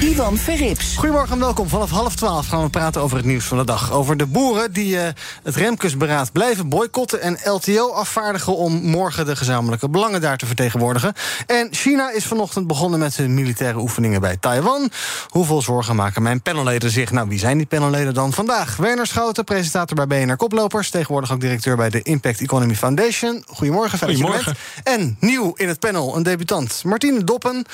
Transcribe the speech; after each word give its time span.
Ivan 0.00 0.36
Verrips. 0.36 0.96
Goedemorgen 0.96 1.32
en 1.32 1.38
welkom. 1.38 1.68
Vanaf 1.68 1.90
half 1.90 2.14
twaalf 2.16 2.46
gaan 2.46 2.62
we 2.62 2.70
praten 2.70 3.02
over 3.02 3.16
het 3.16 3.26
nieuws 3.26 3.44
van 3.44 3.58
de 3.58 3.64
dag. 3.64 3.92
Over 3.92 4.16
de 4.16 4.26
boeren 4.26 4.72
die 4.72 4.94
uh, 4.94 5.02
het 5.42 5.56
Remkesberaad 5.56 6.32
blijven 6.32 6.68
boycotten... 6.68 7.20
en 7.20 7.38
LTO 7.44 7.92
afvaardigen 7.92 8.56
om 8.56 8.72
morgen 8.82 9.26
de 9.26 9.36
gezamenlijke 9.36 9.88
belangen 9.88 10.20
daar 10.20 10.36
te 10.36 10.46
vertegenwoordigen. 10.46 11.12
En 11.46 11.68
China 11.70 12.10
is 12.10 12.24
vanochtend 12.24 12.66
begonnen 12.66 12.98
met 12.98 13.12
zijn 13.12 13.34
militaire 13.34 13.78
oefeningen 13.78 14.20
bij 14.20 14.36
Taiwan. 14.36 14.90
Hoeveel 15.28 15.62
zorgen 15.62 15.96
maken 15.96 16.22
mijn 16.22 16.42
panelleden 16.42 16.90
zich? 16.90 17.10
Nou, 17.10 17.28
wie 17.28 17.38
zijn 17.38 17.56
die 17.56 17.66
panelleden 17.66 18.14
dan 18.14 18.32
vandaag? 18.32 18.76
Werner 18.76 19.06
Schouten, 19.06 19.44
presentator 19.44 20.06
bij 20.06 20.24
BNR 20.24 20.36
Koplopers... 20.36 20.90
tegenwoordig 20.90 21.32
ook 21.32 21.40
directeur 21.40 21.76
bij 21.76 21.90
de 21.90 22.02
Impact 22.02 22.40
Economy 22.40 22.74
Foundation. 22.74 23.44
Goedemorgen, 23.46 23.98
fijn 23.98 24.14
Goedemorgen. 24.14 24.54
En 24.82 25.16
nieuw 25.20 25.52
in 25.54 25.68
het 25.68 25.78
panel, 25.78 26.16
een 26.16 26.22
debutant. 26.22 26.82
Martine 26.84 27.24
Doppen, 27.24 27.64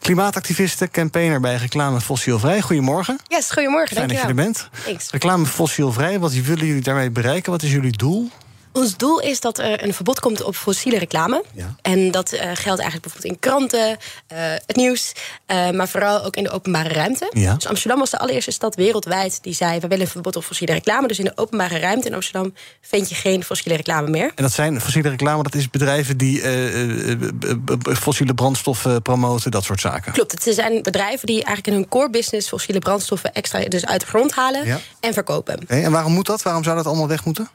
klimaatactiviste, 0.00 0.88
campaigner 0.88 1.40
bij 1.40 1.55
Reclame 1.56 2.00
Fossielvrij. 2.00 2.60
Goedemorgen. 2.60 3.18
Yes, 3.28 3.50
goedemorgen. 3.50 3.96
Fijn 3.96 4.08
dat 4.08 4.20
je 4.20 4.26
er 4.26 4.34
bent. 4.34 4.68
Thanks. 4.84 5.10
Reclame 5.10 5.46
Fossielvrij, 5.46 6.18
wat 6.18 6.32
willen 6.32 6.66
jullie 6.66 6.82
daarmee 6.82 7.10
bereiken? 7.10 7.52
Wat 7.52 7.62
is 7.62 7.72
jullie 7.72 7.96
doel? 7.96 8.30
Ons 8.76 8.96
doel 8.96 9.20
is 9.20 9.40
dat 9.40 9.58
er 9.58 9.84
een 9.84 9.94
verbod 9.94 10.20
komt 10.20 10.42
op 10.42 10.56
fossiele 10.56 10.98
reclame. 10.98 11.44
Ja. 11.52 11.74
En 11.82 12.10
dat 12.10 12.32
uh, 12.32 12.40
geldt 12.40 12.80
eigenlijk 12.80 13.02
bijvoorbeeld 13.02 13.32
in 13.32 13.38
kranten, 13.38 13.88
uh, 13.88 13.96
het 14.66 14.76
nieuws, 14.76 15.12
uh, 15.46 15.70
maar 15.70 15.88
vooral 15.88 16.24
ook 16.24 16.36
in 16.36 16.42
de 16.42 16.50
openbare 16.50 16.88
ruimte. 16.88 17.30
Ja. 17.30 17.54
Dus 17.54 17.66
Amsterdam 17.66 17.98
was 17.98 18.10
de 18.10 18.18
allereerste 18.18 18.50
stad 18.50 18.74
wereldwijd 18.74 19.38
die 19.42 19.54
zei: 19.54 19.80
we 19.80 19.88
willen 19.88 20.04
een 20.04 20.10
verbod 20.10 20.36
op 20.36 20.44
fossiele 20.44 20.72
reclame. 20.72 21.08
Dus 21.08 21.18
in 21.18 21.24
de 21.24 21.32
openbare 21.34 21.78
ruimte 21.78 22.08
in 22.08 22.14
Amsterdam 22.14 22.54
vind 22.80 23.08
je 23.08 23.14
geen 23.14 23.44
fossiele 23.44 23.76
reclame 23.76 24.10
meer. 24.10 24.32
En 24.34 24.42
dat 24.42 24.52
zijn 24.52 24.80
fossiele 24.80 25.08
reclame, 25.08 25.42
dat 25.42 25.54
is 25.54 25.70
bedrijven 25.70 26.16
die 26.16 26.42
fossiele 27.82 28.34
brandstoffen 28.34 29.02
promoten, 29.02 29.50
dat 29.50 29.64
soort 29.64 29.80
zaken. 29.80 30.12
Klopt, 30.12 30.32
het 30.32 30.54
zijn 30.54 30.82
bedrijven 30.82 31.26
die 31.26 31.36
eigenlijk 31.36 31.66
in 31.66 31.72
hun 31.72 31.88
core 31.88 32.10
business 32.10 32.48
fossiele 32.48 32.78
brandstoffen 32.80 33.32
extra 33.32 33.64
dus 33.68 33.86
uit 33.86 34.00
de 34.00 34.06
grond 34.06 34.32
halen 34.32 34.66
Ja. 34.66 34.80
en 35.00 35.12
verkopen. 35.12 35.62
Okay, 35.62 35.82
en 35.82 35.92
waarom 35.92 36.12
moet 36.12 36.26
dat? 36.26 36.42
Waarom 36.42 36.64
zou 36.64 36.76
dat 36.76 36.86
allemaal 36.86 37.08
weg 37.08 37.24
moeten? 37.24 37.48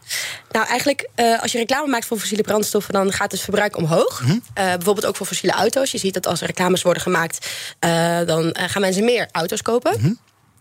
Nou, 0.52 0.68
eigenlijk, 0.68 1.10
uh, 1.16 1.42
als 1.42 1.52
je 1.52 1.58
reclame 1.58 1.88
maakt 1.88 2.06
voor 2.06 2.20
fossiele 2.20 2.44
brandstoffen, 2.44 2.94
dan 2.94 3.12
gaat 3.12 3.32
het 3.32 3.42
verbruik 3.42 3.78
omhoog. 3.78 4.22
Mhm. 4.22 4.32
Uh, 4.32 4.40
bijvoorbeeld 4.54 5.06
ook 5.06 5.16
voor 5.16 5.26
fossiele 5.28 5.56
auto's. 5.56 5.92
Je 5.92 5.98
ziet 5.98 6.14
dat 6.14 6.28
als 6.28 6.42
er 6.42 6.48
reclames 6.48 6.82
worden 6.82 7.02
gemaakt, 7.02 7.48
uh, 7.86 8.20
dan 8.26 8.56
gaan 8.60 8.82
mensen 8.82 9.04
meer 9.04 9.28
auto's 9.32 9.62
kopen. 9.62 9.94
Mhm. 10.00 10.14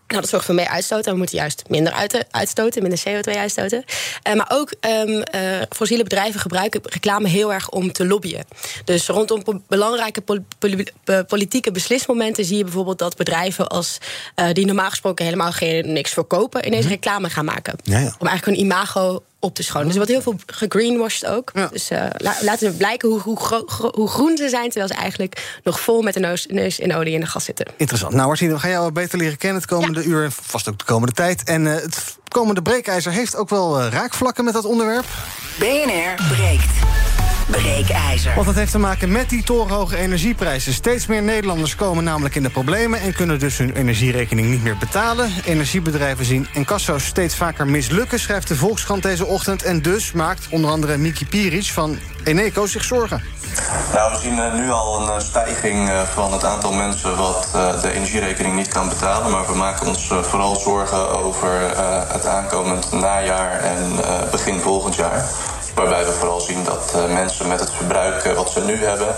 Nou, 0.07 0.23
dat 0.23 0.31
zorgt 0.31 0.45
voor 0.45 0.55
meer 0.55 0.67
uitstoot. 0.67 1.05
En 1.05 1.11
we 1.11 1.17
moeten 1.17 1.37
juist 1.37 1.63
minder 1.67 1.93
uit, 1.93 2.25
uitstoten, 2.31 2.81
minder 2.81 2.99
CO2 2.99 3.37
uitstoten. 3.37 3.83
Uh, 4.27 4.33
maar 4.33 4.51
ook 4.53 4.73
um, 4.81 5.09
uh, 5.09 5.23
fossiele 5.69 6.03
bedrijven 6.03 6.39
gebruiken 6.39 6.81
reclame 6.83 7.27
heel 7.27 7.53
erg 7.53 7.69
om 7.69 7.91
te 7.91 8.05
lobbyen. 8.07 8.45
Dus 8.85 9.07
rondom 9.07 9.43
po 9.43 9.61
belangrijke 9.67 10.21
pol 10.21 10.39
pol 10.59 10.83
politieke 11.27 11.71
beslismomenten 11.71 12.45
zie 12.45 12.57
je 12.57 12.63
bijvoorbeeld 12.63 12.99
dat 12.99 13.15
bedrijven 13.15 13.67
als 13.67 13.97
uh, 14.35 14.45
die 14.53 14.65
normaal 14.65 14.89
gesproken 14.89 15.25
helemaal 15.25 15.51
geen 15.51 15.93
niks 15.93 16.11
verkopen, 16.11 16.65
ineens 16.65 16.83
Mhm. 16.85 16.93
reclame 16.93 17.29
gaan 17.29 17.45
maken. 17.45 17.75
Ja, 17.83 17.99
ja. 17.99 18.15
Om 18.19 18.27
eigenlijk 18.27 18.45
hun 18.45 18.59
imago 18.65 19.23
op 19.41 19.55
te 19.55 19.63
schonen. 19.63 19.87
Dus 19.87 19.97
er 19.97 20.05
wordt 20.05 20.25
heel 20.25 20.33
veel 20.33 20.55
gegreenwashed 20.55 21.29
ook. 21.29 21.51
Ja. 21.53 21.67
Dus 21.67 21.91
uh, 21.91 22.05
la 22.17 22.35
laten 22.41 22.71
we 22.71 22.77
blijken 22.77 23.09
hoe, 23.09 23.19
hoe, 23.19 23.39
gro 23.39 23.91
hoe, 23.91 24.07
groen 24.07 24.37
ze 24.37 24.49
zijn... 24.49 24.69
terwijl 24.69 24.87
ze 24.87 24.93
eigenlijk 24.93 25.59
nog 25.63 25.79
vol 25.79 26.01
met 26.01 26.13
de 26.13 26.19
neus, 26.19 26.45
neus 26.49 26.79
in 26.79 26.95
olie 26.95 27.13
in 27.13 27.19
de 27.19 27.25
gas 27.25 27.43
zitten. 27.43 27.65
Interessant. 27.77 28.13
Nou, 28.13 28.27
Martine, 28.27 28.53
we 28.53 28.59
gaan 28.59 28.69
jou 28.69 28.91
beter 28.91 29.17
leren 29.17 29.37
kennen 29.37 29.61
het 29.61 29.69
komende 29.69 29.99
ja. 29.99 30.05
uur... 30.05 30.23
en 30.23 30.31
vast 30.31 30.69
ook 30.69 30.79
de 30.79 30.85
komende 30.85 31.13
tijd. 31.13 31.43
En 31.43 31.65
uh, 31.65 31.73
het 31.73 32.17
komende 32.27 32.61
breekijzer 32.61 33.11
heeft 33.11 33.35
ook 33.35 33.49
wel 33.49 33.79
uh, 33.79 33.87
raakvlakken 33.91 34.43
met 34.43 34.53
dat 34.53 34.65
onderwerp. 34.65 35.05
BNR 35.59 36.35
breekt. 36.35 37.20
Breekijzer. 37.51 38.33
Want 38.33 38.45
dat 38.45 38.55
heeft 38.55 38.71
te 38.71 38.79
maken 38.79 39.11
met 39.11 39.29
die 39.29 39.43
torenhoge 39.43 39.97
energieprijzen. 39.97 40.73
Steeds 40.73 41.05
meer 41.05 41.21
Nederlanders 41.21 41.75
komen 41.75 42.03
namelijk 42.03 42.35
in 42.35 42.43
de 42.43 42.49
problemen... 42.49 42.99
en 42.99 43.13
kunnen 43.13 43.39
dus 43.39 43.57
hun 43.57 43.75
energierekening 43.75 44.49
niet 44.49 44.63
meer 44.63 44.77
betalen. 44.77 45.31
Energiebedrijven 45.45 46.25
zien 46.25 46.47
incasso's 46.53 47.05
steeds 47.05 47.35
vaker 47.35 47.67
mislukken... 47.67 48.19
schrijft 48.19 48.47
de 48.47 48.55
Volkskrant 48.55 49.03
deze 49.03 49.25
ochtend. 49.25 49.63
En 49.63 49.81
dus 49.81 50.11
maakt 50.11 50.47
onder 50.49 50.71
andere 50.71 50.97
Miki 50.97 51.25
Piric 51.25 51.65
van 51.65 51.99
Eneco 52.23 52.65
zich 52.65 52.83
zorgen. 52.83 53.23
Nou, 53.93 54.11
we 54.11 54.19
zien 54.21 54.37
uh, 54.37 54.53
nu 54.53 54.69
al 54.69 55.01
een 55.01 55.15
uh, 55.15 55.19
stijging 55.19 55.89
uh, 55.89 56.01
van 56.01 56.33
het 56.33 56.43
aantal 56.43 56.73
mensen... 56.73 57.17
wat 57.17 57.47
de 57.81 57.91
energierekening 57.93 58.55
niet 58.55 58.67
kan 58.67 58.89
betalen. 58.89 59.31
Maar 59.31 59.47
we 59.47 59.55
maken 59.55 59.87
ons 59.87 60.07
vooral 60.21 60.55
zorgen 60.55 61.23
over 61.23 61.49
het 62.11 62.25
aankomend 62.25 62.91
najaar... 62.91 63.59
en 63.59 63.95
begin 64.31 64.59
volgend 64.59 64.95
jaar. 64.95 65.25
Waarbij 65.75 66.05
we 66.05 66.11
vooral 66.11 66.39
zien 66.39 66.63
dat 66.63 66.93
uh, 66.95 67.13
mensen 67.13 67.47
met 67.47 67.59
het 67.59 67.71
verbruik 67.71 68.25
uh, 68.25 68.33
wat 68.33 68.49
ze 68.49 68.61
nu 68.61 68.85
hebben... 68.85 69.15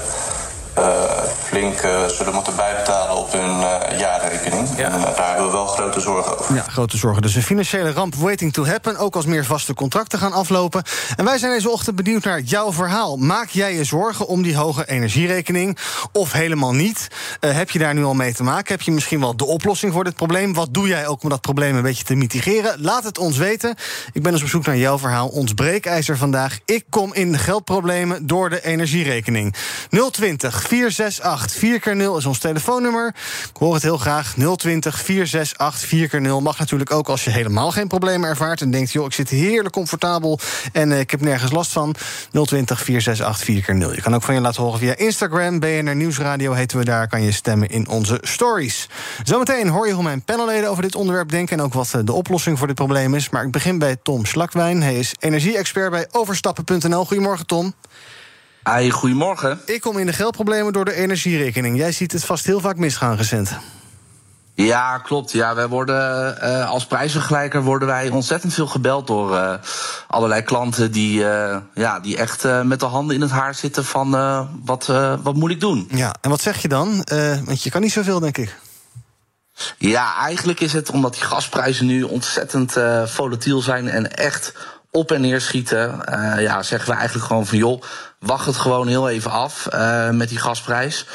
Flink 1.53 1.79
zullen 2.11 2.33
moeten 2.33 2.55
bijbetalen 2.55 3.17
op 3.17 3.31
hun 3.31 3.59
jaarrekening. 3.97 4.67
Ja. 4.77 4.91
En 4.91 5.01
daar 5.01 5.27
hebben 5.27 5.45
we 5.45 5.51
wel 5.51 5.65
grote 5.65 5.99
zorgen 5.99 6.39
over. 6.39 6.55
Ja, 6.55 6.61
grote 6.61 6.97
zorgen. 6.97 7.21
Dus 7.21 7.35
een 7.35 7.43
financiële 7.43 7.91
ramp 7.91 8.15
waiting 8.15 8.53
to 8.53 8.65
happen. 8.65 8.97
Ook 8.97 9.15
als 9.15 9.25
meer 9.25 9.45
vaste 9.45 9.73
contracten 9.73 10.19
gaan 10.19 10.31
aflopen. 10.31 10.83
En 11.15 11.25
wij 11.25 11.37
zijn 11.37 11.51
deze 11.51 11.69
ochtend 11.69 11.95
benieuwd 11.95 12.23
naar 12.23 12.39
jouw 12.39 12.73
verhaal. 12.73 13.17
Maak 13.17 13.49
jij 13.49 13.75
je 13.75 13.83
zorgen 13.83 14.27
om 14.27 14.41
die 14.41 14.55
hoge 14.55 14.89
energierekening? 14.89 15.77
Of 16.11 16.31
helemaal 16.31 16.73
niet? 16.73 17.07
heb 17.39 17.69
je 17.69 17.79
daar 17.79 17.93
nu 17.93 18.03
al 18.03 18.13
mee 18.13 18.33
te 18.33 18.43
maken? 18.43 18.73
Heb 18.73 18.81
je 18.81 18.91
misschien 18.91 19.19
wel 19.19 19.35
de 19.35 19.45
oplossing 19.45 19.93
voor 19.93 20.03
dit 20.03 20.15
probleem? 20.15 20.53
Wat 20.53 20.73
doe 20.73 20.87
jij 20.87 21.07
ook 21.07 21.23
om 21.23 21.29
dat 21.29 21.41
probleem 21.41 21.75
een 21.75 21.81
beetje 21.81 22.03
te 22.03 22.15
mitigeren? 22.15 22.81
Laat 22.81 23.03
het 23.03 23.17
ons 23.17 23.37
weten. 23.37 23.75
Ik 24.13 24.23
ben 24.23 24.31
dus 24.31 24.41
op 24.41 24.47
zoek 24.47 24.65
naar 24.65 24.77
jouw 24.77 24.97
verhaal. 24.97 25.27
Ons 25.27 25.53
breekijzer 25.53 26.17
vandaag. 26.17 26.59
Ik 26.65 26.83
kom 26.89 27.13
in 27.13 27.37
geldproblemen 27.37 28.27
door 28.27 28.49
de 28.49 28.63
energierekening. 28.63 29.55
020 30.11 30.61
468 30.67 31.42
4 31.51 31.79
keer 31.79 31.95
0 31.95 32.17
is 32.17 32.25
ons 32.25 32.39
telefoonnummer. 32.39 33.07
Ik 33.49 33.57
hoor 33.57 33.73
het 33.73 33.83
heel 33.83 33.97
graag. 33.97 34.33
020 34.55 35.01
468 35.01 35.89
4 35.89 36.09
keer 36.09 36.21
0 36.21 36.41
mag 36.41 36.59
natuurlijk 36.59 36.91
ook 36.91 37.09
als 37.09 37.23
je 37.23 37.29
helemaal 37.29 37.71
geen 37.71 37.87
problemen 37.87 38.29
ervaart 38.29 38.61
en 38.61 38.71
denkt, 38.71 38.91
joh, 38.91 39.05
ik 39.05 39.13
zit 39.13 39.29
heerlijk 39.29 39.73
comfortabel 39.73 40.39
en 40.71 40.91
uh, 40.91 40.99
ik 40.99 41.11
heb 41.11 41.21
nergens 41.21 41.51
last 41.51 41.71
van. 41.71 41.95
020 42.31 42.81
468 42.81 43.45
4 43.45 43.63
keer 43.63 43.75
0 43.75 43.93
Je 43.93 44.01
kan 44.01 44.15
ook 44.15 44.23
van 44.23 44.33
je 44.35 44.41
laten 44.41 44.63
horen 44.63 44.79
via 44.79 44.95
Instagram. 44.95 45.59
BNR 45.59 45.95
Nieuwsradio 45.95 46.53
heten 46.53 46.77
we 46.77 46.85
daar. 46.85 47.07
Kan 47.07 47.21
je 47.21 47.31
stemmen 47.31 47.69
in 47.69 47.87
onze 47.87 48.17
stories. 48.21 48.89
Zometeen 49.23 49.67
hoor 49.67 49.87
je 49.87 49.93
hoe 49.93 50.03
mijn 50.03 50.23
panelleden 50.23 50.69
over 50.69 50.83
dit 50.83 50.95
onderwerp 50.95 51.29
denken 51.29 51.57
en 51.57 51.63
ook 51.63 51.73
wat 51.73 51.95
de 52.03 52.13
oplossing 52.13 52.57
voor 52.57 52.67
dit 52.67 52.75
probleem 52.75 53.15
is. 53.15 53.29
Maar 53.29 53.43
ik 53.43 53.51
begin 53.51 53.79
bij 53.79 53.97
Tom 54.03 54.25
Slakwijn. 54.25 54.81
Hij 54.81 54.99
is 54.99 55.15
energie-expert 55.19 55.91
bij 55.91 56.07
overstappen.nl. 56.11 57.05
Goedemorgen, 57.05 57.45
Tom. 57.45 57.73
Hey, 58.63 58.89
goedemorgen. 58.89 59.61
Ik 59.65 59.81
kom 59.81 59.97
in 59.97 60.05
de 60.05 60.13
geldproblemen 60.13 60.73
door 60.73 60.85
de 60.85 60.93
energierekening. 60.93 61.77
Jij 61.77 61.91
ziet 61.91 62.11
het 62.11 62.25
vast 62.25 62.45
heel 62.45 62.59
vaak 62.59 62.77
misgaan 62.77 63.15
recent. 63.15 63.51
Ja, 64.53 64.97
klopt. 64.97 65.31
Ja, 65.31 65.55
wij 65.55 65.67
worden 65.67 66.37
uh, 66.43 66.69
als 66.69 66.85
prijsvergelijker 66.85 67.63
worden 67.63 67.87
wij 67.87 68.09
ontzettend 68.09 68.53
veel 68.53 68.67
gebeld 68.67 69.07
door 69.07 69.31
uh, 69.31 69.53
allerlei 70.07 70.41
klanten 70.41 70.91
die, 70.91 71.19
uh, 71.19 71.57
ja, 71.73 71.99
die 71.99 72.17
echt 72.17 72.43
met 72.63 72.79
de 72.79 72.85
handen 72.85 73.15
in 73.15 73.21
het 73.21 73.31
haar 73.31 73.55
zitten 73.55 73.85
van 73.85 74.09
wat, 74.65 74.85
wat 75.23 75.35
moet 75.35 75.51
ik 75.51 75.59
doen? 75.59 75.87
Ja, 75.91 76.15
en 76.21 76.29
wat 76.29 76.41
zeg 76.41 76.61
je 76.61 76.67
dan? 76.67 77.05
want 77.45 77.63
je 77.63 77.69
kan 77.69 77.81
niet 77.81 77.91
zoveel, 77.91 78.19
denk 78.19 78.37
ik. 78.37 78.55
Ja, 79.77 80.17
eigenlijk 80.17 80.59
is 80.59 80.73
het 80.73 80.89
omdat 80.89 81.13
die 81.13 81.23
gasprijzen 81.23 81.85
nu 81.85 82.03
ontzettend 82.03 82.75
volatiel 83.05 83.61
zijn 83.61 83.87
en 83.87 84.15
echt 84.15 84.53
op 84.91 85.11
en 85.11 85.21
neer 85.21 85.41
schieten. 85.41 86.01
ja, 86.37 86.63
zeggen 86.63 86.89
we 86.89 86.95
eigenlijk 86.95 87.27
gewoon 87.27 87.45
van 87.45 87.57
joh 87.57 87.81
wacht 88.23 88.45
het 88.45 88.57
gewoon 88.57 88.87
heel 88.87 89.09
even 89.09 89.31
af 89.31 89.67
uh, 89.73 90.09
met 90.09 90.29
die 90.29 90.37
gasprijs. 90.37 91.05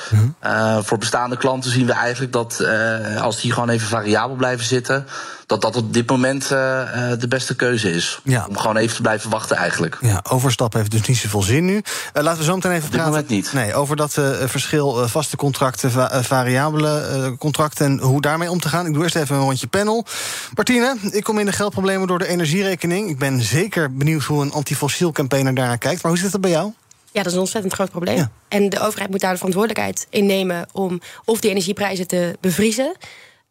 Uh, 0.45 0.79
voor 0.83 0.99
bestaande 0.99 1.37
klanten 1.37 1.71
zien 1.71 1.87
we 1.87 1.93
eigenlijk 1.93 2.33
dat 2.33 2.59
uh, 2.61 3.23
als 3.23 3.41
die 3.41 3.53
gewoon 3.53 3.69
even 3.69 3.89
variabel 3.89 4.37
blijven 4.37 4.67
zitten, 4.67 5.07
dat 5.47 5.61
dat 5.61 5.77
op 5.77 5.93
dit 5.95 6.09
moment 6.09 6.49
de 6.49 7.27
beste 7.29 7.57
keuze 7.57 7.91
is. 7.91 8.21
Ja. 8.25 8.47
Om 8.49 8.59
gewoon 8.59 8.77
even 8.77 8.97
te 8.97 9.03
blijven 9.03 9.31
wachten 9.31 9.57
eigenlijk. 9.57 9.99
Ja, 10.01 10.25
overstappen 10.31 10.79
heeft 10.79 10.91
dus 10.91 11.07
niet 11.07 11.17
zoveel 11.17 11.43
zin 11.43 11.65
nu. 11.65 11.83
laten 12.13 12.39
we 12.39 12.45
zo 12.45 12.55
meteen 12.55 12.73
even 12.73 12.85
op 12.85 12.91
dit 12.93 13.01
praten. 13.01 13.13
Moment 13.13 13.29
niet. 13.29 13.53
Nee, 13.53 13.75
over 13.75 13.97
dat 13.97 14.13
verschil 14.45 15.09
vaste 15.09 15.37
contracten, 15.37 15.91
va 15.91 16.23
variabele 16.23 17.35
contracten 17.39 17.87
en 17.87 17.99
hoe 17.99 18.21
daarmee 18.21 18.51
om 18.51 18.61
te 18.61 18.69
gaan. 18.69 18.87
Ik 18.87 18.95
doe 18.95 19.03
eerst 19.03 19.17
even 19.17 19.37
een 19.37 19.43
rondje 19.43 19.67
panel. 19.67 20.07
Martine, 20.55 20.97
ik 21.11 21.25
kom 21.25 21.39
in 21.39 21.47
de 21.47 21.53
geldproblemen 21.53 22.07
door 22.07 22.19
de 22.19 22.29
energierekening. 22.29 23.11
Ik 23.11 23.19
ben 23.19 23.43
zeker 23.43 23.93
benieuwd 23.93 24.23
hoe 24.23 24.43
een 24.43 24.53
antifossiel 24.53 25.13
campaigner 25.13 25.55
daarnaar 25.55 25.79
kijkt. 25.79 26.03
Maar 26.03 26.13
hoe 26.13 26.21
zit 26.21 26.33
het 26.33 26.41
bij 26.41 26.51
jou? 26.51 26.73
Ja, 27.19 27.25
dat 27.25 27.33
is 27.33 27.39
een 27.39 27.45
ontzettend 27.45 27.75
groot 27.75 27.91
probleem. 27.91 28.29
En 28.49 28.69
de 28.69 28.81
overheid 28.81 29.11
moet 29.11 29.21
daar 29.21 29.31
de 29.31 29.37
verantwoordelijkheid 29.37 30.07
in 30.11 30.27
nemen 30.27 30.69
om 30.73 31.01
of 31.25 31.41
die 31.41 31.51
energieprijzen 31.51 32.07
te 32.07 32.37
bevriezen. 32.41 32.97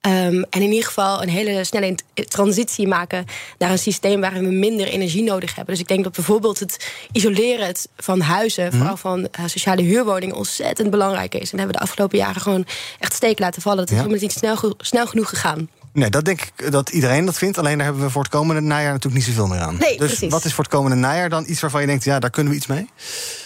Um, 0.02 0.46
en 0.50 0.62
in 0.62 0.70
ieder 0.70 0.86
geval 0.86 1.22
een 1.22 1.30
hele 1.30 1.64
snelle 1.64 1.96
transitie 2.14 2.88
maken 2.88 3.26
naar 3.58 3.72
een 3.72 3.80
systeem 3.80 4.22
waarin 4.22 4.44
we 4.44 4.52
minder 4.52 4.88
energie 4.88 5.24
nodig 5.24 5.56
hebben. 5.56 5.74
Dus 5.74 5.84
ik 5.84 5.88
denk 5.90 6.04
dat 6.04 6.14
bijvoorbeeld 6.14 6.60
het 6.60 6.90
isoleren 7.12 7.76
van 7.98 8.20
huizen, 8.20 8.68
mhm. 8.68 8.78
vooral 8.78 8.98
van 8.98 9.20
uh, 9.20 9.46
sociale 9.46 9.82
huurwoningen, 9.82 10.36
ontzettend 10.36 10.90
belangrijk 10.90 11.36
is. 11.36 11.52
En 11.52 11.58
hebben 11.58 11.76
we 11.76 11.82
de 11.82 11.88
afgelopen 11.88 12.18
jaren 12.18 12.42
gewoon 12.42 12.66
echt 13.00 13.14
steek 13.14 13.40
laten 13.40 13.62
vallen. 13.62 13.86
Dat 13.86 13.92
is 13.92 14.04
ja. 14.04 14.06
niet 14.06 14.32
snel, 14.32 14.74
snel 14.78 15.08
genoeg 15.08 15.30
gegaan. 15.30 15.70
Nee, 15.98 16.10
dat 16.10 16.26
denk 16.26 16.42
ik 16.42 16.72
dat 16.72 16.90
iedereen 16.90 17.26
dat 17.26 17.38
vindt. 17.38 17.58
Alleen 17.58 17.78
daar 17.78 17.86
hebben 17.86 18.04
we 18.04 18.10
voor 18.10 18.22
het 18.22 18.32
komende 18.32 18.62
najaar 18.62 18.92
natuurlijk 18.92 19.26
niet 19.26 19.36
zoveel 19.36 19.48
meer 19.48 19.60
aan. 19.60 19.78
Nee, 19.80 19.98
dus 19.98 20.08
precies. 20.08 20.32
wat 20.32 20.46
is 20.46 20.54
voor 20.54 20.64
het 20.64 20.74
komende 20.74 20.96
najaar 20.96 21.30
dan 21.30 21.46
iets 21.48 21.60
waarvan 21.60 21.82
je 21.82 21.88
denkt, 21.88 22.04
ja, 22.04 22.20
daar 22.20 22.30
kunnen 22.30 22.52
we 22.52 22.58
iets 22.58 22.68
mee? 22.68 22.90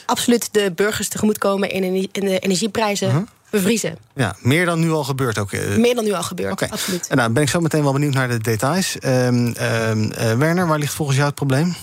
Absoluut 0.05 0.53
de 0.53 0.71
burgers 0.75 1.07
tegemoetkomen 1.07 1.69
in, 1.69 1.83
in 2.11 2.25
de 2.25 2.39
energieprijzen. 2.39 3.09
Uh 3.09 3.17
bevriezen. 3.49 3.97
Ja, 4.15 4.35
meer 4.39 4.65
dan 4.65 4.79
nu 4.79 4.91
al 4.91 5.03
gebeurt 5.03 5.37
ook. 5.37 5.51
Eh. 5.51 5.75
Meer 5.75 5.95
dan 5.95 6.03
nu 6.03 6.11
al 6.11 6.23
gebeurt, 6.23 6.51
okay. 6.51 6.69
absoluut. 6.69 7.07
En 7.07 7.17
nou 7.17 7.31
ben 7.31 7.43
ik 7.43 7.49
zo 7.49 7.59
meteen 7.59 7.83
wel 7.83 7.93
benieuwd 7.93 8.13
naar 8.13 8.27
de 8.27 8.37
details. 8.37 8.97
Um, 9.05 9.53
Werner, 10.37 10.67
waar 10.67 10.79
ligt 10.79 10.93
volgens 10.93 11.17
jou 11.17 11.29
het 11.29 11.37
probleem? 11.37 11.75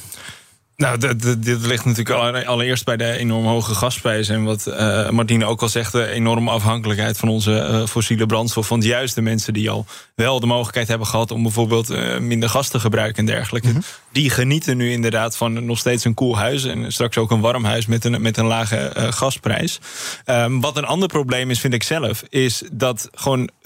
Nou, 0.79 0.99
dit 1.39 1.67
ligt 1.67 1.85
natuurlijk 1.85 2.47
allereerst 2.47 2.85
bij 2.85 2.97
de 2.97 3.13
enorm 3.17 3.47
hoge 3.47 3.75
gasprijzen. 3.75 4.35
En 4.35 4.45
wat 4.45 4.67
uh, 4.67 5.11
Martine 5.11 5.45
ook 5.45 5.63
al 5.63 5.69
zegt, 5.69 5.93
de 5.93 6.07
enorme 6.07 6.51
afhankelijkheid 6.51 7.19
van 7.19 7.29
onze 7.29 7.69
uh, 7.71 7.87
fossiele 7.87 8.27
brandstof. 8.27 8.69
Want 8.69 8.85
juist 8.85 9.15
de 9.15 9.21
mensen 9.21 9.53
die 9.53 9.71
al 9.71 9.87
wel 10.15 10.41
de 10.41 10.47
mogelijkheid 10.47 10.89
hebben 10.89 11.07
gehad 11.07 11.31
om 11.31 11.43
bijvoorbeeld 11.43 11.91
uh, 11.91 12.19
minder 12.19 12.49
gas 12.49 12.69
te 12.69 12.81
gebruiken 12.81 13.19
en 13.19 13.27
dergelijke. 13.27 13.69
Mhm. 13.69 13.81
Die 14.13 14.31
genieten 14.31 14.77
nu 14.77 14.91
inderdaad 14.91 15.37
van 15.37 15.65
nog 15.65 15.79
steeds 15.79 16.05
een 16.05 16.15
koel 16.15 16.37
huis. 16.37 16.65
En 16.65 16.93
straks 16.93 17.19
ook 17.19 17.31
een 17.31 17.41
warm 17.41 17.65
huis 17.65 17.87
met 17.87 18.05
een, 18.05 18.23
met 18.23 18.37
een 18.37 18.47
lage 18.47 18.93
gasprijs. 18.95 19.81
Um, 20.27 20.61
wat 20.61 20.77
een 20.77 20.87
ander 20.87 21.09
probleem 21.09 21.51
is, 21.51 21.61
vind 21.61 21.75
ik 21.75 21.83
zelf, 21.83 22.23
is 22.29 22.63
dat 22.73 23.09
gewoon 23.15 23.51
50% 23.51 23.61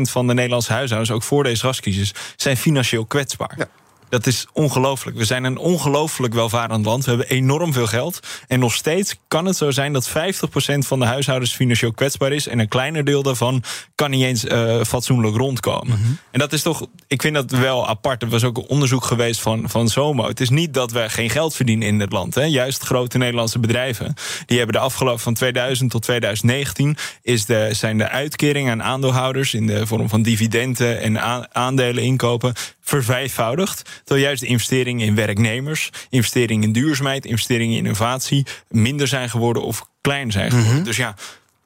van 0.00 0.26
de 0.26 0.34
Nederlandse 0.34 0.72
huishoudens, 0.72 1.10
ook 1.10 1.22
voor 1.22 1.44
deze 1.44 1.60
gascrisis, 1.66 2.14
zijn 2.36 2.56
financieel 2.56 3.04
kwetsbaar. 3.04 3.54
Ja. 3.58 3.68
Dat 4.08 4.26
is 4.26 4.46
ongelooflijk. 4.52 5.16
We 5.16 5.24
zijn 5.24 5.44
een 5.44 5.58
ongelooflijk 5.58 6.34
welvarend 6.34 6.84
land. 6.84 7.04
We 7.04 7.10
hebben 7.10 7.28
enorm 7.28 7.72
veel 7.72 7.86
geld. 7.86 8.20
En 8.46 8.60
nog 8.60 8.74
steeds 8.74 9.16
kan 9.28 9.44
het 9.44 9.56
zo 9.56 9.70
zijn 9.70 9.92
dat 9.92 10.08
50% 10.08 10.12
van 10.78 10.98
de 10.98 11.04
huishoudens 11.04 11.54
financieel 11.54 11.92
kwetsbaar 11.92 12.32
is. 12.32 12.48
En 12.48 12.58
een 12.58 12.68
kleiner 12.68 13.04
deel 13.04 13.22
daarvan 13.22 13.62
kan 13.94 14.10
niet 14.10 14.22
eens 14.22 14.44
uh, 14.44 14.82
fatsoenlijk 14.82 15.36
rondkomen. 15.36 15.98
Mhm. 15.98 16.10
En 16.30 16.38
dat 16.38 16.52
is 16.52 16.62
toch, 16.62 16.86
ik 17.06 17.22
vind 17.22 17.34
dat 17.34 17.50
wel 17.50 17.88
apart. 17.88 18.22
Er 18.22 18.28
was 18.28 18.44
ook 18.44 18.56
een 18.56 18.66
onderzoek 18.66 19.04
geweest 19.04 19.40
van, 19.40 19.70
van 19.70 19.88
Zomo. 19.88 20.26
Het 20.26 20.40
is 20.40 20.50
niet 20.50 20.74
dat 20.74 20.92
we 20.92 21.08
geen 21.08 21.30
geld 21.30 21.54
verdienen 21.54 21.88
in 21.88 21.98
dit 21.98 22.12
land. 22.12 22.34
Hè. 22.34 22.44
Juist 22.44 22.82
grote 22.82 23.18
Nederlandse 23.18 23.58
bedrijven. 23.58 24.14
Die 24.46 24.56
hebben 24.58 24.76
de 24.76 24.82
afgelopen 24.82 25.20
van 25.20 25.34
2000 25.34 25.90
tot 25.90 26.02
2019 26.02 26.96
is 27.22 27.44
de, 27.44 27.68
zijn 27.72 27.98
de 27.98 28.08
uitkeringen 28.08 28.72
aan 28.72 28.82
aandeelhouders 28.82 29.54
in 29.54 29.66
de 29.66 29.86
vorm 29.86 30.08
van 30.08 30.22
dividenden 30.22 31.00
en 31.00 31.20
aandelen 31.54 32.02
inkopen 32.02 32.54
vervijfvoudigd. 32.86 33.82
Terwijl 34.04 34.26
juist 34.26 34.40
de 34.40 34.46
investeringen 34.46 35.06
in 35.06 35.14
werknemers, 35.14 35.90
investeringen 36.08 36.64
in 36.64 36.72
duurzaamheid, 36.72 37.24
investeringen 37.24 37.76
in 37.76 37.84
innovatie 37.84 38.46
minder 38.68 39.08
zijn 39.08 39.30
geworden 39.30 39.62
of 39.62 39.88
klein 40.00 40.32
zijn 40.32 40.50
geworden. 40.50 40.74
Mhm. 40.74 40.84
Dus 40.84 40.96
ja. 40.96 41.14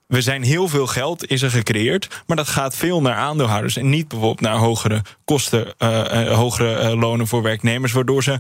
We 0.07 0.23
zijn 0.23 0.43
heel 0.43 0.69
veel 0.69 0.87
geld 0.87 1.31
is 1.31 1.43
er 1.43 1.51
gecreëerd, 1.51 2.23
maar 2.27 2.37
dat 2.37 2.49
gaat 2.49 2.77
veel 2.77 3.01
naar 3.01 3.15
aandeelhouders 3.15 3.77
en 3.77 3.89
niet 3.89 4.09
bijvoorbeeld 4.09 4.41
naar 4.41 4.57
hogere 4.57 5.03
kosten, 5.25 5.75
uh, 5.79 5.89
uh, 5.89 6.33
hogere 6.37 6.83
uh, 6.83 7.01
lonen 7.01 7.27
voor 7.27 7.43
werknemers, 7.43 7.93
waardoor 7.93 8.23
ze 8.23 8.39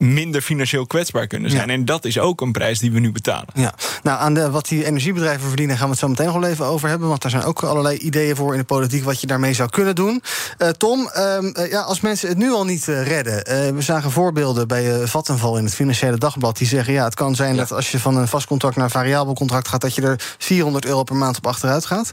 minder 0.00 0.40
financieel 0.40 0.86
kwetsbaar 0.86 1.26
kunnen 1.26 1.50
zijn. 1.50 1.70
En 1.70 1.84
dat 1.84 2.04
is 2.04 2.18
ook 2.18 2.40
een 2.40 2.52
prijs 2.52 2.78
die 2.78 2.92
we 2.92 3.00
nu 3.00 3.12
betalen. 3.12 3.48
Ja, 3.54 3.74
nou, 4.02 4.20
aan 4.20 4.34
de, 4.34 4.50
wat 4.50 4.68
die 4.68 4.84
energiebedrijven 4.84 5.48
verdienen 5.48 5.76
gaan 5.76 5.84
we 5.84 5.90
het 5.90 6.00
zo 6.00 6.08
meteen 6.08 6.26
nog 6.26 6.44
even 6.44 6.64
over 6.64 6.88
hebben. 6.88 7.08
Want 7.08 7.22
daar 7.22 7.30
zijn 7.30 7.42
ook 7.42 7.62
allerlei 7.62 7.96
ideeën 7.98 8.36
voor 8.36 8.52
in 8.52 8.58
de 8.58 8.64
politiek 8.64 9.04
wat 9.04 9.20
je 9.20 9.26
daarmee 9.26 9.54
zou 9.54 9.68
kunnen 9.68 9.94
doen. 9.94 10.22
Uh, 10.58 10.68
Tom, 10.68 11.10
uh, 11.16 11.70
ja, 11.70 11.80
als 11.80 12.00
mensen 12.00 12.28
het 12.28 12.38
nu 12.38 12.50
al 12.50 12.64
niet 12.64 12.86
uh, 12.86 13.06
redden. 13.06 13.44
we 13.74 13.82
zagen 13.82 14.10
voorbeelden 14.10 14.68
bij 14.68 15.06
Vattenval 15.06 15.58
in 15.58 15.64
het 15.64 15.74
Financiële 15.74 16.18
Dagblad. 16.18 16.56
Die 16.56 16.66
zeggen 16.66 16.92
ja, 16.92 17.04
het 17.04 17.14
kan 17.14 17.34
zijn 17.34 17.56
dat 17.56 17.72
als 17.72 17.90
je 17.90 17.98
van 17.98 18.16
een 18.16 18.28
vast 18.28 18.46
contract 18.46 18.76
naar 18.76 18.84
een 18.84 18.90
variabel 18.90 19.34
contract 19.34 19.68
gaat, 19.68 19.80
dat 19.80 19.94
je 19.94 20.02
er 20.02 20.34
400 20.38 20.84
euro 20.84 21.02
per 21.02 21.16
maand 21.16 21.36
op 21.36 21.46
achteruit 21.46 21.86
gaat. 21.86 22.10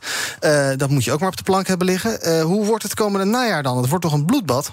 dat 0.78 0.90
moet 0.90 1.04
je 1.04 1.12
ook 1.12 1.20
maar 1.20 1.30
op 1.30 1.38
de 1.38 1.44
plank 1.44 1.68
hebben 1.68 1.88
liggen. 1.88 2.42
hoe 2.42 2.66
wordt 2.66 2.84
het 2.84 2.94
komende 2.94 3.26
najaar 3.26 3.64
dan? 3.64 3.78
Het 3.78 3.90
wordt 3.90 4.04
toch 4.04 4.14
een 4.14 4.26
bloedbad? 4.26 4.72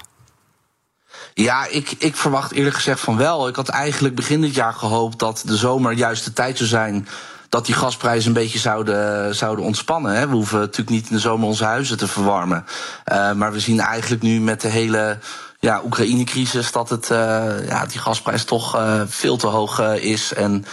Ja, 1.34 1.66
ik, 1.66 1.94
ik 1.98 2.16
verwacht 2.16 2.52
eerlijk 2.52 2.76
gezegd 2.76 3.00
van 3.00 3.16
wel. 3.16 3.48
Ik 3.48 3.56
had 3.56 3.68
eigenlijk 3.68 4.14
begin 4.14 4.40
dit 4.40 4.54
jaar 4.54 4.72
gehoopt 4.72 5.18
dat 5.18 5.42
de 5.46 5.56
zomer 5.56 5.92
juist 5.92 6.24
de 6.24 6.32
tijd 6.32 6.56
zou 6.56 6.68
zijn 6.68 7.08
dat 7.48 7.66
die 7.66 7.74
gasprijzen 7.74 8.28
een 8.28 8.42
beetje 8.42 8.58
zouden, 8.58 9.34
zouden 9.34 9.64
ontspannen. 9.64 10.14
Hè. 10.14 10.28
We 10.28 10.34
hoeven 10.34 10.58
natuurlijk 10.58 10.90
niet 10.90 11.08
in 11.08 11.14
de 11.14 11.20
zomer 11.20 11.46
onze 11.46 11.64
huizen 11.64 11.96
te 11.96 12.06
verwarmen. 12.06 12.64
Uh, 13.12 13.32
maar 13.32 13.52
we 13.52 13.60
zien 13.60 13.80
eigenlijk 13.80 14.22
nu 14.22 14.40
met 14.40 14.60
de 14.60 14.68
hele 14.68 15.18
ja, 15.58 15.80
Oekraïne-crisis 15.84 16.72
dat 16.72 16.88
het, 16.88 17.10
uh, 17.10 17.66
ja, 17.66 17.86
die 17.86 18.00
gasprijs 18.00 18.44
toch 18.44 18.76
uh, 18.76 19.00
veel 19.06 19.36
te 19.36 19.46
hoog 19.46 19.80
is. 19.94 20.34
En 20.34 20.64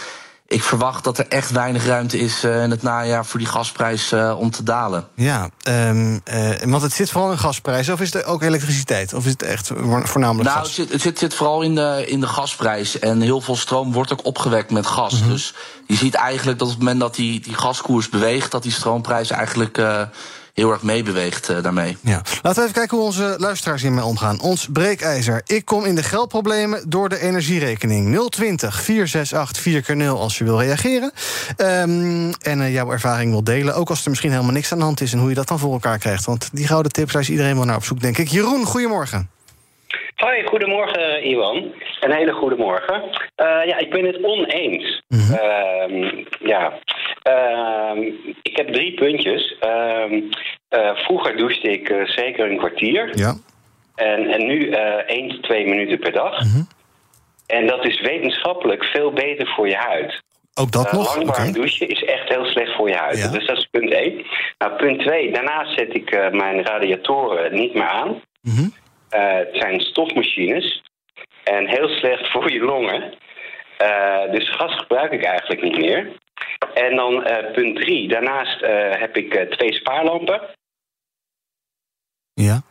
ik 0.52 0.62
verwacht 0.62 1.04
dat 1.04 1.18
er 1.18 1.28
echt 1.28 1.50
weinig 1.50 1.86
ruimte 1.86 2.18
is 2.18 2.44
uh, 2.44 2.62
in 2.62 2.70
het 2.70 2.82
najaar 2.82 3.26
voor 3.26 3.38
die 3.38 3.48
gasprijs 3.48 4.12
uh, 4.12 4.38
om 4.38 4.50
te 4.50 4.62
dalen. 4.62 5.08
Ja, 5.14 5.48
um, 5.68 6.12
uh, 6.32 6.50
want 6.64 6.82
het 6.82 6.92
zit 6.92 7.10
vooral 7.10 7.30
in 7.30 7.38
gasprijs, 7.38 7.88
of 7.88 8.00
is 8.00 8.12
het 8.12 8.24
ook 8.24 8.42
elektriciteit? 8.42 9.14
Of 9.14 9.24
is 9.24 9.30
het 9.32 9.42
echt 9.42 9.70
voornamelijk 10.02 10.48
nou, 10.48 10.58
gas? 10.58 10.66
Het 10.66 10.76
zit, 10.76 10.92
het 10.92 11.00
zit, 11.00 11.18
zit 11.18 11.34
vooral 11.34 11.62
in 11.62 11.74
de, 11.74 12.04
in 12.06 12.20
de 12.20 12.26
gasprijs. 12.26 12.98
En 12.98 13.20
heel 13.20 13.40
veel 13.40 13.56
stroom 13.56 13.92
wordt 13.92 14.12
ook 14.12 14.26
opgewekt 14.26 14.70
met 14.70 14.86
gas. 14.86 15.14
Mm 15.14 15.20
-hmm. 15.20 15.30
Dus 15.30 15.54
je 15.86 15.96
ziet 15.96 16.14
eigenlijk 16.14 16.58
dat 16.58 16.68
op 16.68 16.74
het 16.74 16.82
moment 16.82 17.00
dat 17.00 17.14
die, 17.14 17.40
die 17.40 17.54
gaskoers 17.54 18.08
beweegt, 18.08 18.50
dat 18.50 18.62
die 18.62 18.72
stroomprijs 18.72 19.30
eigenlijk 19.30 19.78
heel 20.52 20.70
erg 20.70 20.82
meebeweegt 20.82 21.50
uh, 21.50 21.62
daarmee. 21.62 21.96
Ja. 22.00 22.22
Laten 22.42 22.54
we 22.54 22.60
even 22.60 22.72
kijken 22.72 22.96
hoe 22.96 23.06
onze 23.06 23.34
luisteraars 23.38 23.82
hiermee 23.82 24.04
omgaan. 24.04 24.40
Ons 24.40 24.68
breekijzer. 24.72 25.42
Ik 25.46 25.64
kom 25.64 25.84
in 25.84 25.94
de 25.94 26.02
geldproblemen 26.02 26.84
door 26.88 27.08
de 27.08 27.20
energierekening. 27.20 28.30
020 28.30 28.82
468 28.82 29.62
4 29.62 29.82
keer 29.82 29.96
0 29.96 30.18
als 30.18 30.38
je 30.38 30.44
wil 30.44 30.60
reageren. 30.60 31.12
Um, 31.56 32.32
en 32.32 32.60
uh, 32.60 32.72
jouw 32.72 32.92
ervaring 32.92 33.30
wil 33.30 33.44
delen. 33.44 33.74
Ook 33.74 33.90
als 33.90 34.02
er 34.04 34.10
misschien 34.10 34.30
helemaal 34.30 34.52
niks 34.52 34.72
aan 34.72 34.78
de 34.78 34.84
hand 34.84 35.00
is. 35.00 35.12
En 35.12 35.18
hoe 35.18 35.28
je 35.28 35.34
dat 35.34 35.48
dan 35.48 35.58
voor 35.58 35.72
elkaar 35.72 35.98
krijgt. 35.98 36.24
Want 36.24 36.48
die 36.52 36.66
gouden 36.66 36.92
tips, 36.92 37.12
daar 37.12 37.22
is 37.22 37.30
iedereen 37.30 37.56
wel 37.56 37.64
naar 37.64 37.76
op 37.76 37.84
zoek, 37.84 38.00
denk 38.00 38.18
ik. 38.18 38.28
Jeroen, 38.28 38.64
goedemorgen. 38.64 39.30
Hoi, 40.22 40.46
goedemorgen 40.46 41.24
Iwan. 41.24 41.72
Een 42.00 42.12
hele 42.12 42.32
goede 42.32 42.56
morgen. 42.56 43.02
Uh, 43.02 43.66
ja, 43.66 43.78
ik 43.78 43.90
ben 43.90 44.04
het 44.04 44.24
oneens. 44.24 45.02
Mm 45.08 45.18
-hmm. 45.18 45.34
uh, 45.34 46.24
ja, 46.40 46.78
uh, 47.28 48.12
ik 48.42 48.56
heb 48.56 48.72
drie 48.72 48.94
puntjes. 48.94 49.56
vroeger 50.94 51.36
douchte 51.36 51.70
ik 51.70 51.94
zeker 52.04 52.50
een 52.50 52.58
kwartier. 52.58 53.18
Ja. 53.18 53.34
En, 53.94 54.26
en 54.26 54.46
nu 54.46 54.70
één 55.06 55.28
tot 55.28 55.42
twee 55.42 55.66
minuten 55.68 55.98
per 55.98 56.12
dag. 56.12 56.44
Mm 56.44 56.50
-hmm. 56.50 56.66
En 57.46 57.66
dat 57.66 57.86
is 57.86 58.00
wetenschappelijk 58.00 58.84
veel 58.84 59.12
beter 59.12 59.46
voor 59.46 59.68
je 59.68 59.76
huid. 59.76 60.22
Ook 60.54 60.72
dat 60.72 60.92
nog? 60.92 61.14
Lang 61.14 61.26
warm 61.26 61.40
okay. 61.40 61.52
douchen 61.52 61.88
is 61.88 62.04
echt 62.04 62.28
heel 62.28 62.44
slecht 62.44 62.74
voor 62.74 62.88
je 62.88 62.96
huid. 62.96 63.18
Ja. 63.18 63.28
Dus 63.28 63.46
dat 63.46 63.56
is 63.56 63.68
punt 63.70 63.90
één. 63.90 64.26
Nou, 64.58 64.72
punt 64.76 65.00
twee. 65.00 65.32
Daarnaast 65.32 65.78
zet 65.78 65.94
ik 65.94 66.32
mijn 66.32 66.64
radiatoren 66.64 67.54
niet 67.54 67.74
meer 67.74 67.88
aan. 67.88 68.08
Mm 68.40 68.54
-hmm. 68.56 68.72
Uh, 69.14 69.34
het 69.36 69.48
zijn 69.52 69.80
stofmachines 69.80 70.82
en 71.44 71.68
heel 71.68 71.88
slecht 71.88 72.30
voor 72.30 72.52
je 72.52 72.60
longen. 72.60 73.14
Uh, 73.82 74.30
dus 74.32 74.50
gas 74.50 74.76
gebruik 74.76 75.12
ik 75.12 75.24
eigenlijk 75.24 75.62
niet 75.62 75.78
meer. 75.78 76.12
En 76.74 76.96
dan 76.96 77.28
uh, 77.28 77.52
punt 77.52 77.76
drie. 77.76 78.08
Daarnaast 78.08 78.60
heb 78.98 79.16
ik 79.16 79.50
twee 79.50 79.72
spaarlampen. 79.74 80.40
Ja. 82.34 82.62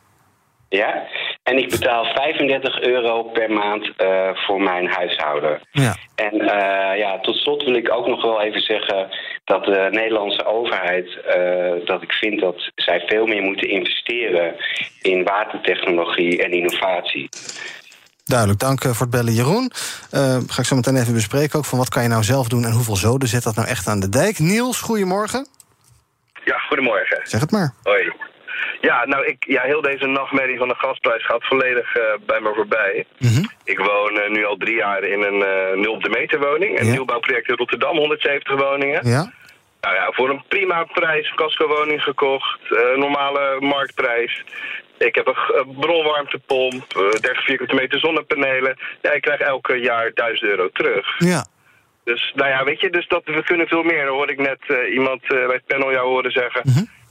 Ja. 0.69 1.07
En 1.51 1.57
ik 1.57 1.69
betaal 1.69 2.05
35 2.05 2.81
euro 2.81 3.23
per 3.23 3.51
maand 3.51 3.91
voor 4.33 4.61
mijn 4.61 4.87
huishouden. 4.87 5.59
Ja. 5.71 5.95
En 6.15 6.35
ja, 6.97 7.19
tot 7.21 7.35
slot 7.35 7.63
wil 7.63 7.75
ik 7.75 7.91
ook 7.91 8.07
nog 8.07 8.21
wel 8.21 8.41
even 8.41 8.61
zeggen 8.61 9.09
dat 9.43 9.65
de 9.65 9.87
Nederlandse 9.91 10.45
overheid, 10.45 11.07
uh, 11.07 11.85
dat 11.85 12.01
ik 12.01 12.11
vind 12.11 12.39
dat 12.39 12.71
zij 12.75 12.99
veel 12.99 13.25
meer 13.25 13.41
moeten 13.41 13.69
investeren 13.69 14.55
in 15.01 15.23
watertechnologie 15.23 16.43
en 16.43 16.51
innovatie. 16.51 17.29
Duidelijk, 18.25 18.59
dank 18.59 18.81
voor 18.81 19.05
het 19.05 19.09
bellen 19.09 19.33
Jeroen. 19.33 19.71
Uh, 20.13 20.37
ga 20.47 20.59
ik 20.61 20.67
zo 20.67 20.75
meteen 20.75 20.95
even 20.95 21.13
bespreken 21.13 21.57
ook 21.57 21.65
van 21.65 21.77
wat 21.77 21.89
kan 21.89 22.03
je 22.03 22.09
nou 22.09 22.23
zelf 22.23 22.47
doen 22.47 22.65
en 22.65 22.71
hoeveel 22.71 22.95
zoden 22.95 23.27
zet 23.27 23.43
dat 23.43 23.55
nou 23.55 23.67
echt 23.67 23.87
aan 23.87 23.99
de 23.99 24.09
dijk. 24.09 24.39
Niels, 24.39 24.81
goedemorgen. 24.81 25.47
Ja, 26.45 26.57
goedemorgen. 26.57 27.19
Zeg 27.23 27.39
het 27.39 27.51
maar. 27.51 27.73
Hoi. 27.83 28.11
Ja, 28.81 29.05
nou, 29.05 29.25
ik, 29.25 29.43
ja, 29.47 29.61
heel 29.61 29.81
deze 29.81 30.05
nachtmerrie 30.07 30.57
van 30.57 30.67
de 30.67 30.75
gasprijs 30.75 31.25
gaat 31.25 31.45
volledig 31.45 31.95
uh, 31.97 32.03
bij 32.25 32.39
me 32.39 32.51
voorbij. 32.55 33.05
Mm 33.17 33.29
-hmm. 33.29 33.49
Ik 33.63 33.79
woon 33.79 34.15
uh, 34.17 34.29
nu 34.29 34.45
al 34.45 34.57
drie 34.57 34.75
jaar 34.75 35.03
in 35.03 35.21
een 35.23 35.35
uh, 35.39 35.81
nul 35.81 35.93
op 35.93 36.03
de 36.03 36.09
meter 36.09 36.39
woning. 36.39 36.79
Een 36.79 36.85
Ja. 36.85 36.91
nieuwbouwproject 36.91 37.49
in 37.49 37.55
Rotterdam, 37.55 37.97
170 37.97 38.55
woningen. 38.55 39.07
Ja. 39.07 39.31
Nou 39.81 39.95
ja, 39.95 40.11
voor 40.11 40.29
een 40.29 40.43
prima 40.47 40.83
prijs 40.83 41.33
casco-woning 41.35 42.03
gekocht. 42.03 42.59
eh, 42.69 42.97
normale 42.97 43.57
marktprijs. 43.59 44.43
Ik 44.97 45.15
heb 45.15 45.27
een 45.27 45.75
bronwarmtepomp, 45.79 46.83
eh, 46.95 47.09
30 47.09 47.43
vierkante 47.45 47.75
meter 47.75 47.99
zonnepanelen. 47.99 48.77
Ja, 49.01 49.11
ik 49.11 49.21
krijg 49.21 49.39
elke 49.39 49.75
jaar 49.75 50.11
1000 50.13 50.49
euro 50.49 50.69
terug. 50.73 51.15
Ja. 51.17 51.45
Dus 52.03 52.31
nou 52.35 52.49
ja, 52.49 52.63
weet 52.63 52.79
je, 52.81 52.89
dus 52.89 53.07
dat 53.07 53.21
we 53.25 53.43
kunnen 53.43 53.67
veel 53.67 53.83
meer. 53.83 54.05
Dan 54.05 54.15
hoorde 54.15 54.31
ik 54.33 54.39
net 54.39 54.59
eh, 54.67 54.93
iemand 54.93 55.21
eh, 55.23 55.29
bij 55.29 55.55
het 55.55 55.65
panel 55.67 55.91
jou 55.91 56.07
horen 56.07 56.31
zeggen. 56.31 56.61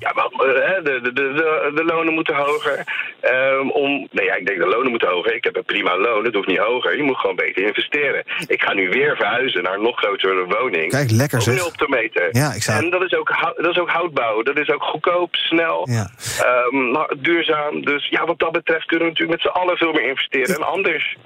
Ja, 0.05 0.13
maar 0.15 0.47
eh, 0.47 0.85
de, 0.85 1.01
de, 1.03 1.13
de, 1.13 1.73
de, 1.75 1.85
lonen 1.85 2.15
moeten 2.15 2.35
hoger. 2.35 2.85
Ehm, 3.21 3.69
om, 3.69 4.09
nee, 4.11 4.25
ja, 4.27 4.35
ik 4.35 4.47
denk 4.47 4.61
de 4.61 4.67
lonen 4.67 4.91
moeten 4.91 5.09
hoger. 5.09 5.35
Ik 5.35 5.45
heb 5.45 5.57
een 5.57 5.65
prima 5.65 5.97
loon, 5.99 6.25
het 6.25 6.35
hoeft 6.35 6.47
niet 6.49 6.59
hoger. 6.59 6.97
Je 6.97 7.03
moet 7.03 7.17
gewoon 7.19 7.37
beter 7.37 7.63
investeren. 7.67 8.25
Ik 8.47 8.63
ga 8.63 8.73
nu 8.73 8.89
weer 8.89 9.17
verhuizen 9.17 9.63
naar 9.63 9.75
een 9.75 9.83
nog 9.83 9.97
grotere 9.99 10.45
woning. 10.59 10.91
Kijk, 10.91 11.11
lekker 11.11 11.43
zeg. 11.43 11.67
op 11.67 11.79
de 11.79 11.87
meter. 11.89 12.29
Ja, 12.31 12.53
ik 12.53 12.63
zou- 12.63 12.85
En 12.85 12.91
dat 12.91 13.03
is, 13.03 13.15
ook, 13.15 13.55
dat 13.57 13.71
is 13.71 13.79
ook 13.79 13.91
houtbouw. 13.91 14.43
Dat 14.43 14.59
is 14.59 14.71
ook 14.71 14.83
goedkoop, 14.83 15.35
snel, 15.35 15.89
Ja. 15.91 16.11
ehm, 16.45 16.91
nou, 16.91 17.15
duurzaam. 17.19 17.85
Dus 17.85 18.09
ja, 18.09 18.25
wat 18.25 18.39
dat 18.39 18.53
betreft 18.53 18.87
kunnen 18.87 19.07
we 19.07 19.13
natuurlijk 19.13 19.43
met 19.43 19.53
z'n 19.53 19.59
allen 19.59 19.77
veel 19.77 19.93
meer 19.93 20.09
investeren. 20.09 20.55
En 20.55 20.63
anders. 20.67 21.17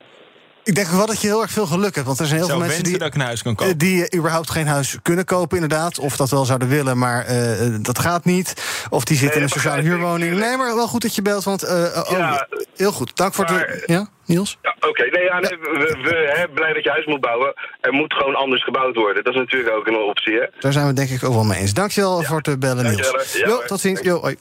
Ik 0.65 0.75
denk 0.75 0.87
wel 0.89 1.07
dat 1.07 1.21
je 1.21 1.27
heel 1.27 1.43
erg 1.43 1.51
veel 1.51 1.67
geluk 1.67 1.95
hebt. 1.95 2.07
Want 2.07 2.19
er 2.19 2.27
zijn 2.27 2.39
heel 2.39 2.49
veel 2.49 2.59
mensen 2.59 2.83
die, 2.83 2.99
dat 2.99 3.09
ik 3.09 3.15
een 3.15 3.21
huis 3.21 3.43
kan 3.43 3.53
eh, 3.53 3.59
kopen. 3.59 3.79
die 3.79 4.15
überhaupt 4.17 4.51
geen 4.51 4.67
huis 4.67 4.97
kunnen 5.03 5.25
kopen, 5.25 5.61
inderdaad. 5.61 5.99
Of 5.99 6.17
dat 6.17 6.31
wel 6.31 6.45
zouden 6.45 6.69
willen, 6.69 6.99
maar 6.99 7.25
eh, 7.25 7.67
eh, 7.67 7.75
dat 7.81 7.99
gaat 7.99 8.25
niet. 8.25 8.63
Of 8.91 9.05
die 9.05 9.17
zitten 9.17 9.37
in 9.37 9.43
een 9.43 9.49
sociale 9.49 9.83
huurwoning. 9.83 10.39
Nee, 10.39 10.57
maar 10.57 10.75
wel 10.75 10.89
goed 10.89 11.03
dat 11.03 11.15
je 11.15 11.23
belt. 11.23 11.45
Want, 11.45 11.63
eh, 11.63 12.03
oh, 12.05 12.19
Ja, 12.19 12.49
heel 12.77 12.93
goed. 12.93 13.17
Dank 13.17 13.35
voor 13.35 13.45
het. 13.45 13.83
Ja, 13.87 14.09
Niels? 14.25 14.59
Ja, 14.63 14.75
Oké, 14.89 15.03
nee, 15.03 15.25
ja, 15.25 15.39
nee, 15.39 15.59
we, 15.61 15.99
we 16.03 16.33
hè, 16.37 16.49
blij 16.49 16.73
dat 16.73 16.85
je 16.85 16.91
huis 16.91 17.07
moet 17.07 17.21
bouwen. 17.21 17.55
Er 17.81 17.93
moet 17.93 18.13
gewoon 18.13 18.35
anders 18.35 18.65
gebouwd 18.65 18.95
worden. 18.95 19.25
Dat 19.25 19.35
is 19.35 19.39
natuurlijk 19.41 19.77
ook 19.77 19.87
een 19.87 19.99
optie, 19.99 20.35
hè? 20.35 20.47
Daar 20.59 20.73
zijn 20.73 20.85
we 20.85 20.91
het 20.91 21.09
denk 21.09 21.21
ik 21.21 21.29
ook 21.29 21.35
wel 21.35 21.45
mee 21.45 21.61
eens. 21.61 21.75
Dankjewel 21.75 22.23
voor 22.23 22.41
het 22.43 22.61
bellen, 22.61 22.85
Niels. 22.85 23.33
Jo, 23.33 23.47
hoor. 23.47 23.67
tot 23.67 23.81
ziens. 23.81 24.01
Jo, 24.01 24.21
hoi. 24.21 24.37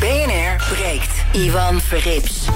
BNR 0.00 0.74
breekt. 0.74 1.24
Ivan 1.32 1.80
Verrips. 1.80 2.46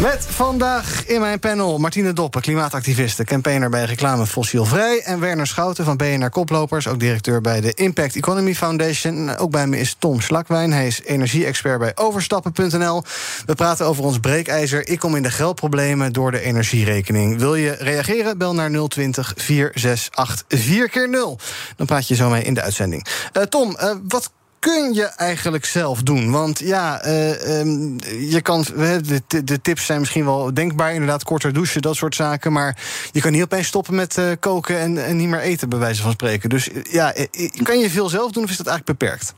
Met 0.00 0.26
vandaag 0.28 1.06
in 1.06 1.20
mijn 1.20 1.38
panel 1.38 1.78
Martine 1.78 2.12
Doppen, 2.12 2.40
klimaatactiviste, 2.40 3.24
campaigner 3.24 3.70
bij 3.70 3.84
Reclame 3.84 4.26
Fossielvrij. 4.26 5.02
En 5.04 5.20
Werner 5.20 5.46
Schouten 5.46 5.84
van 5.84 5.96
BNR 5.96 6.30
Koplopers, 6.30 6.88
ook 6.88 7.00
directeur 7.00 7.40
bij 7.40 7.60
de 7.60 7.74
Impact 7.74 8.16
Economy 8.16 8.54
Foundation. 8.54 9.36
Ook 9.36 9.50
bij 9.50 9.66
me 9.66 9.78
is 9.78 9.96
Tom 9.98 10.20
Slakwijn, 10.20 10.72
hij 10.72 10.86
is 10.86 11.02
energie-expert 11.02 11.78
bij 11.78 11.92
Overstappen.nl. 11.94 13.02
We 13.46 13.54
praten 13.54 13.86
over 13.86 14.04
ons 14.04 14.18
breekijzer. 14.18 14.88
Ik 14.88 14.98
kom 14.98 15.16
in 15.16 15.22
de 15.22 15.30
geldproblemen 15.30 16.12
door 16.12 16.30
de 16.30 16.40
energierekening. 16.40 17.38
Wil 17.38 17.54
je 17.54 17.76
reageren? 17.78 18.38
Bel 18.38 18.54
naar 18.54 18.88
020 18.88 19.32
468 19.36 20.90
keer 20.90 21.08
0 21.08 21.38
Dan 21.76 21.86
praat 21.86 22.08
je 22.08 22.14
zo 22.14 22.28
mee 22.28 22.42
in 22.42 22.54
de 22.54 22.62
uitzending. 22.62 23.06
Eh, 23.32 23.42
Tom, 23.42 23.76
eh, 23.76 23.90
wat 24.08 24.30
kun 24.64 24.92
je 24.92 25.04
eigenlijk 25.04 25.64
zelf 25.64 26.02
doen? 26.02 26.30
Want 26.30 26.58
ja, 26.58 27.00
eh, 27.00 27.60
ehm, 27.60 27.98
je 28.30 28.40
kan, 28.42 28.62
de, 28.62 29.22
de 29.44 29.60
tips 29.60 29.86
zijn 29.86 30.00
misschien 30.00 30.24
wel 30.24 30.54
denkbaar. 30.54 30.92
Inderdaad, 30.92 31.24
korter 31.24 31.52
douchen, 31.52 31.82
dat 31.82 31.96
soort 31.96 32.14
zaken. 32.14 32.52
Maar 32.52 32.76
je 33.12 33.20
kan 33.20 33.32
niet 33.32 33.42
opeens 33.42 33.66
stoppen 33.66 33.94
met 33.94 34.18
eh, 34.18 34.24
koken 34.40 34.78
en, 34.78 35.04
en 35.04 35.16
niet 35.16 35.28
meer 35.28 35.40
eten, 35.40 35.68
bij 35.68 35.78
wijze 35.78 36.02
van 36.02 36.12
spreken. 36.12 36.48
Dus 36.48 36.70
eh, 36.70 36.82
ja, 36.92 37.14
kan 37.62 37.78
je 37.78 37.90
veel 37.90 38.08
zelf 38.08 38.32
doen 38.32 38.44
of 38.44 38.50
is 38.50 38.56
dat 38.56 38.66
eigenlijk 38.66 38.98
beperkt? 38.98 39.34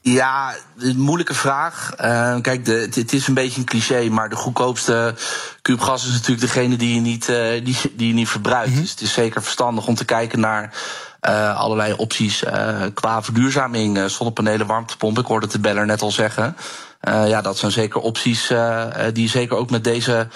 Ja, 0.00 0.54
een 0.78 1.00
moeilijke 1.00 1.34
vraag. 1.34 1.92
Kijk, 2.40 2.64
de, 2.64 2.88
het, 2.94 3.12
is 3.12 3.26
een 3.26 3.34
beetje 3.34 3.60
een 3.60 3.66
cliché, 3.66 4.08
maar 4.08 4.28
de 4.28 4.36
goedkoopste 4.36 5.14
kuub 5.62 5.80
gas 5.80 6.06
is 6.06 6.12
natuurlijk 6.12 6.40
degene 6.40 6.76
die 6.76 6.94
je 6.94 7.00
niet, 7.00 7.26
die, 7.64 7.92
die 7.96 8.08
je 8.08 8.14
niet 8.14 8.28
verbruikt. 8.28 8.76
Dus 8.76 8.90
het 8.90 9.00
is 9.00 9.12
zeker 9.12 9.42
verstandig 9.42 9.86
om 9.86 9.94
te 9.94 10.04
kijken 10.04 10.40
naar 10.40 10.74
eh, 11.26 11.56
allerlei 11.56 11.94
opties 11.96 12.44
eh, 12.44 12.82
qua 12.94 13.22
verduurzaming. 13.22 13.98
eh, 13.98 14.04
zonnepanelen, 14.04 14.66
warmtepomp, 14.66 15.18
ik 15.18 15.26
hoorde 15.26 15.46
de 15.46 15.58
beller 15.58 15.86
net 15.86 16.02
al 16.02 16.10
zeggen. 16.10 16.56
Ja, 17.00 17.40
dat 17.40 17.58
zijn 17.58 17.72
zeker 17.72 18.00
opties 18.00 18.52
die 19.12 19.28
zeker 19.28 19.56
ook 19.56 19.70
met 19.70 19.84
deze 19.84 20.28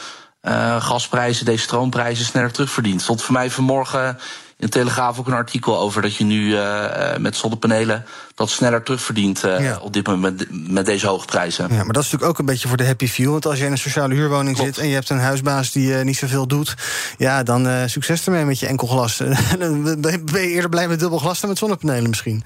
gasprijzen, 0.79 1.45
deze 1.45 1.63
stroomprijzen 1.63 2.25
sneller 2.25 2.53
terugverdient. 2.53 3.03
Stond 3.03 3.23
voor 3.23 3.33
mij 3.33 3.51
vanmorgen 3.51 4.19
in 4.61 4.69
Telegraaf 4.69 5.19
ook 5.19 5.27
een 5.27 5.33
artikel 5.33 5.79
over 5.79 6.03
dat 6.03 6.17
je 6.17 6.25
nu 6.25 6.55
eh, 6.57 7.13
eh, 7.13 7.21
met 7.21 7.37
zonnepanelen 7.37 8.05
dat 8.35 8.51
sneller 8.51 8.83
terugverdient 8.83 9.45
eh, 9.45 9.61
Ja. 9.65 9.79
op 9.83 9.93
dit 9.93 10.07
moment 10.07 10.39
met, 10.39 10.71
met 10.71 10.87
deze 10.87 11.07
hoge 11.07 11.27
prijzen. 11.27 11.67
Ja, 11.71 11.85
maar 11.85 11.93
dat 11.93 12.03
is 12.03 12.11
natuurlijk 12.11 12.31
ook 12.31 12.39
een 12.39 12.45
beetje 12.45 12.69
voor 12.69 12.77
de 12.77 12.87
happy 12.87 13.07
few. 13.07 13.31
Want 13.31 13.47
als 13.47 13.59
je 13.59 13.65
in 13.65 13.73
een 13.73 13.79
sociale 13.79 14.15
huurwoning 14.15 14.57
Klopt. 14.57 14.75
zit 14.75 14.83
en 14.85 14.89
je 14.89 14.95
hebt 14.95 15.11
een 15.11 15.19
huisbaas 15.19 15.73
die 15.73 15.95
eh, 15.95 16.05
niet 16.05 16.17
zoveel 16.17 16.47
doet, 16.47 16.75
ja, 17.19 17.43
dan 17.43 17.89
succes 17.89 18.27
ermee 18.27 18.45
met 18.45 18.59
je 18.59 18.67
enkel 18.67 18.87
glas. 18.87 19.17
dan 19.59 20.01
ben 20.25 20.41
je 20.41 20.49
eerder 20.49 20.71
blij 20.71 20.89
met 20.89 21.01
dubbel 21.01 21.19
glas 21.19 21.41
dan 21.41 21.49
met 21.49 21.59
zonnepanelen 21.59 22.09
misschien. 22.09 22.43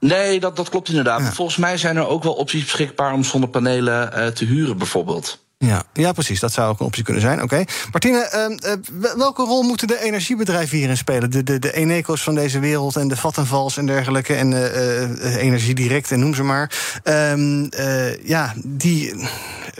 Nee, 0.00 0.40
dat, 0.40 0.56
dat 0.56 0.68
klopt 0.68 0.88
inderdaad. 0.88 1.20
Ja. 1.20 1.32
Volgens 1.32 1.56
mij 1.56 1.76
zijn 1.76 1.96
er 1.96 2.06
ook 2.06 2.22
wel 2.22 2.32
opties 2.34 2.62
beschikbaar 2.62 3.12
om 3.12 3.24
zonnepanelen 3.24 4.34
te 4.34 4.44
huren, 4.44 4.78
bijvoorbeeld. 4.78 5.43
Ja, 5.58 5.84
ja, 5.92 6.12
precies. 6.12 6.40
Dat 6.40 6.52
zou 6.52 6.70
ook 6.70 6.80
een 6.80 6.86
optie 6.86 7.02
kunnen 7.04 7.22
zijn. 7.22 7.42
Oké. 7.42 7.64
Martine, 7.92 8.18
ehm, 8.18 8.52
eh, 8.52 8.72
wel- 8.92 9.16
welke 9.16 9.42
rol 9.42 9.62
moeten 9.62 9.86
de 9.86 10.02
energiebedrijven 10.02 10.76
hierin 10.78 10.96
spelen? 10.96 11.30
De, 11.30 11.42
de, 11.42 11.58
de 11.58 11.72
Eneco's 11.72 12.22
van 12.22 12.34
deze 12.34 12.58
wereld 12.58 12.96
en 12.96 13.08
de 13.08 13.16
Vattenvals 13.16 13.76
en 13.76 13.86
dergelijke. 13.86 14.34
En 14.34 14.52
eh, 14.52 15.02
eh, 15.02 15.36
Energie 15.36 15.74
Direct 15.74 16.10
en 16.10 16.18
noem 16.20 16.34
ze 16.34 16.42
maar. 16.42 16.70
Ehm, 17.02 17.64
eh, 17.64 18.24
ja, 18.26 18.52
die, 18.64 19.14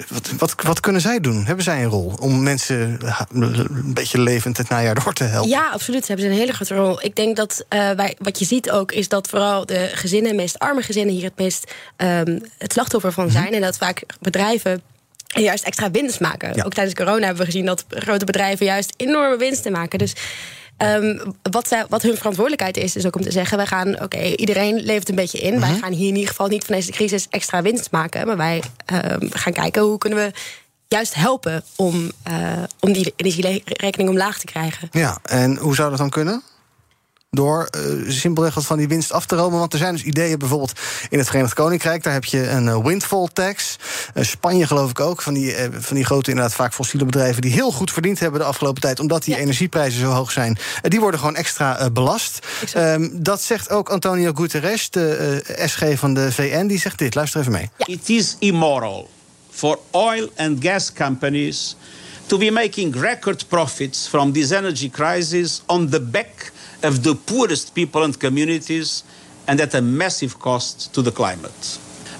wat, 0.09 0.31
wat, 0.39 0.55
wat 0.63 0.81
kunnen 0.81 1.01
zij 1.01 1.21
doen? 1.21 1.45
Hebben 1.45 1.65
zij 1.65 1.83
een 1.83 1.91
rol 1.91 2.13
om 2.21 2.43
mensen 2.43 2.99
een 3.33 3.95
beetje 3.95 4.21
levend 4.21 4.57
het 4.57 4.69
najaar 4.69 4.95
door 4.95 5.13
te 5.13 5.25
helpen? 5.25 5.51
Ja, 5.51 5.71
absoluut. 5.71 6.05
Ze 6.05 6.13
hebben 6.13 6.31
een 6.31 6.37
hele 6.39 6.53
grote 6.53 6.75
rol. 6.75 7.05
Ik 7.05 7.17
denk 7.17 7.37
dat 7.37 7.65
wij, 7.69 8.17
wat 8.19 8.39
je 8.39 8.45
ziet 8.45 8.71
ook, 8.71 8.93
is 8.93 9.09
dat 9.09 9.29
vooral 9.29 9.67
de 9.67 9.91
gezinnen, 9.93 10.37
meest 10.37 10.59
arme 10.59 10.83
gezinnen, 10.83 11.15
hier 11.15 11.25
het 11.25 11.39
meest 11.39 11.73
ehm, 11.97 12.39
het 12.59 12.73
slachtoffer 12.73 13.13
van 13.13 13.31
zijn. 13.31 13.53
En 13.53 13.61
dat 13.61 13.77
vaak 13.77 14.03
bedrijven 14.21 14.83
juist 15.43 15.65
extra 15.65 15.91
winst 15.91 16.21
maken. 16.21 16.53
Ja. 16.55 16.63
Ook 16.65 16.73
tijdens 16.73 16.97
corona 16.97 17.25
hebben 17.25 17.45
we 17.45 17.51
gezien 17.51 17.67
dat 17.67 17.85
grote 17.89 18.25
bedrijven 18.25 18.67
juist 18.67 18.95
enorme 18.97 19.37
winsten 19.37 19.73
maken. 19.73 19.99
Dus 19.99 20.13
ehm, 20.77 21.19
wat, 21.43 21.69
zij, 21.69 21.85
wat 21.89 22.03
hun 22.03 22.17
verantwoordelijkheid 22.17 22.77
is, 22.77 22.97
is 22.97 23.07
ook 23.07 23.17
om 23.17 23.23
te 23.23 23.33
zeggen: 23.33 23.57
wij 23.57 23.67
gaan, 23.67 24.03
oké, 24.03 24.23
iedereen 24.23 24.81
levert 24.81 25.09
een 25.09 25.15
beetje 25.15 25.39
in. 25.39 25.61
Wij 25.61 25.75
gaan 25.75 25.93
hier 25.93 26.09
in 26.09 26.15
ieder 26.15 26.29
geval 26.29 26.49
niet 26.49 26.65
van 26.65 26.75
deze 26.75 26.91
crisis 26.91 27.27
extra 27.31 27.63
winst 27.63 27.91
maken. 27.91 28.27
Maar 28.27 28.37
wij 28.37 28.63
ehm, 28.85 29.27
gaan 29.31 29.53
kijken 29.53 29.83
hoe 29.83 29.99
kunnen 29.99 30.19
we 30.19 30.33
juist 30.89 31.15
helpen 31.15 31.65
om, 31.77 32.11
eh, 32.23 32.63
om 32.81 32.93
die 32.93 33.13
energierekening 33.17 34.09
omlaag 34.09 34.39
te 34.39 34.47
krijgen. 34.47 34.89
Ja, 34.91 35.19
en 35.23 35.57
hoe 35.57 35.75
zou 35.75 35.89
dat 35.89 35.99
dan 35.99 36.11
kunnen? 36.11 36.43
Door 37.35 37.69
eh, 37.71 37.81
simpelweg 38.09 38.55
wat 38.55 38.65
van 38.67 38.79
die 38.79 38.89
winst 38.89 39.13
af 39.13 39.27
te 39.27 39.37
romen. 39.37 39.59
Want 39.59 39.73
er 39.73 39.79
zijn 39.79 39.93
dus 39.95 40.03
ideeën 40.03 40.39
bijvoorbeeld 40.39 40.73
in 41.11 41.19
het 41.19 41.27
Verenigd 41.27 41.55
Koninkrijk. 41.55 42.03
Daar 42.03 42.13
heb 42.13 42.25
je 42.25 42.49
een 42.49 42.69
eh, 42.69 42.85
windfall 42.85 43.29
tax. 43.33 43.77
Eh, 44.15 44.25
Spanje 44.25 44.67
geloof 44.67 44.91
ik 44.91 45.01
ook. 45.01 45.23
Van 45.23 45.35
die, 45.35 45.55
van 45.79 45.97
die 45.97 46.05
grote, 46.05 46.31
inderdaad 46.31 46.55
vaak 46.55 46.75
fossiele 46.75 47.05
bedrijven... 47.05 47.43
die 47.43 47.53
heel 47.53 47.71
goed 47.73 47.93
verdiend 47.93 48.19
hebben 48.21 48.41
de 48.41 48.47
afgelopen 48.47 48.81
tijd... 48.83 49.01
omdat 49.01 49.25
die 49.25 49.35
Ja. 49.35 49.41
energieprijzen 49.41 50.01
zo 50.01 50.07
hoog 50.11 50.31
zijn. 50.33 50.59
Die 50.83 51.01
worden 51.01 51.21
gewoon 51.21 51.37
extra 51.37 51.91
belast. 51.91 52.39
Ehm, 52.73 53.09
dat 53.13 53.43
zegt 53.43 53.71
ook 53.71 53.89
Antonio 53.89 54.33
Guterres, 54.35 54.91
de 54.91 55.43
eh, 55.47 55.67
SG 55.69 55.83
van 55.95 56.15
de 56.15 56.33
VN. 56.33 56.67
Die 56.67 56.79
zegt 56.79 56.99
dit, 56.99 57.15
luister 57.15 57.41
even 57.41 57.53
mee. 57.53 57.71
It 57.79 58.09
is 58.09 58.37
immoral 58.39 59.11
for 59.51 59.79
oil 59.91 60.31
and 60.37 60.57
gas 60.61 60.93
companies 60.93 61.77
to 62.27 62.39
be 62.39 62.51
making 62.51 62.97
record 63.01 63.49
profits 63.49 64.09
from 64.09 64.33
this 64.33 64.51
energy 64.51 64.91
crisis 64.91 65.63
on 65.67 65.89
the 65.89 66.01
back 66.01 66.53
of 66.85 67.03
the 67.03 67.15
poorest 67.15 67.75
people 67.75 68.03
and 68.03 68.19
communities 68.19 69.03
and 69.45 69.61
at 69.61 69.75
a 69.75 69.81
massive 69.81 70.39
cost 70.39 70.93
to 70.93 71.03
the 71.03 71.13
climate. 71.13 71.79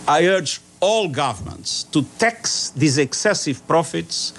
I 0.09 0.27
urge 0.29 0.61
all 0.79 1.09
governments 1.11 1.87
to 1.91 2.05
tax 2.17 2.73
these 2.77 3.01
excessive 3.01 3.61
profits 3.67 4.33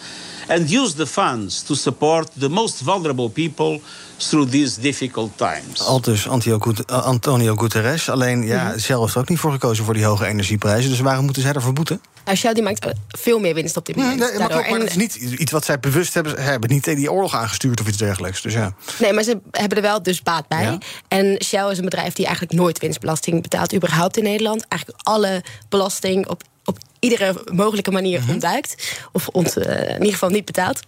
and 0.47 0.69
use 0.69 0.93
the 0.95 1.05
funds 1.05 1.63
to 1.63 1.75
support 1.75 2.29
the 2.37 2.49
most 2.49 2.81
vulnerable 2.81 3.29
people 3.29 3.81
through 4.19 4.49
these 4.49 4.81
difficult 4.81 5.37
times. 5.37 5.81
Al 5.81 6.01
Antio 6.29 6.57
Gut- 6.57 6.85
eh, 6.85 7.05
Antonio 7.05 7.55
Guterres. 7.55 8.09
Alleen, 8.09 8.45
ja, 8.45 8.77
Shell 8.77 8.99
heeft 8.99 9.13
er 9.13 9.19
ook 9.19 9.29
niet 9.29 9.39
voor 9.39 9.51
gekozen 9.51 9.85
voor 9.85 9.93
die 9.93 10.05
hoge 10.05 10.25
energieprijzen. 10.25 10.89
Dus 10.89 10.99
waarom 10.99 11.23
moeten 11.25 11.41
zij 11.41 11.53
ervoor 11.53 11.73
boeten? 11.73 12.01
Nou, 12.25 12.37
Shell 12.37 12.53
die 12.53 12.63
maakt 12.63 12.85
eh, 12.85 12.91
veel 13.07 13.39
meer 13.39 13.53
winst 13.53 13.77
op 13.77 13.85
dit 13.85 13.95
moment. 13.95 14.19
Nee, 14.19 14.37
maar, 14.37 14.79
dat 14.79 14.83
is 14.83 14.95
niet 14.95 15.15
iets 15.15 15.51
wat 15.51 15.65
zij 15.65 15.79
bewust 15.79 16.13
hebben. 16.13 16.43
Hebben 16.43 16.69
niet 16.69 16.83
die 16.83 17.11
oorlog 17.11 17.35
aangestuurd 17.35 17.81
of 17.81 17.87
iets 17.87 17.97
dergelijks. 17.97 18.41
Dus 18.41 18.53
ja. 18.53 18.73
Nee, 18.99 19.13
maar 19.13 19.23
ze 19.23 19.39
hebben 19.51 19.77
er 19.77 19.83
wel 19.83 20.03
dus 20.03 20.23
baat 20.23 20.47
bij. 20.47 20.63
Ja. 20.63 20.77
En 21.07 21.43
Shell 21.43 21.69
is 21.71 21.77
een 21.77 21.83
bedrijf 21.83 22.13
die 22.13 22.25
eigenlijk 22.25 22.55
nooit 22.57 22.79
winstbelasting 22.79 23.41
betaalt, 23.41 23.73
überhaupt 23.73 24.17
in 24.17 24.23
Nederland. 24.23 24.65
Eigenlijk 24.67 25.01
alle 25.07 25.43
belasting 25.69 26.27
op, 26.27 26.43
op 26.65 26.77
iedere 26.99 27.41
mogelijke 27.53 27.91
manier 27.91 28.19
Mhm. 28.21 28.29
ontduikt. 28.31 28.97
Of 29.11 29.27
ont, 29.27 29.57
eh, 29.57 29.89
in 29.89 29.97
ieder 29.97 30.11
geval 30.13 30.29
niet 30.29 30.45
betaalt. 30.45 30.79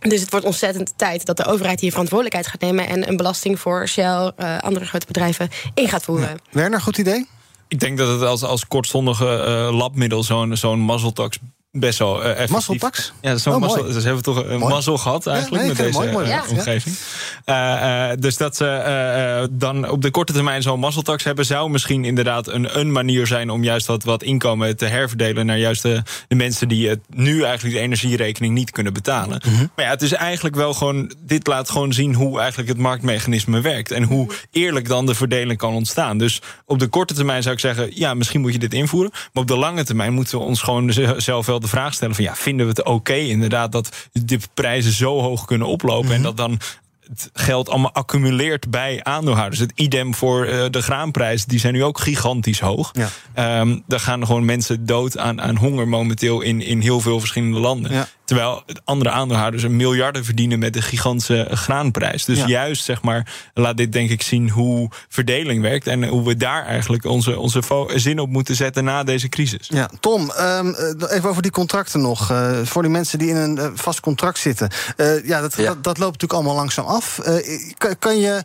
Dus 0.00 0.20
het 0.20 0.30
wordt 0.30 0.46
ontzettend 0.46 0.92
tijd 0.96 1.26
dat 1.26 1.36
de 1.36 1.44
overheid 1.44 1.80
hier 1.80 1.90
verantwoordelijkheid 1.90 2.46
gaat 2.46 2.60
nemen 2.60 2.88
en 2.88 3.08
een 3.08 3.16
belasting 3.16 3.60
voor 3.60 3.88
Shell, 3.88 4.32
eh, 4.36 4.58
andere 4.58 4.84
grote 4.86 5.06
bedrijven, 5.06 5.50
in 5.74 5.88
gaat 5.88 6.02
voeren. 6.02 6.38
Werner, 6.50 6.80
goed 6.80 6.98
idee? 6.98 7.26
Ik 7.72 7.80
denk 7.80 7.98
dat 7.98 8.08
het 8.08 8.22
als, 8.22 8.42
als 8.42 8.66
kortstondige 8.66 9.36
eh, 9.36 9.76
labmiddel 9.76 10.22
zo'n 10.22 10.56
zo'n 10.56 10.80
mazzeltax 10.80 11.38
best 11.72 11.98
wel 11.98 12.26
uh. 12.26 12.46
Mazzeltax? 12.48 13.12
Ja, 13.20 13.36
zo'n 13.36 13.54
Oh, 13.54 13.60
mazzel, 13.60 13.82
dus 13.84 14.04
hebben 14.04 14.16
we 14.16 14.22
toch 14.22 14.44
een 14.44 14.58
Mooi. 14.58 14.72
mazzel 14.74 14.98
gehad 14.98 15.26
eigenlijk 15.26 15.62
Ja, 15.62 15.68
nee, 15.68 15.76
met 15.76 15.86
deze 15.86 15.98
mooi, 15.98 16.12
mooi. 16.12 16.24
eh, 16.24 16.30
Ja. 16.30 16.42
omgeving. 16.50 16.96
Eh, 17.44 18.10
eh, 18.10 18.18
dus 18.20 18.36
dat 18.36 18.56
ze 18.56 18.66
eh, 18.66 19.40
eh, 19.42 19.48
dan 19.50 19.88
op 19.88 20.02
de 20.02 20.10
korte 20.10 20.32
termijn 20.32 20.62
zo'n 20.62 20.80
mazzeltax 20.80 21.24
hebben... 21.24 21.44
zou 21.46 21.70
misschien 21.70 22.04
inderdaad 22.04 22.48
een, 22.48 22.78
een 22.78 22.92
manier 22.92 23.26
zijn 23.26 23.50
om 23.50 23.64
juist 23.64 23.86
wat, 23.86 24.04
wat 24.04 24.22
inkomen 24.22 24.76
te 24.76 24.84
herverdelen... 24.86 25.46
naar 25.46 25.58
juist 25.58 25.82
de, 25.82 26.02
de 26.28 26.34
mensen 26.34 26.68
die 26.68 26.88
het 26.88 27.00
nu 27.08 27.42
eigenlijk 27.42 27.74
de 27.76 27.80
energierekening 27.82 28.54
niet 28.54 28.70
kunnen 28.70 28.92
betalen. 28.92 29.40
Maar 29.76 29.84
ja, 29.84 29.90
het 29.90 30.02
is 30.02 30.12
eigenlijk 30.12 30.54
wel 30.54 30.74
gewoon... 30.74 31.12
dit 31.18 31.46
laat 31.46 31.70
gewoon 31.70 31.92
zien 31.92 32.14
hoe 32.14 32.38
eigenlijk 32.40 32.68
het 32.68 32.78
marktmechanisme 32.78 33.60
werkt... 33.60 33.90
en 33.90 34.02
hoe 34.02 34.30
eerlijk 34.50 34.88
dan 34.88 35.06
de 35.06 35.14
verdeling 35.14 35.58
kan 35.58 35.74
ontstaan. 35.74 36.18
Dus 36.18 36.40
op 36.66 36.78
de 36.78 36.86
korte 36.86 37.14
termijn 37.14 37.42
zou 37.42 37.54
ik 37.54 37.60
zeggen... 37.60 37.90
ja, 37.94 38.14
misschien 38.14 38.40
moet 38.40 38.52
je 38.52 38.58
dit 38.58 38.74
invoeren. 38.74 39.10
Maar 39.12 39.42
op 39.42 39.48
de 39.48 39.56
lange 39.56 39.84
termijn 39.84 40.12
moeten 40.12 40.38
we 40.38 40.44
ons 40.44 40.60
gewoon 40.62 40.92
zelf 41.16 41.46
wel 41.46 41.60
de 41.62 41.68
vraag 41.68 41.94
stellen... 41.94 42.14
van 42.14 42.24
ja, 42.24 42.34
vinden 42.34 42.66
we 42.66 42.72
het 42.72 42.84
oké 42.84 43.14
inderdaad 43.14 43.72
dat 43.72 44.08
de 44.12 44.38
prijzen 44.54 44.92
zo 44.92 45.20
hoog 45.20 45.44
kunnen 45.44 45.66
oplopen... 45.66 46.14
en 46.14 46.22
dat 46.22 46.36
dan 46.36 46.60
het 47.08 47.30
geld 47.32 47.68
allemaal 47.68 47.92
accumuleert 47.92 48.70
bij 48.70 49.00
aandeelhouders. 49.02 49.60
Het 49.60 49.72
idem 49.74 50.14
voor 50.14 50.44
eh, 50.44 50.64
de 50.70 50.82
graanprijzen, 50.82 51.48
die 51.48 51.58
zijn 51.58 51.72
nu 51.72 51.84
ook 51.84 52.00
gigantisch 52.00 52.60
hoog. 52.60 52.90
Ja. 52.92 53.08
Ehm, 53.34 53.78
daar 53.86 54.00
gaan 54.00 54.26
gewoon 54.26 54.44
mensen 54.44 54.86
dood 54.86 55.18
aan, 55.18 55.40
aan 55.40 55.56
honger 55.56 55.88
momenteel 55.88 56.40
in, 56.40 56.60
in 56.60 56.80
heel 56.80 57.00
veel 57.00 57.18
verschillende 57.18 57.58
landen. 57.58 57.92
Ja. 57.92 58.08
Terwijl 58.32 58.62
andere 58.84 59.10
aandeelhouders 59.10 59.62
een 59.62 59.76
miljarden 59.76 60.24
verdienen 60.24 60.58
met 60.58 60.72
de 60.72 60.82
gigantische 60.82 61.48
graanprijs. 61.50 62.24
Dus 62.24 62.38
Ja. 62.38 62.46
juist, 62.46 62.84
zeg 62.84 63.02
maar, 63.02 63.32
laat 63.54 63.76
dit 63.76 63.92
denk 63.92 64.10
ik 64.10 64.22
zien 64.22 64.50
hoe 64.50 64.90
verdeling 65.08 65.62
werkt. 65.62 65.86
En 65.86 66.04
hoe 66.08 66.24
we 66.24 66.36
daar 66.36 66.66
eigenlijk 66.66 67.04
onze, 67.04 67.38
onze 67.38 67.62
zin 67.94 68.18
op 68.18 68.28
moeten 68.28 68.54
zetten 68.54 68.84
na 68.84 69.02
deze 69.04 69.28
crisis. 69.28 69.68
Ja, 69.68 69.90
Tom, 70.00 70.30
ehm, 70.30 70.68
eh, 70.68 71.16
even 71.16 71.28
over 71.28 71.42
die 71.42 71.50
contracten 71.50 72.00
nog. 72.00 72.30
Eh, 72.30 72.50
voor 72.64 72.82
die 72.82 72.90
mensen 72.90 73.18
die 73.18 73.28
in 73.28 73.36
een 73.36 73.58
eh, 73.58 73.66
vast 73.74 74.00
contract 74.00 74.38
zitten. 74.38 74.70
Eh, 74.96 75.24
ja, 75.26 75.40
dat, 75.40 75.54
Ja. 75.56 75.64
Dat, 75.64 75.84
dat 75.84 75.98
loopt 75.98 76.12
natuurlijk 76.12 76.32
allemaal 76.32 76.54
langzaam 76.54 76.84
af. 76.84 77.18
Eh, 77.18 77.34
kan, 77.78 77.98
kan, 77.98 78.18
je, 78.18 78.42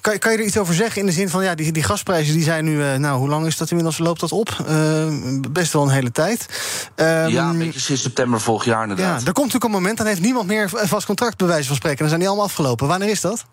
kan, 0.00 0.18
kan 0.18 0.32
je 0.32 0.38
er 0.38 0.44
iets 0.44 0.58
over 0.58 0.74
zeggen 0.74 1.00
in 1.00 1.06
de 1.06 1.12
zin 1.12 1.28
van... 1.28 1.44
ja, 1.44 1.54
die, 1.54 1.72
die 1.72 1.82
gasprijzen 1.82 2.34
die 2.34 2.42
zijn 2.44 2.64
nu... 2.64 2.82
eh, 2.82 2.94
nou, 2.94 3.18
hoe 3.18 3.28
lang 3.28 3.46
is 3.46 3.56
dat 3.56 3.68
inmiddels? 3.70 3.98
Loopt 3.98 4.20
dat 4.20 4.32
op? 4.32 4.56
Eh, 4.66 5.04
best 5.50 5.72
wel 5.72 5.82
een 5.82 5.88
hele 5.90 6.12
tijd. 6.12 6.46
Ehm, 6.94 7.28
ja, 7.28 7.48
een 7.48 7.58
beetje 7.58 7.80
sinds 7.80 8.02
september 8.02 8.40
vorig 8.40 8.64
jaar 8.64 8.76
ja, 8.76 8.90
inderdaad. 8.90 9.28
Er 9.30 9.36
komt 9.36 9.52
natuurlijk 9.52 9.74
een 9.74 9.80
moment... 9.80 9.98
dan 9.98 10.06
heeft 10.06 10.20
niemand 10.20 10.46
meer 10.46 10.70
vast 10.72 11.06
contract, 11.06 11.36
bij 11.36 11.46
wijze 11.46 11.66
van 11.66 11.76
spreken. 11.76 11.98
Dan 11.98 12.08
zijn 12.08 12.20
die 12.20 12.28
allemaal 12.28 12.46
afgelopen. 12.46 12.86
Wanneer 12.86 13.08
is 13.08 13.20
dat? 13.20 13.44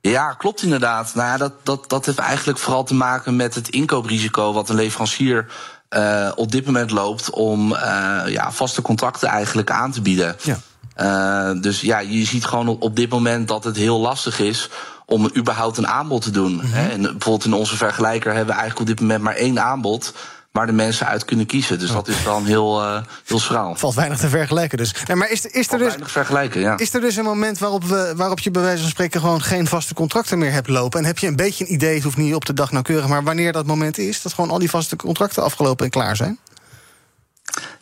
Ja, 0.00 0.32
klopt 0.32 0.62
inderdaad. 0.62 1.14
Nou 1.14 1.38
dat, 1.38 1.52
dat, 1.62 1.88
dat 1.88 2.06
heeft 2.06 2.18
eigenlijk 2.18 2.58
vooral 2.58 2.84
te 2.84 2.94
maken 2.94 3.36
met 3.36 3.54
het 3.54 3.68
inkooprisico 3.68 4.52
wat 4.52 4.68
een 4.68 4.74
leverancier 4.74 5.46
eh, 5.88 6.30
op 6.34 6.52
dit 6.52 6.66
moment 6.66 6.90
loopt 6.90 7.30
om 7.30 7.74
eh, 7.74 8.22
ja, 8.26 8.52
vaste 8.52 8.82
contracten 8.82 9.28
eigenlijk 9.28 9.70
aan 9.70 9.92
te 9.92 10.00
bieden. 10.00 10.36
Ja. 10.42 10.58
Eh, 10.94 11.60
dus 11.60 11.80
ja, 11.80 11.98
je 11.98 12.24
ziet 12.24 12.44
gewoon 12.44 12.68
op, 12.68 12.82
op 12.82 12.96
dit 12.96 13.10
moment 13.10 13.48
dat 13.48 13.64
het 13.64 13.76
heel 13.76 14.00
lastig 14.00 14.38
is 14.38 14.70
om 15.06 15.30
überhaupt 15.36 15.76
een 15.76 15.88
aanbod 15.88 16.22
te 16.22 16.30
doen. 16.30 16.60
hè. 16.60 16.88
En 16.88 17.00
bijvoorbeeld 17.02 17.44
in 17.44 17.54
onze 17.54 17.76
vergelijker 17.76 18.34
hebben 18.34 18.54
we 18.54 18.60
eigenlijk 18.60 18.90
op 18.90 18.96
dit 18.96 19.06
moment 19.06 19.22
maar 19.22 19.34
één 19.34 19.62
aanbod 19.62 20.14
waar 20.54 20.66
de 20.66 20.72
mensen 20.72 21.06
uit 21.06 21.24
kunnen 21.24 21.46
kiezen. 21.46 21.78
Dus 21.78 21.92
dat 21.92 22.08
is 22.08 22.22
dan 22.24 22.46
heel, 22.46 22.82
eh 22.82 23.02
heel 23.24 23.38
schraal. 23.38 23.74
Valt 23.74 23.94
weinig 23.94 24.18
te 24.18 24.28
vergelijken 24.28 24.78
dus. 24.78 24.94
Nee, 25.06 25.16
maar 25.16 25.30
is, 25.30 25.46
is 25.46 25.72
er 25.72 25.78
dus... 25.78 25.88
Weinig 25.88 26.10
vergelijken, 26.10 26.60
ja. 26.60 26.78
Is 26.78 26.94
er 26.94 27.00
dus 27.00 27.16
een 27.16 27.24
moment 27.24 27.58
waarop, 27.58 27.84
we, 27.84 28.12
waarop 28.16 28.38
je 28.38 28.50
bij 28.50 28.62
wijze 28.62 28.80
van 28.80 28.90
spreken 28.90 29.20
gewoon 29.20 29.42
geen 29.42 29.66
vaste 29.66 29.94
contracten 29.94 30.38
meer 30.38 30.52
hebt 30.52 30.68
lopen? 30.68 31.00
En 31.00 31.06
heb 31.06 31.18
je 31.18 31.26
een 31.26 31.36
beetje 31.36 31.64
een 31.64 31.72
idee, 31.72 31.94
het 31.94 32.02
hoeft 32.02 32.16
niet 32.16 32.34
op 32.34 32.44
de 32.44 32.54
dag 32.54 32.70
nauwkeurig, 32.70 33.08
maar 33.08 33.22
wanneer 33.22 33.52
dat 33.52 33.66
moment 33.66 33.98
is? 33.98 34.22
Dat 34.22 34.32
gewoon 34.32 34.50
al 34.50 34.58
die 34.58 34.70
vaste 34.70 34.96
contracten 34.96 35.42
afgelopen 35.42 35.84
en 35.84 35.90
klaar 35.90 36.16
zijn? 36.16 36.38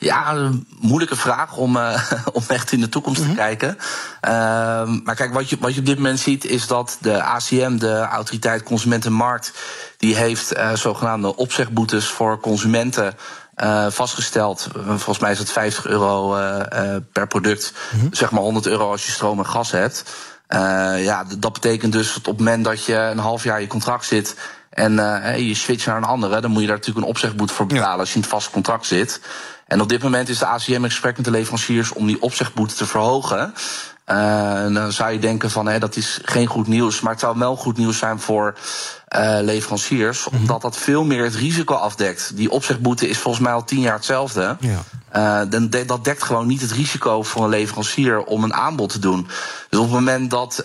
Ja, 0.03 0.33
een 0.33 0.67
moeilijke 0.81 1.17
vraag 1.17 1.57
om, 1.57 1.77
eh, 1.77 2.13
om 2.33 2.43
echt 2.49 2.73
in 2.73 2.81
de 2.81 2.89
toekomst 2.89 3.23
te 3.23 3.35
kijken. 3.35 3.79
Ehm, 4.21 5.01
maar 5.05 5.15
kijk, 5.15 5.33
wat 5.33 5.49
je, 5.49 5.57
wat 5.61 5.75
je 5.75 5.81
op 5.81 5.87
dit 5.87 5.97
moment 5.97 6.21
ziet 6.21 6.45
is 6.45 6.67
dat 6.67 6.97
de 7.01 7.23
ACM, 7.23 7.77
de 7.77 7.99
Autoriteit 7.99 8.63
Consumentenmarkt, 8.63 9.53
die 9.97 10.17
heeft 10.17 10.53
eh, 10.53 10.73
zogenaamde 10.73 11.37
opzegboetes 11.37 12.07
voor 12.07 12.41
consumenten. 12.41 13.15
eh, 13.55 13.87
vastgesteld. 13.91 14.69
Volgens 14.87 15.19
mij 15.19 15.31
is 15.31 15.39
het 15.39 15.51
50 15.51 15.87
euro 15.87 16.37
per 17.13 17.27
product. 17.27 17.73
Zeg 18.11 18.31
maar 18.31 18.43
100 18.43 18.67
euro 18.67 18.91
als 18.91 19.07
je 19.07 19.13
stroom 19.13 19.39
en 19.39 19.47
gas 19.47 19.71
hebt. 19.71 20.05
Ja, 20.99 21.25
dat 21.39 21.53
betekent 21.53 21.93
dus 21.93 22.07
dat 22.07 22.17
op 22.17 22.25
het 22.25 22.39
moment 22.39 22.65
dat 22.65 22.85
je 22.85 22.95
een 22.95 23.19
half 23.19 23.45
jaar 23.45 23.61
je 23.61 23.67
contract 23.67 24.05
zit. 24.05 24.37
en 24.71 24.95
je 25.45 25.55
switcht 25.55 25.87
naar 25.87 25.97
een 25.97 26.05
andere. 26.05 26.41
dan 26.41 26.51
moet 26.51 26.61
je 26.61 26.67
daar 26.67 26.77
natuurlijk 26.77 27.05
een 27.07 27.13
opzegboete 27.13 27.55
voor 27.55 27.67
betalen. 27.67 27.99
als 27.99 28.09
je 28.09 28.15
in 28.15 28.21
het 28.21 28.31
vast 28.31 28.51
contract 28.51 28.87
zit. 28.87 29.21
En 29.73 29.81
op 29.81 29.89
dit 29.89 30.03
moment 30.03 30.29
is 30.29 30.39
de 30.39 30.47
ACM 30.47 30.73
in 30.73 30.85
gesprek 30.85 31.17
met 31.17 31.25
de 31.25 31.31
leveranciers 31.31 31.93
om 31.93 32.07
die 32.07 32.23
opzegboete 32.23 32.75
te 32.75 32.87
verhogen. 32.87 33.55
Eh, 34.05 34.65
en 34.65 34.75
dan 34.75 34.93
zou 34.93 35.13
je 35.13 35.19
denken 35.19 35.51
van 35.51 35.67
hè, 35.67 35.79
dat 35.79 35.97
is 35.97 36.21
geen 36.25 36.47
goed 36.47 36.67
nieuws. 36.67 37.01
Maar 37.01 37.13
het 37.13 37.21
zou 37.21 37.39
wel 37.39 37.57
goed 37.57 37.77
nieuws 37.77 37.99
zijn 37.99 38.21
voor 38.21 38.55
eh, 39.09 39.37
leveranciers. 39.41 40.27
Omdat 40.29 40.63
dat 40.63 40.77
veel 40.77 41.05
meer 41.05 41.25
het 41.25 41.35
risico 41.35 41.75
afdekt. 41.75 42.37
Die 42.37 42.51
opzegboete 42.51 43.09
is 43.09 43.19
volgens 43.19 43.45
mij 43.45 43.53
al 43.53 43.65
tien 43.65 43.81
jaar 43.81 43.95
hetzelfde. 43.95 44.57
Ja. 44.61 44.79
Eh, 45.09 45.51
dan 45.51 45.71
de- 45.71 45.85
dat 45.85 46.05
dekt 46.05 46.23
gewoon 46.23 46.47
niet 46.47 46.61
het 46.61 46.73
risico 46.73 47.23
voor 47.23 47.45
een 47.45 47.51
leverancier 47.51 48.23
om 48.25 48.45
een 48.45 48.55
aanbod 48.55 48.91
te 48.93 48.99
doen. 48.99 49.27
Dus 49.69 49.79
op 49.79 49.85
het 49.85 49.95
moment 49.95 50.31
dat 50.31 50.63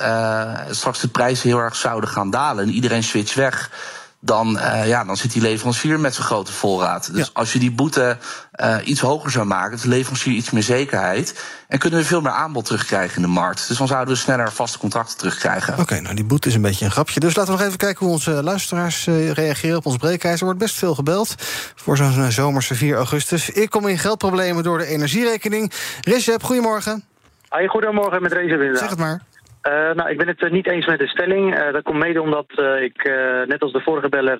straks 0.70 1.00
de 1.00 1.08
prijzen 1.08 1.50
heel 1.50 1.60
erg 1.60 1.76
zouden 1.76 2.10
gaan 2.10 2.30
dalen 2.30 2.64
en 2.64 2.72
iedereen 2.72 3.04
switcht 3.04 3.36
weg. 3.36 3.70
Dan, 4.20 4.58
eh, 4.60 4.88
ja, 4.88 5.04
dan 5.04 5.18
zit 5.18 5.32
die 5.34 5.42
leverancier 5.42 6.00
met 6.00 6.14
zijn 6.16 6.28
grote 6.28 6.52
voorraad. 6.52 7.14
Dus 7.14 7.26
Ja. 7.26 7.32
als 7.34 7.54
je 7.54 7.60
die 7.60 7.72
boete 7.72 8.18
eh, 8.52 8.76
iets 8.84 9.00
hoger 9.00 9.32
zou 9.32 9.46
maken, 9.46 9.70
heeft 9.72 9.84
de 9.84 9.90
leverancier 9.90 10.34
iets 10.34 10.52
meer 10.52 10.64
zekerheid. 10.64 11.44
En 11.68 11.80
kunnen 11.80 12.00
we 12.00 12.06
veel 12.06 12.22
meer 12.22 12.32
aanbod 12.32 12.66
terugkrijgen 12.66 13.16
in 13.16 13.22
de 13.22 13.28
markt. 13.28 13.68
Dus 13.68 13.78
dan 13.78 13.88
zouden 13.88 14.14
we 14.14 14.20
sneller 14.20 14.52
vaste 14.52 14.78
contracten 14.78 15.18
terugkrijgen. 15.18 15.80
Oké, 15.80 16.00
nou 16.00 16.16
die 16.16 16.26
boete 16.26 16.48
is 16.48 16.56
een 16.56 16.62
beetje 16.62 16.86
een 16.86 16.92
grapje. 16.92 17.20
Dus 17.20 17.36
laten 17.36 17.52
we 17.52 17.58
nog 17.58 17.68
even 17.68 17.80
kijken 17.80 18.06
hoe 18.06 18.14
onze 18.16 18.32
luisteraars 18.44 19.08
eh, 19.08 19.32
reageren 19.32 19.78
op 19.78 19.86
ons 19.86 19.98
breekijzer. 19.98 20.40
Er 20.40 20.46
wordt 20.46 20.60
best 20.60 20.76
veel 20.76 20.96
gebeld 20.96 21.36
voor 21.76 21.98
zo'n 21.98 22.32
zomerse 22.32 22.76
4 22.76 22.96
augustus. 22.96 23.50
Ik 23.50 23.70
kom 23.70 23.88
in 23.88 23.98
geldproblemen 23.98 24.64
door 24.64 24.78
de 24.78 24.86
energierekening. 24.86 25.72
Recep, 26.02 26.44
goedemorgen. 26.44 27.04
Hoi, 27.50 27.68
goedemorgen 27.68 28.22
met 28.22 28.32
Reza 28.32 28.54
inderdaad. 28.54 28.80
Zeg 28.80 28.90
het 28.90 29.00
maar. 29.00 29.22
Eh, 29.68 29.96
nou, 29.96 30.10
ik 30.10 30.18
ben 30.18 30.28
het 30.28 30.44
eh, 30.44 30.52
niet 30.52 30.68
eens 30.68 30.86
met 30.86 31.00
de 31.00 31.08
stelling. 31.08 31.56
Eh, 31.56 31.74
dat 31.74 31.84
komt 31.84 31.98
mede 31.98 32.22
omdat 32.22 32.46
ik, 32.82 33.04
net 33.48 33.62
als 33.62 33.72
de 33.72 33.82
vorige 33.82 34.10
beller, 34.10 34.40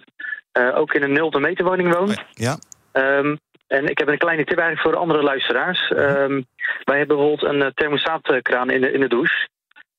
ook 0.76 0.94
in 0.94 1.04
een 1.04 1.14
nul 1.14 1.30
meter 1.30 1.66
woning 1.66 1.94
woon. 1.94 2.18
Ja. 2.32 2.58
Ehm, 2.92 3.36
en 3.68 3.88
ik 3.88 3.98
heb 3.98 4.08
een 4.08 4.18
kleine 4.18 4.44
tip 4.44 4.58
eigenlijk 4.58 4.82
voor 4.82 4.92
de 4.92 4.98
andere 4.98 5.24
luisteraars. 5.24 5.90
Ehm, 5.90 6.42
wij 6.84 6.98
hebben 6.98 7.18
bijvoorbeeld 7.18 7.44
een 7.44 7.72
thermostaatkraan 7.74 8.70
in 8.70 8.82
de, 8.82 8.92
in 8.92 9.00
de 9.00 9.08
douche. 9.08 9.48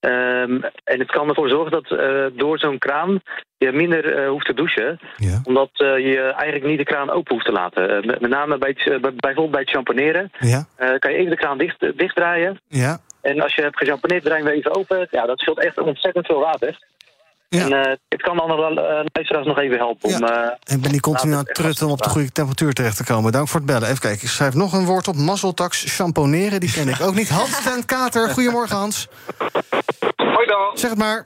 Ehm, 0.01 0.61
en 0.85 0.99
het 0.99 1.11
kan 1.11 1.29
ervoor 1.29 1.49
zorgen 1.49 1.71
dat 1.71 1.89
door 2.37 2.59
zo'n 2.59 2.79
kraan 2.79 3.21
je 3.59 3.73
minder 3.73 4.27
hoeft 4.27 4.47
te 4.47 4.55
douchen. 4.55 5.01
Ja. 5.17 5.41
Omdat 5.45 5.71
je 5.75 6.21
eigenlijk 6.21 6.65
niet 6.65 6.79
de 6.79 6.85
kraan 6.85 7.11
open 7.11 7.35
hoeft 7.35 7.47
te 7.47 7.53
laten. 7.53 8.07
Met, 8.07 8.21
met 8.21 8.31
name 8.31 8.59
bij 8.59 8.77
het, 8.77 9.01
bijvoorbeeld 9.01 9.51
bij 9.51 9.61
het 9.61 9.71
champoneren. 9.71 10.33
Ja. 10.39 10.67
kan 10.99 11.13
je 11.13 11.19
even 11.19 11.31
de 11.31 11.37
kraan 11.37 11.59
dicht, 11.59 11.99
dichtdraaien. 11.99 12.61
Ja. 12.69 12.99
En 13.21 13.41
als 13.41 13.55
je 13.55 13.63
hebt 13.63 13.77
gechamponeerd, 13.77 14.25
draai 14.25 14.43
je 14.43 14.49
hem 14.49 14.57
even 14.59 14.75
open. 14.77 15.09
Ja, 15.11 15.27
dat 15.27 15.39
scheelt 15.39 15.59
echt 15.65 15.79
ontzettend 15.81 16.27
veel 16.27 16.41
water. 16.41 16.87
Ja. 17.49 17.65
En 17.65 17.73
eh, 17.73 17.93
het 18.09 18.23
kan 18.23 18.39
andere 18.39 18.71
uh, 18.71 19.05
luisteraars 19.13 19.47
nog 19.47 19.59
even 19.59 19.77
helpen 19.77 20.15
om... 20.15 20.25
eh, 20.25 20.51
Ik 20.65 20.81
ben 20.83 20.93
niet 20.93 21.01
continu 21.01 21.33
aan 21.33 21.39
het 21.45 21.55
trutten 21.55 21.87
om 21.87 21.93
op 21.93 22.03
de 22.03 22.09
goede 22.09 22.33
temperatuur 22.33 22.73
terecht 22.73 22.97
te 22.97 23.05
komen. 23.05 23.33
Dank 23.33 23.49
voor 23.49 23.61
het 23.61 23.69
bellen. 23.69 23.89
Even 23.89 24.01
kijken, 24.01 24.23
ik 24.23 24.29
schrijf 24.29 24.55
nog 24.55 24.73
een 24.73 24.85
woord 24.85 25.09
op. 25.09 25.17
Mazzeltax, 25.17 25.85
champoneren, 25.97 26.61
die 26.61 26.73
ken 26.73 26.89
ik 26.89 27.01
ook 27.01 27.15
niet. 27.15 27.29
Hans 27.29 27.63
ten 27.63 27.85
Kater, 27.85 28.29
goedemorgen 28.31 28.77
Hans. 28.77 29.09
Hoi 30.17 30.47
dan. 30.47 30.71
Zeg 30.79 30.91
het 30.91 30.99
maar. 30.99 31.25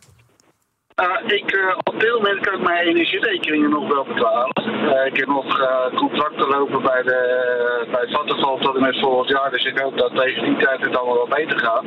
Nou, 0.94 1.26
ik, 1.26 1.50
eh, 1.52 1.76
op 1.84 2.00
dit 2.00 2.12
moment 2.12 2.40
kan 2.40 2.54
ik 2.54 2.62
mijn 2.62 2.86
energierekeningen 2.86 3.70
nog 3.70 3.88
wel 3.88 4.04
betalen. 4.04 4.50
Eh, 4.54 5.06
ik 5.06 5.16
heb 5.16 5.28
nog 5.28 5.58
contracten 5.94 6.48
lopen 6.48 6.82
bij, 6.82 7.02
de, 7.02 7.86
bij 7.90 8.06
Vattenfall 8.10 8.58
tot 8.60 8.74
en 8.74 8.80
met 8.80 8.98
volgend 8.98 9.28
jaar. 9.28 9.50
Dus 9.50 9.64
ik 9.64 9.78
hoop 9.78 9.98
dat 9.98 10.16
tegen 10.16 10.44
die 10.44 10.56
tijd 10.56 10.80
het 10.80 10.96
allemaal 10.96 11.14
wel 11.16 11.28
beter 11.28 11.58
gaat. 11.58 11.84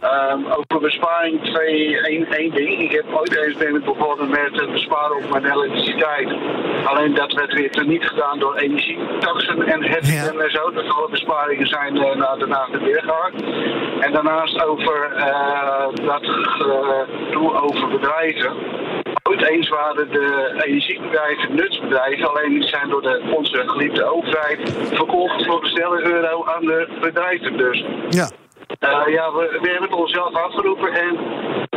Ehm, 0.00 0.44
over 0.44 0.80
besparing 0.80 1.44
twee, 1.44 2.00
één, 2.00 2.26
één 2.32 2.50
ding. 2.50 2.80
Ik 2.80 2.92
heb 2.92 3.04
ooit 3.12 3.36
eens 3.36 3.56
ben 3.56 3.74
ik 3.74 3.84
begonnen 3.84 4.30
met 4.30 4.50
het 4.52 4.72
besparen 4.72 5.16
op 5.16 5.30
mijn 5.30 5.44
elektriciteit. 5.44 6.28
Alleen 6.84 7.14
dat 7.14 7.32
werd 7.32 7.52
weer 7.52 7.70
teniet 7.70 8.04
gedaan 8.04 8.38
door 8.38 8.56
energietaxen 8.56 9.62
en 9.62 9.82
heffingen 9.82 10.40
en 10.40 10.50
zo. 10.50 10.70
Dat 10.70 10.88
alle 10.88 11.10
besparingen 11.10 11.66
zijn 11.66 11.96
eh, 11.96 12.16
naar 12.16 12.38
daarna 12.38 12.66
weer 12.82 13.02
gehaald. 13.02 13.42
En 14.00 14.12
daarnaast 14.12 14.64
over 14.64 15.12
eh, 15.16 15.88
dat 16.06 16.26
gedoe 16.26 17.60
over 17.60 17.88
bedrijven. 17.88 18.52
Ooit 19.22 19.48
eens 19.48 19.68
waren 19.68 20.12
de 20.12 20.52
energiebedrijven 20.66 21.54
nutsbedrijven, 21.54 22.28
alleen 22.28 22.52
die 22.52 22.68
zijn 22.68 22.88
door 22.88 23.02
de, 23.02 23.32
onze 23.36 23.62
geliefde 23.66 24.04
overheid 24.04 24.88
verkocht 24.92 25.46
voor 25.46 25.66
snelle 25.66 26.02
euro 26.02 26.44
aan 26.44 26.64
de 26.64 26.88
bedrijven. 27.00 27.56
Dus 27.56 27.84
Ja. 28.08 28.39
Eh, 28.78 29.12
ja, 29.14 29.32
we, 29.32 29.58
we 29.62 29.68
hebben 29.70 29.90
het 29.90 29.98
onszelf 29.98 30.34
afgeroepen. 30.34 30.92
En 30.92 31.16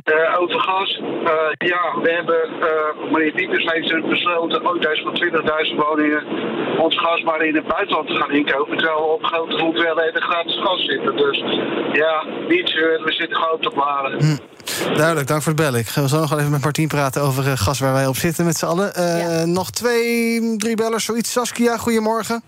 eh, 0.04 0.40
over 0.40 0.60
gas, 0.60 1.00
eh, 1.24 1.68
ja, 1.70 2.02
we 2.02 2.12
hebben, 2.12 2.42
eh 2.62 3.12
meneer 3.12 3.36
Diepers 3.36 3.66
heeft 3.72 4.08
besloten, 4.08 4.68
ooit 4.68 4.86
eens 4.86 5.02
voor 5.02 5.14
20.000 5.14 5.76
woningen 5.76 6.24
ons 6.78 7.00
gas 7.00 7.22
maar 7.22 7.42
in 7.42 7.56
het 7.56 7.68
buitenland 7.68 8.08
te 8.08 8.16
gaan 8.16 8.32
inkopen. 8.32 8.78
Terwijl 8.78 9.00
we 9.00 9.14
op 9.14 9.24
grote 9.24 9.64
hoeveelheden 9.64 10.22
gratis 10.22 10.60
gas 10.64 10.86
zitten. 10.86 11.18
Dus 11.18 11.38
ja, 11.92 12.26
niet 12.48 12.70
zeuren, 12.70 13.06
we 13.06 13.14
zitten 13.14 13.38
gewoon 13.38 13.60
te 13.60 13.72
baren. 13.76 14.20
Hm. 14.20 14.38
Duidelijk, 14.96 15.28
dank 15.28 15.42
voor 15.42 15.52
het 15.52 15.62
bellen. 15.62 15.80
Ik 15.80 15.88
ga 15.88 16.08
zo 16.08 16.20
nog 16.20 16.38
even 16.38 16.52
met 16.52 16.64
Martien 16.64 16.88
praten 16.88 17.22
over 17.22 17.48
eh, 17.48 17.52
gas 17.56 17.80
waar 17.80 17.94
wij 17.94 18.08
op 18.08 18.16
zitten 18.16 18.46
met 18.46 18.58
z'n 18.58 18.66
allen. 18.66 18.96
Eh, 18.96 19.44
Nog 19.44 19.72
twee, 19.72 20.58
drie 20.58 20.76
bellers, 20.76 21.06
zoiets. 21.06 21.32
Saskia, 21.32 21.78
goedemorgen. 21.78 22.42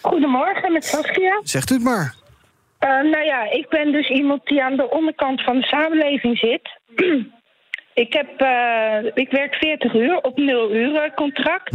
Goedemorgen, 0.00 0.72
met 0.72 0.84
Saskia. 0.84 1.40
Zegt 1.42 1.70
u 1.70 1.74
het 1.74 1.84
maar. 1.84 2.14
Eh, 2.80 2.88
nou 2.88 3.24
ja, 3.24 3.50
ik 3.50 3.68
ben 3.68 3.92
dus 3.92 4.08
iemand 4.08 4.46
die 4.46 4.62
aan 4.62 4.76
de 4.76 4.90
onderkant 4.90 5.42
van 5.42 5.56
de 5.60 5.66
samenleving 5.66 6.38
zit. 6.38 6.78
ik, 8.04 8.12
heb, 8.12 8.40
eh, 8.40 9.10
ik 9.14 9.30
werk 9.30 9.54
40 9.54 9.94
uur 9.94 10.16
op 10.20 10.38
0 10.38 10.74
uur 10.74 11.12
contract. 11.14 11.72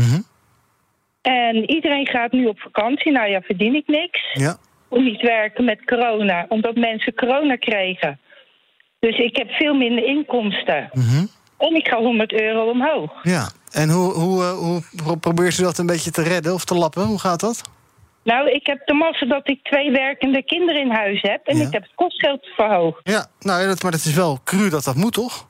En 1.22 1.70
iedereen 1.72 2.08
gaat 2.08 2.32
nu 2.32 2.46
op 2.46 2.60
vakantie. 2.60 3.12
Nou 3.12 3.30
ja, 3.30 3.42
verdien 3.42 3.76
ik 3.76 3.88
niks. 3.88 4.20
Ja. 4.34 4.58
Om 4.90 5.04
niet 5.04 5.22
werken 5.22 5.64
met 5.66 5.86
corona, 5.86 6.46
omdat 6.50 6.76
mensen 6.76 7.14
corona 7.16 7.56
kregen. 7.56 8.20
Dus 9.00 9.18
ik 9.18 9.36
heb 9.38 9.50
veel 9.50 9.74
minder 9.74 10.06
inkomsten. 10.06 10.90
En 11.58 11.76
ik 11.76 11.88
ga 11.88 11.98
100 11.98 12.34
euro 12.42 12.70
omhoog. 12.70 13.12
Ja, 13.24 13.50
en 13.72 13.90
hoe, 13.90 14.14
hoe, 14.14 14.44
eh, 14.44 14.52
hoe 14.58 14.82
pro- 15.04 15.16
probeert 15.16 15.58
u 15.58 15.64
dat 15.64 15.78
een 15.78 15.86
beetje 15.86 16.12
te 16.12 16.22
redden 16.24 16.54
of 16.54 16.66
te 16.66 16.76
lappen? 16.76 17.04
Hoe 17.04 17.20
gaat 17.20 17.40
dat? 17.40 17.62
Nou, 18.26 18.50
ik 18.52 18.66
heb 18.66 18.86
de 18.86 18.94
massa 18.94 19.26
dat 19.26 19.50
ik 19.50 19.64
twee 19.64 19.92
werkende 19.92 20.44
kinderen 20.44 20.82
in 20.82 20.92
huis 20.92 21.22
heb. 21.22 21.46
En 21.48 21.62
ik 21.62 21.72
heb 21.74 21.82
het 21.82 21.92
kostgeld 21.96 22.46
verhoogd. 22.46 23.00
Ja, 23.04 23.28
nou, 23.40 23.62
ja, 23.62 23.68
dat, 23.68 23.84
maar 23.84 23.92
het 23.92 24.06
is 24.06 24.14
wel 24.14 24.40
cru 24.44 24.70
dat 24.70 24.84
dat 24.84 24.96
moet, 24.96 25.14
toch? 25.14 25.48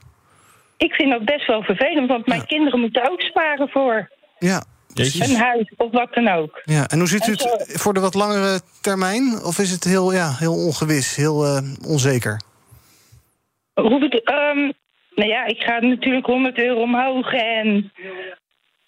Ik 0.77 0.93
vind 0.93 1.11
dat 1.11 1.25
best 1.25 1.47
wel 1.47 1.63
vervelend, 1.63 2.07
want 2.09 2.27
mijn 2.27 2.45
kinderen 2.45 2.79
moeten 2.79 3.11
ook 3.11 3.21
sparen 3.21 3.69
voor 3.69 4.09
Ja. 4.39 4.63
een 4.93 5.35
huis 5.35 5.73
of 5.77 5.91
wat 5.91 6.13
dan 6.13 6.27
ook. 6.27 6.61
Ja, 6.63 6.87
en 6.87 6.97
hoe 6.99 7.07
ziet 7.07 7.27
u 7.27 7.31
het 7.31 7.71
voor 7.81 7.93
de 7.93 7.99
wat 7.99 8.13
langere 8.13 8.61
termijn? 8.81 9.39
Of 9.43 9.59
is 9.59 9.71
het 9.71 9.83
heel, 9.83 10.13
ja, 10.13 10.35
heel 10.37 10.53
ongewis, 10.53 11.15
heel 11.15 11.45
eh, 11.45 11.57
onzeker? 11.87 12.41
Hoe 13.73 14.03
het, 14.03 14.23
ehm, 14.23 14.71
nou 15.15 15.29
ja, 15.29 15.45
ik 15.45 15.61
ga 15.61 15.79
natuurlijk 15.79 16.25
100 16.25 16.57
euro 16.57 16.81
omhoog 16.81 17.33
en 17.33 17.91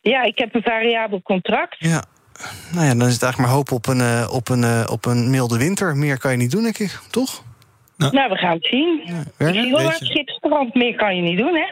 ja, 0.02 0.22
ik 0.24 0.38
heb 0.38 0.56
een 0.56 0.64
variabel 0.64 1.22
contract. 1.22 1.76
Ja. 1.80 2.04
Nou 2.74 2.86
ja, 2.86 2.96
dan 2.96 3.08
is 3.08 3.14
het 3.14 3.24
eigenlijk 3.24 3.38
maar 3.38 3.50
hoop 3.50 3.72
op 3.72 3.88
een, 3.88 4.02
eh, 4.02 4.30
op 4.32 4.50
een, 4.50 4.64
eh, 4.64 4.88
op 4.92 5.06
een 5.06 5.30
milde 5.30 5.58
winter. 5.58 5.96
Meer 5.96 6.18
kan 6.20 6.32
je 6.32 6.38
niet 6.38 6.52
doen, 6.52 6.64
denk 6.64 6.78
ik, 6.78 7.00
toch? 7.12 7.44
Nou, 7.98 8.30
we 8.30 8.36
gaan 8.38 8.54
het 8.54 8.66
zien. 8.66 9.02
Werner, 9.38 9.58
ik 9.58 9.64
zie 9.64 9.72
wel 9.72 9.80
weet 9.80 9.88
waar 9.88 10.00
het 10.00 10.10
schip 10.10 10.30
strandt, 10.30 10.76
meer 10.76 10.96
kan 10.96 11.16
je 11.16 11.22
niet 11.22 11.38
doen, 11.38 11.56
hè? 11.56 11.72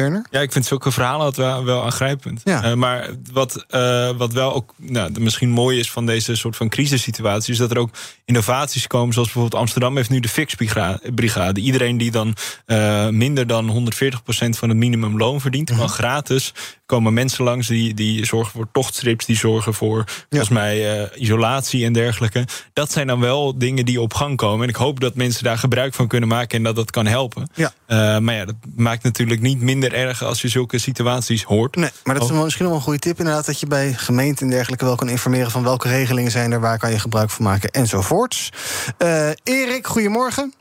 Werner? 0.00 0.26
Ja, 0.30 0.40
ik 0.40 0.52
vind 0.52 0.66
zulke 0.66 0.92
verhalen 0.92 1.24
altijd 1.24 1.46
wel, 1.46 1.64
wel 1.64 1.82
aangrijpend. 1.82 2.42
Eh, 2.42 2.74
maar 2.74 3.10
wat, 3.32 3.64
eh, 3.68 4.10
wat 4.16 4.32
wel 4.32 4.54
ook 4.54 4.74
nou, 4.76 5.20
misschien 5.20 5.50
mooi 5.50 5.78
is 5.78 5.90
van 5.90 6.06
deze 6.06 6.36
soort 6.36 6.56
van 6.56 6.68
crisissituatie... 6.68 7.52
is 7.52 7.58
dat 7.58 7.70
er 7.70 7.78
ook 7.78 7.90
innovaties 8.24 8.86
komen, 8.86 9.12
zoals 9.12 9.32
bijvoorbeeld 9.32 9.62
Amsterdam 9.62 9.96
heeft 9.96 10.10
nu 10.10 10.20
de 10.20 10.28
Fix-brigade. 10.28 11.60
Iedereen 11.60 11.96
die 11.96 12.10
dan 12.10 12.36
eh, 12.66 13.08
minder 13.08 13.46
dan 13.46 13.90
140% 13.92 14.58
van 14.58 14.68
het 14.68 14.78
minimumloon 14.78 15.40
verdient... 15.40 15.76
kan 15.76 15.88
gratis 15.88 16.52
komen 16.86 17.14
mensen 17.14 17.44
langs 17.44 17.66
die, 17.66 17.94
die 17.94 18.26
zorgen 18.26 18.52
voor 18.52 18.68
tochtstrips... 18.72 19.26
die 19.26 19.36
zorgen 19.36 19.74
voor, 19.74 20.04
volgens 20.28 20.50
mij, 20.50 21.08
isolatie 21.14 21.84
en 21.84 21.92
dergelijke. 21.92 22.44
Dat 22.72 22.92
zijn 22.92 23.06
dan 23.06 23.20
wel 23.20 23.58
dingen 23.58 23.84
die 23.84 24.00
op 24.00 24.14
gang 24.14 24.36
komen. 24.36 24.62
En 24.62 24.68
ik 24.68 24.76
hoop 24.76 25.00
dat 25.00 25.14
mensen 25.14 25.44
daar 25.44 25.58
gebruik 25.58 25.94
van 25.94 26.08
kunnen 26.08 26.28
maken... 26.28 26.56
en 26.58 26.64
dat 26.64 26.76
dat 26.76 26.90
kan 26.90 27.06
helpen. 27.06 27.50
Ja. 27.54 27.72
Maar 28.20 28.34
ja, 28.34 28.44
dat 28.44 28.54
maakt 28.74 29.02
natuurlijk 29.02 29.40
niet 29.40 29.60
minder 29.60 29.89
erg 29.92 30.22
als 30.22 30.42
je 30.42 30.48
zulke 30.48 30.78
situaties 30.78 31.42
hoort. 31.42 31.76
Nee, 31.76 31.90
maar 32.04 32.14
dat 32.14 32.24
is 32.24 32.30
wel 32.30 32.44
misschien 32.44 32.66
wel 32.66 32.74
een 32.74 32.80
goede 32.80 32.98
tip 32.98 33.18
inderdaad... 33.18 33.46
dat 33.46 33.60
je 33.60 33.66
bij 33.66 33.92
gemeenten 33.92 34.46
en 34.46 34.52
dergelijke 34.52 34.84
wel 34.84 34.96
kan 34.96 35.08
informeren... 35.08 35.50
van 35.50 35.62
welke 35.62 35.88
regelingen 35.88 36.30
zijn 36.30 36.52
er, 36.52 36.60
waar 36.60 36.78
kan 36.78 36.90
je 36.90 36.98
gebruik 36.98 37.30
van 37.30 37.44
maken 37.44 37.70
enzovoorts. 37.70 38.50
Eh 38.98 39.30
Erik, 39.44 39.86
goedemorgen. 39.86 40.54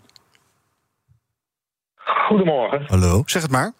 Goedemorgen. 1.95 2.83
Hallo. 2.87 3.23
Zeg 3.25 3.41
het 3.41 3.51
maar. 3.51 3.71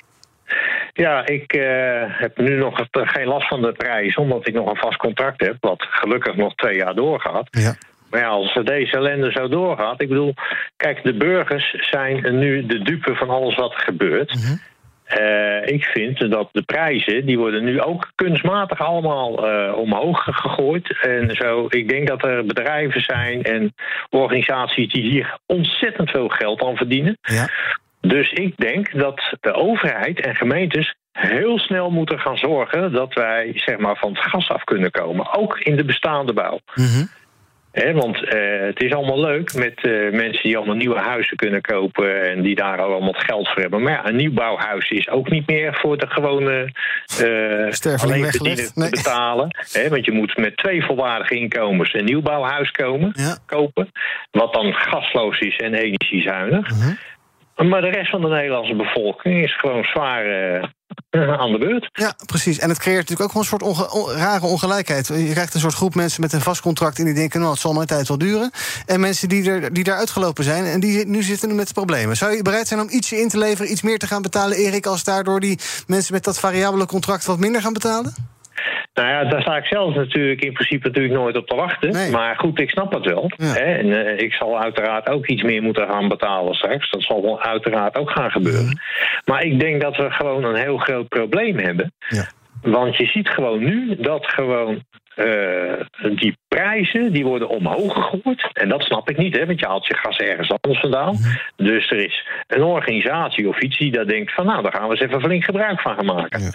Ja, 0.93 1.25
ik 1.25 1.53
eh, 1.53 1.61
heb 2.07 2.37
nu 2.37 2.57
nog 2.57 2.77
het- 2.77 2.87
eh, 2.91 3.07
geen 3.07 3.27
last 3.27 3.47
van 3.47 3.61
de 3.61 3.71
prijs, 3.71 4.15
omdat 4.15 4.47
ik 4.47 4.53
nog 4.53 4.69
een 4.69 4.75
vast 4.75 4.97
contract 4.97 5.41
heb, 5.41 5.57
wat 5.59 5.85
gelukkig 5.89 6.35
nog 6.35 6.55
twee 6.55 6.75
jaar 6.77 6.95
doorgaat. 6.95 7.47
Ja. 7.51 7.75
Maar 8.09 8.19
ja, 8.19 8.27
als 8.27 8.59
deze 8.63 8.91
ellende 8.95 9.31
zo 9.31 9.47
doorgaat, 9.47 10.01
ik 10.01 10.07
bedoel, 10.07 10.33
kijk, 10.77 11.03
de 11.03 11.17
burgers 11.17 11.75
zijn 11.89 12.39
nu 12.39 12.65
de 12.65 12.81
dupe 12.81 13.15
van 13.15 13.29
alles 13.29 13.55
wat 13.55 13.71
er 13.73 13.79
gebeurt. 13.79 14.37
Eh, 15.09 15.73
ik 15.73 15.83
vind 15.83 16.31
dat 16.31 16.49
de 16.51 16.61
prijzen, 16.61 17.25
die 17.25 17.37
worden 17.37 17.63
nu 17.63 17.81
ook 17.81 18.11
kunstmatig 18.15 18.79
allemaal 18.79 19.47
eh, 19.47 19.77
omhoog 19.77 20.23
gegooid. 20.23 20.97
En 21.01 21.35
zo, 21.35 21.65
ik 21.69 21.89
denk 21.89 22.07
dat 22.07 22.23
er 22.23 22.45
bedrijven 22.45 23.01
zijn 23.01 23.43
en 23.43 23.73
organisaties 24.09 24.91
die 24.91 25.01
hier 25.01 25.37
ontzettend 25.45 26.09
veel 26.09 26.27
geld 26.27 26.63
aan 26.63 26.75
verdienen. 26.75 27.17
Ja. 27.21 27.49
Dus 28.01 28.31
ik 28.31 28.57
denk 28.57 28.99
dat 28.99 29.21
de 29.41 29.53
overheid 29.53 30.21
en 30.21 30.35
gemeentes 30.35 30.95
heel 31.11 31.59
snel 31.59 31.89
moeten 31.89 32.19
gaan 32.19 32.37
zorgen 32.37 32.91
dat 32.91 33.13
wij 33.13 33.51
zeg 33.55 33.77
maar, 33.77 33.97
van 33.97 34.13
het 34.13 34.23
gas 34.23 34.49
af 34.49 34.63
kunnen 34.63 34.91
komen. 34.91 35.33
Ook 35.33 35.59
in 35.59 35.75
de 35.75 35.85
bestaande 35.85 36.33
bouw. 36.33 36.59
Want 37.71 38.23
eh, 38.23 38.59
het 38.59 38.81
is 38.81 38.93
allemaal 38.93 39.19
leuk 39.19 39.53
met 39.53 39.73
eh, 39.75 39.91
mensen 40.11 40.43
die 40.43 40.57
allemaal 40.57 40.75
nieuwe 40.75 40.99
huizen 40.99 41.37
kunnen 41.37 41.61
kopen 41.61 42.29
en 42.29 42.41
die 42.41 42.55
daar 42.55 42.81
allemaal 42.81 43.15
geld 43.17 43.49
voor 43.49 43.61
hebben. 43.61 43.81
Maar 43.81 43.91
ja, 43.91 44.07
een 44.07 44.15
nieuwbouwhuis 44.15 44.89
is 44.89 45.09
ook 45.09 45.29
niet 45.29 45.47
meer 45.47 45.75
voor 45.81 45.97
de 45.97 46.07
gewone 46.07 46.71
weggelegd, 47.17 48.73
te 48.73 48.79
nee. 48.79 48.89
betalen. 48.89 49.47
Want 49.89 50.05
je 50.05 50.11
moet 50.11 50.37
met 50.37 50.57
twee 50.57 50.83
volwaardige 50.83 51.35
inkomens 51.35 51.93
een 51.93 52.05
nieuwbouwhuis 52.05 52.71
komen, 52.71 53.13
kopen. 53.45 53.91
Wat 54.31 54.53
dan 54.53 54.73
gasloos 54.73 55.39
is 55.39 55.57
en 55.57 55.73
energiezuinig. 55.73 56.67
Maar 57.67 57.81
de 57.81 57.89
rest 57.89 58.09
van 58.09 58.21
de 58.21 58.27
Nederlandse 58.27 58.75
bevolking 58.75 59.43
is 59.43 59.59
gewoon 59.59 59.83
zwaar 59.83 60.25
eh, 60.25 60.69
aan 61.39 61.51
de 61.51 61.57
beurt. 61.57 61.89
Ja, 61.91 62.13
precies. 62.25 62.59
En 62.59 62.69
het 62.69 62.79
creëert 62.79 63.09
natuurlijk 63.09 63.35
ook 63.37 63.45
gewoon 63.45 63.61
een 63.61 63.75
soort 63.75 64.17
rare 64.17 64.45
ongelijkheid. 64.45 65.07
Je 65.07 65.31
krijgt 65.31 65.53
een 65.53 65.59
soort 65.59 65.73
groep 65.73 65.95
mensen 65.95 66.21
met 66.21 66.33
een 66.33 66.41
vast 66.41 66.61
contract... 66.61 66.99
en 66.99 67.05
die 67.05 67.13
denken, 67.13 67.39
nou, 67.39 67.51
het 67.51 67.61
zal 67.61 67.73
mijn 67.73 67.87
tijd 67.87 68.07
wel 68.07 68.17
duren. 68.17 68.51
En 68.85 68.99
mensen 68.99 69.29
die, 69.29 69.51
er, 69.51 69.73
die 69.73 69.83
daar 69.83 69.97
uitgelopen 69.97 70.43
zijn... 70.43 70.65
en 70.65 70.79
die 70.79 71.07
nu 71.07 71.21
zitten 71.21 71.55
met 71.55 71.73
problemen. 71.73 72.17
Zou 72.17 72.35
je 72.35 72.41
bereid 72.41 72.67
zijn 72.67 72.79
om 72.79 72.89
ietsje 72.89 73.19
in 73.19 73.29
te 73.29 73.37
leveren... 73.37 73.71
iets 73.71 73.81
meer 73.81 73.99
te 73.99 74.07
gaan 74.07 74.21
betalen, 74.21 74.57
Erik... 74.57 74.85
als 74.85 75.03
daardoor 75.03 75.39
die 75.39 75.59
mensen 75.87 76.13
met 76.13 76.23
dat 76.23 76.39
variabele 76.39 76.85
contract... 76.85 77.25
wat 77.25 77.39
minder 77.39 77.61
gaan 77.61 77.73
betalen? 77.73 78.13
Nou 78.93 79.07
ja, 79.07 79.23
daar 79.23 79.41
sta 79.41 79.57
ik 79.57 79.65
zelf 79.65 79.95
natuurlijk 79.95 80.41
in 80.41 80.53
principe 80.53 80.87
natuurlijk 80.87 81.13
nooit 81.13 81.37
op 81.37 81.47
te 81.47 81.55
wachten. 81.55 82.11
Maar 82.11 82.35
goed, 82.37 82.59
ik 82.59 82.69
snap 82.69 82.93
het 82.93 83.05
wel. 83.05 83.31
Hè? 83.35 83.59
En 83.59 84.05
eh, 84.05 84.25
ik 84.25 84.33
zal 84.33 84.59
uiteraard 84.59 85.09
ook 85.09 85.27
iets 85.27 85.43
meer 85.43 85.61
moeten 85.61 85.87
gaan 85.87 86.07
betalen 86.07 86.53
straks. 86.53 86.91
Dat 86.91 87.03
zal 87.03 87.21
wel 87.21 87.41
uiteraard 87.41 87.95
ook 87.95 88.11
gaan 88.11 88.31
gebeuren. 88.31 88.79
Maar 89.25 89.43
ik 89.43 89.59
denk 89.59 89.81
dat 89.81 89.95
we 89.97 90.11
gewoon 90.11 90.43
een 90.43 90.55
heel 90.55 90.77
groot 90.77 91.07
probleem 91.07 91.57
hebben. 91.57 91.93
Want 92.61 92.97
je 92.97 93.05
ziet 93.05 93.29
gewoon 93.29 93.59
nu 93.59 93.95
dat 93.95 94.25
gewoon 94.25 94.83
eh, 95.15 96.07
die 96.15 96.37
prijzen 96.47 97.11
die 97.13 97.25
worden 97.25 97.49
omhoog 97.49 97.93
gegooid. 97.93 98.49
En 98.53 98.69
dat 98.69 98.81
snap 98.81 99.09
ik 99.09 99.17
niet, 99.17 99.35
hè, 99.37 99.45
want 99.45 99.59
je 99.59 99.65
haalt 99.65 99.87
je 99.87 99.95
gas 99.97 100.17
ergens 100.17 100.51
anders 100.51 100.79
vandaan. 100.79 101.17
Dus 101.55 101.91
er 101.91 102.05
is 102.05 102.27
een 102.47 102.63
organisatie 102.63 103.47
of 103.47 103.61
iets 103.61 103.77
die 103.77 103.91
daar 103.91 104.05
denkt 104.05 104.33
van... 104.33 104.45
nou, 104.45 104.61
daar 104.63 104.73
gaan 104.73 104.87
we 104.87 104.91
eens 104.91 104.99
even 104.99 105.21
flink 105.21 105.43
gebruik 105.43 105.81
van 105.81 105.95
gaan 105.95 106.05
maken. 106.05 106.51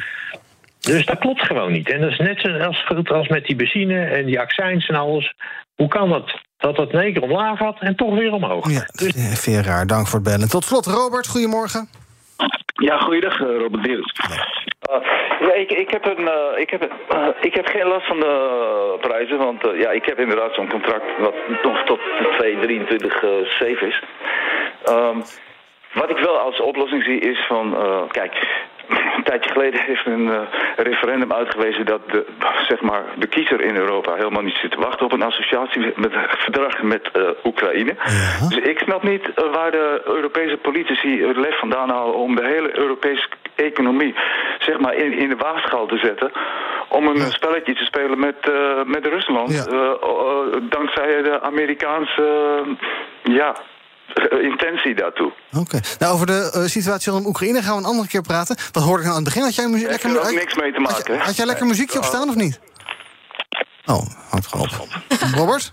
Dus 0.85 1.07
dat 1.07 1.19
klopt 1.19 1.47
gewoon 1.47 1.73
niet. 1.73 1.91
En 1.91 2.01
dat 2.01 2.11
is 2.11 2.19
net 2.19 2.41
zo 2.41 2.49
als, 2.59 2.85
goed 2.87 3.11
als 3.11 3.29
met 3.29 3.45
die 3.45 3.57
benzine 3.57 4.05
en 4.05 4.25
die 4.27 4.41
accijns 4.41 4.87
en 4.87 4.95
alles. 4.95 5.35
Hoe 5.75 5.89
kan 5.89 6.09
dat 6.09 6.41
dat 6.57 6.77
het 6.77 6.93
in 6.93 6.99
één 6.99 7.13
keer 7.13 7.23
omlaag 7.23 7.59
gaat 7.59 7.81
en 7.81 7.97
toch 7.97 8.15
weer 8.15 8.33
omhoog? 8.33 8.71
Ja, 8.71 8.81
eh, 8.95 9.35
veel 9.35 9.61
raar. 9.61 9.87
Dank 9.87 10.07
voor 10.07 10.19
het 10.21 10.29
bellen. 10.29 10.49
Tot 10.49 10.65
slot, 10.65 10.87
Robert, 10.87 11.27
goedemorgen. 11.27 11.89
Ja, 12.75 12.99
goeiedag, 12.99 13.41
eh, 13.41 13.47
Robert 13.59 13.85
Dirks. 13.85 14.13
Eh, 14.81 14.97
ja, 15.41 15.53
ik, 15.55 15.71
ik, 15.71 15.91
heb 15.91 16.05
een, 16.05 16.29
eh, 16.29 16.61
ik, 16.61 16.71
heb, 16.71 16.83
een- 16.83 17.35
ik 17.41 17.55
heb 17.55 17.67
geen 17.67 17.87
last 17.87 18.07
van 18.07 18.21
de 18.21 18.97
prijzen, 19.01 19.39
want 19.39 19.63
ja, 19.79 19.91
ik 19.91 20.05
heb 20.05 20.19
inderdaad 20.19 20.55
zo'n 20.55 20.69
contract 20.71 21.05
wat 21.19 21.35
nog 21.63 21.85
tot 21.85 22.01
2023 22.39 23.23
eh 23.23 23.31
7 23.59 23.89
is. 23.89 24.03
Ehm, 24.85 25.19
wat 25.95 26.11
ik 26.11 26.19
wel 26.19 26.39
als 26.39 26.61
oplossing 26.61 27.03
zie 27.05 27.21
is 27.21 27.47
van, 27.49 27.77
eh, 27.77 28.03
kijk, 28.09 28.47
een 29.25 29.31
tijdje 29.31 29.51
geleden 29.51 29.81
heeft 29.81 30.07
een 30.07 30.31
eh, 30.31 30.41
referendum 30.77 31.33
uitgewezen 31.33 31.87
dat 31.87 32.01
de, 32.11 32.27
zeg 32.69 32.81
maar, 32.81 33.03
de 33.19 33.27
kiezer 33.27 33.61
in 33.61 33.77
Europa 33.77 34.15
helemaal 34.15 34.43
niet 34.43 34.57
zit 34.57 34.71
te 34.71 34.81
wachten 34.81 35.07
op 35.07 35.13
een 35.13 35.23
associatie 35.23 35.93
met 35.97 36.13
een 36.15 36.27
verdrag 36.29 36.83
met 36.83 37.11
eh, 37.13 37.23
Oekraïne. 37.45 37.95
Dus 38.49 38.59
ik 38.59 38.79
snap 38.79 39.03
niet 39.03 39.35
eh, 39.35 39.53
waar 39.53 39.71
de 39.71 40.03
Europese 40.05 40.57
politici 40.57 41.23
het 41.23 41.37
lef 41.37 41.59
vandaan 41.59 41.91
halen 41.91 42.15
om 42.15 42.37
de 42.37 42.47
hele 42.47 42.79
Europese 42.79 43.29
economie 43.55 44.15
zeg 44.59 44.79
maar, 44.79 44.95
in, 44.95 45.13
in 45.13 45.29
de 45.29 45.37
waagschaal 45.37 45.87
te 45.87 45.99
zetten. 45.99 46.33
Om 46.89 47.07
een 47.07 47.33
spelletje 47.33 47.75
te 47.75 47.85
spelen 47.85 48.19
met, 48.19 48.37
eh, 48.41 48.85
met 48.85 49.07
Rusland. 49.07 49.69
dankzij 50.71 51.23
de 51.23 51.41
Amerikaanse 51.41 52.27
ja, 53.23 53.55
intentie 54.43 54.95
daartoe. 54.95 55.33
Oké. 55.59 55.81
Nou, 55.99 56.15
over 56.15 56.27
de 56.27 56.51
eh, 56.55 56.63
situatie 56.65 57.13
in 57.13 57.27
Oekraïne 57.27 57.63
gaan 57.63 57.73
we 57.75 57.79
een 57.79 57.89
andere 57.89 58.09
keer 58.09 58.23
praten. 58.23 58.57
Wat 58.73 58.83
hoorde 58.83 58.99
ik 59.03 59.09
nou 59.09 59.17
aan 59.19 59.25
het 59.25 59.25
begin? 59.25 59.43
Had 59.43 59.55
jij 59.55 59.69
muziek, 59.69 59.89
lekker, 59.89 60.11
er 60.17 60.23
had- 60.23 60.33
niks 60.35 60.55
mee 60.55 60.73
te 60.73 60.81
maken. 60.81 60.97
Had, 60.97 61.07
je- 61.07 61.27
had 61.27 61.37
jij 61.37 61.47
lekker 61.47 61.67
muziekje 61.67 61.99
op 61.99 62.05
staan 62.05 62.29
of 62.29 62.35
niet? 62.35 62.61
Oh, 63.87 64.07
hangt 64.31 64.47
gewoon 64.47 64.69
op. 64.81 64.89
Robert? 65.35 65.73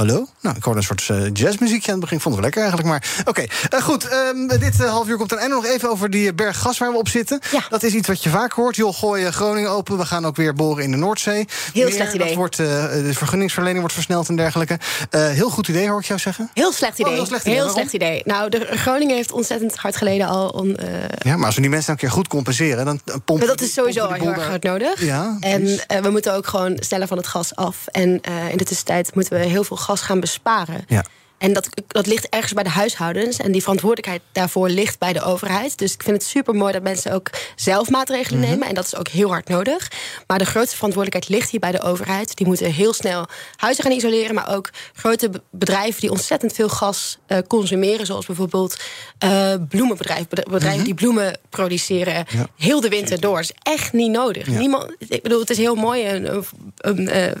Hallo? 0.00 0.26
Nou, 0.40 0.56
ik 0.56 0.64
hoorde 0.64 0.80
een 0.80 0.86
soort 0.86 1.08
uh, 1.10 1.30
jazzmuziekje 1.32 1.92
aan 1.92 1.98
het 1.98 2.00
begin. 2.00 2.20
Vond 2.20 2.34
het 2.34 2.44
wel 2.44 2.52
lekker 2.52 2.60
eigenlijk. 2.60 2.88
Maar 2.88 3.24
oké, 3.24 3.44
uh, 3.74 3.82
goed. 3.82 4.12
Um, 4.12 4.48
dit 4.48 4.80
uh, 4.80 4.90
half 4.90 5.08
uur 5.08 5.16
komt 5.16 5.32
er 5.32 5.38
en 5.38 5.50
nog 5.50 5.66
even 5.66 5.90
over 5.90 6.10
die 6.10 6.34
berg 6.34 6.58
gas 6.58 6.78
waar 6.78 6.92
we 6.92 6.98
op 6.98 7.08
zitten. 7.08 7.40
Ja. 7.50 7.66
Dat 7.68 7.82
is 7.82 7.92
iets 7.92 8.08
wat 8.08 8.22
je 8.22 8.30
vaak 8.30 8.52
hoort. 8.52 8.76
Joh, 8.76 8.94
gooi 8.94 9.30
Groningen 9.30 9.70
open. 9.70 9.98
We 9.98 10.06
gaan 10.06 10.26
ook 10.26 10.36
weer 10.36 10.54
boren 10.54 10.84
in 10.84 10.90
de 10.90 10.96
Noordzee. 10.96 11.46
Heel 11.72 11.84
Meer, 11.84 11.92
slecht 11.92 12.14
idee. 12.14 12.26
Dat 12.26 12.36
wordt, 12.36 12.56
de 12.56 13.10
vergunningsverlening 13.12 13.78
wordt 13.78 13.94
versneld 13.94 14.28
en 14.28 14.36
dergelijke. 14.36 14.78
heel 15.10 15.50
goed 15.50 15.68
idee, 15.68 15.88
hoor 15.88 16.00
ik 16.00 16.06
jou 16.06 16.20
zeggen. 16.20 16.50
Heel 16.54 16.72
slecht 16.72 16.98
idee. 16.98 17.12
Oh, 17.12 17.18
heel 17.18 17.26
slecht 17.26 17.44
idee. 17.44 17.54
Heel 17.54 17.68
slecht 17.68 17.92
idee. 17.92 18.22
Nou, 18.24 18.48
de 18.48 18.66
Groningen 18.70 19.16
heeft 19.16 19.32
ontzettend 19.32 19.76
hard 19.76 19.96
geleden 19.96 20.26
al. 20.26 20.48
On, 20.48 20.76
ja, 21.18 21.36
maar 21.36 21.46
als 21.46 21.54
we 21.54 21.60
die 21.60 21.70
mensen 21.70 21.92
een 21.92 21.98
keer 21.98 22.10
goed 22.10 22.28
compenseren, 22.28 22.84
dan 22.84 23.00
pompen 23.04 23.38
Maar 23.38 23.46
dat 23.46 23.60
is 23.60 23.72
sowieso 23.72 24.04
al 24.04 24.12
heel 24.12 24.32
erg 24.32 24.46
hard 24.46 24.62
nodig. 24.62 25.04
Ja, 25.04 25.36
en 25.40 25.64
we 26.02 26.10
moeten 26.10 26.34
ook 26.34 26.46
gewoon 26.46 26.76
sneller 26.80 27.06
van 27.06 27.16
het 27.16 27.26
gas 27.26 27.56
af. 27.56 27.86
En 27.86 28.20
in 28.50 28.56
de 28.56 28.64
tussentijd 28.64 29.14
moeten 29.14 29.38
we 29.38 29.46
heel 29.46 29.64
veel 29.64 29.76
gas 29.76 29.88
gaan 29.98 30.20
besparen. 30.20 30.84
Ja. 30.86 31.04
En 31.40 31.52
dat, 31.52 31.68
dat 31.86 32.06
ligt 32.06 32.28
ergens 32.28 32.52
bij 32.52 32.62
de 32.62 32.68
huishoudens. 32.70 33.36
En 33.36 33.52
die 33.52 33.60
verantwoordelijkheid 33.60 34.22
daarvoor 34.32 34.68
ligt 34.68 34.98
bij 34.98 35.12
de 35.12 35.22
overheid. 35.22 35.78
Dus 35.78 35.92
ik 35.94 36.02
vind 36.02 36.16
het 36.16 36.26
super 36.26 36.54
mooi 36.54 36.72
dat 36.72 36.82
mensen 36.82 37.12
ook 37.12 37.30
zelf 37.56 37.90
maatregelen 37.90 38.40
Mhm. 38.40 38.48
nemen. 38.50 38.68
En 38.68 38.74
dat 38.74 38.84
is 38.84 38.96
ook 38.96 39.08
heel 39.08 39.28
hard 39.28 39.48
nodig. 39.48 39.90
Maar 40.26 40.38
de 40.38 40.44
grootste 40.44 40.76
verantwoordelijkheid 40.76 41.38
ligt 41.40 41.50
hier 41.50 41.60
bij 41.60 41.72
de 41.72 41.80
overheid. 41.82 42.36
Die 42.36 42.46
moeten 42.46 42.72
heel 42.72 42.92
snel 42.92 43.26
huizen 43.56 43.84
gaan 43.84 43.92
isoleren. 43.92 44.34
Maar 44.34 44.54
ook 44.54 44.70
grote 44.92 45.30
bedrijven 45.50 46.00
die 46.00 46.10
ontzettend 46.10 46.52
veel 46.52 46.68
gas 46.68 47.18
uh, 47.28 47.38
consumeren. 47.48 48.06
Zoals 48.06 48.26
bijvoorbeeld 48.26 48.76
uh, 49.24 49.54
bloemenbedrijven. 49.68 50.26
Bedrijven 50.28 50.68
Mhm. 50.76 50.84
die 50.84 50.94
bloemen 50.94 51.38
produceren 51.50 52.14
ja. 52.28 52.46
heel 52.56 52.80
de 52.80 52.88
winter 52.88 53.20
door. 53.20 53.38
is 53.40 53.52
echt 53.62 53.92
niet 53.92 54.10
nodig. 54.10 54.46
Ja. 54.46 54.58
Niemand, 54.58 54.92
ik 55.08 55.22
bedoel, 55.22 55.40
het 55.40 55.50
is 55.50 55.56
heel 55.58 55.74
mooi. 55.74 56.08
Een, 56.08 56.34
een, 56.34 56.44
een 56.76 57.00
uh, 57.00 57.32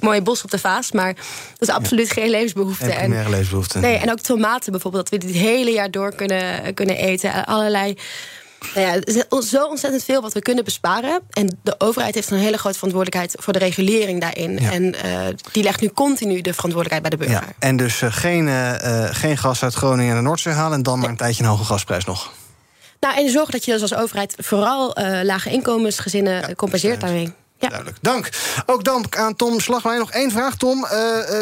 mooie 0.00 0.22
bos 0.22 0.42
op 0.42 0.50
de 0.50 0.58
vaas. 0.58 0.92
Maar 0.92 1.14
dat 1.58 1.68
is 1.68 1.74
absoluut 1.74 2.06
ja. 2.06 2.12
geen 2.14 2.30
levensbehoefte. 2.30 2.90
En, 2.92 3.12
Nee, 3.80 3.96
en 3.96 4.10
ook 4.10 4.20
tomaten 4.20 4.72
bijvoorbeeld, 4.72 5.10
dat 5.10 5.20
we 5.20 5.26
dit 5.26 5.36
hele 5.36 5.70
jaar 5.70 5.90
door 5.90 6.14
kunnen, 6.14 6.74
kunnen 6.74 6.96
eten. 6.96 7.46
Allerlei. 7.46 7.96
Nou 8.74 8.86
ja, 8.86 8.94
er 8.94 9.26
is 9.38 9.48
zo 9.48 9.64
ontzettend 9.66 10.04
veel 10.04 10.22
wat 10.22 10.32
we 10.32 10.40
kunnen 10.40 10.64
besparen. 10.64 11.20
En 11.30 11.58
de 11.62 11.74
overheid 11.78 12.14
heeft 12.14 12.30
een 12.30 12.38
hele 12.38 12.58
grote 12.58 12.76
verantwoordelijkheid 12.76 13.42
voor 13.42 13.52
de 13.52 13.58
regulering 13.58 14.20
daarin. 14.20 14.58
Ja. 14.58 14.70
En 14.70 14.82
uh, 14.84 15.20
die 15.52 15.62
legt 15.62 15.80
nu 15.80 15.88
continu 15.88 16.40
de 16.40 16.54
verantwoordelijkheid 16.54 17.02
bij 17.02 17.10
de 17.10 17.16
burger. 17.16 17.48
Ja, 17.48 17.54
en 17.58 17.76
dus 17.76 18.00
uh, 18.00 18.12
geen, 18.12 18.46
uh, 18.46 19.04
geen 19.10 19.36
gas 19.38 19.62
uit 19.62 19.74
Groningen 19.74 20.10
en 20.10 20.16
de 20.16 20.22
Noordzee 20.22 20.52
halen 20.52 20.76
en 20.76 20.82
dan 20.82 20.98
maar 20.98 21.08
een 21.08 21.16
tijdje 21.16 21.42
een 21.42 21.48
hoge 21.48 21.64
gasprijs 21.64 22.04
nog. 22.04 22.32
Nou, 23.00 23.16
en 23.16 23.30
zorg 23.30 23.50
dat 23.50 23.64
je 23.64 23.72
dus 23.72 23.82
als 23.82 23.94
overheid 23.94 24.34
vooral 24.38 24.96
lage 25.22 25.50
inkomensgezinnen 25.50 26.56
compenseert 26.56 27.00
daarmee. 27.00 27.32
Ja. 27.60 27.68
Duidelijk. 27.68 27.98
Dank. 28.00 28.30
Ook 28.66 28.84
dank 28.84 29.16
aan 29.16 29.36
Tom 29.36 29.60
Slagwijn. 29.60 29.98
Nog 29.98 30.10
één 30.10 30.30
vraag, 30.30 30.56
Tom. 30.56 30.86
Uh, 30.92 31.00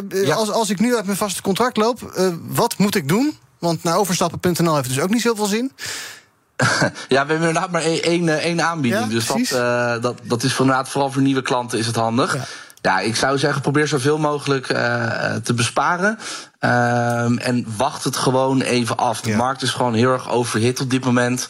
uh, 0.09 0.27
ja. 0.27 0.35
als, 0.35 0.51
als 0.51 0.71
ik 0.71 0.81
nu 0.81 0.97
uit 0.97 1.05
mijn 1.05 1.17
vaste 1.17 1.43
contract 1.43 1.77
loop, 1.77 2.13
uh, 2.19 2.29
wat 2.47 2.79
moet 2.79 2.95
ik 2.95 3.09
doen? 3.09 3.39
Want 3.59 3.83
naar 3.83 3.97
overstappen.nl 3.97 4.77
heeft 4.77 4.89
dus 4.89 5.01
ook 5.01 5.11
niet 5.11 5.23
zoveel 5.23 5.47
zin. 5.47 5.73
ja, 6.57 6.73
we 7.09 7.17
hebben 7.17 7.37
inderdaad 7.37 7.71
maar 7.71 7.83
één, 7.83 8.41
één 8.41 8.63
aanbieding. 8.63 9.05
Ja, 9.05 9.11
dus 9.11 9.27
dat, 9.27 9.39
uh, 9.39 10.03
dat, 10.03 10.19
dat 10.23 10.43
is 10.43 10.59
inderdaad 10.59 10.89
vooral 10.89 11.13
voor 11.13 11.23
nieuwe 11.23 11.43
klanten 11.43 11.79
is 11.79 11.87
het 11.87 11.97
handig. 11.97 12.35
Ja. 12.35 12.45
ja 12.83 13.01
ik 13.01 13.17
zou 13.17 13.39
zeggen, 13.39 13.63
probeer 13.63 13.89
zoveel 13.89 14.19
mogelijk 14.19 14.73
uh, 14.73 15.35
te 15.35 15.55
besparen. 15.55 16.19
Uh, 16.61 17.47
en 17.47 17.67
wacht 17.77 18.05
het 18.05 18.17
gewoon 18.17 18.61
even 18.61 18.97
af. 18.97 19.21
De 19.21 19.31
ja. 19.31 19.37
markt 19.37 19.63
is 19.63 19.71
gewoon 19.71 19.95
heel 19.95 20.13
erg 20.13 20.31
overhit 20.31 20.81
op 20.81 20.91
dit 20.91 21.05
moment. 21.05 21.49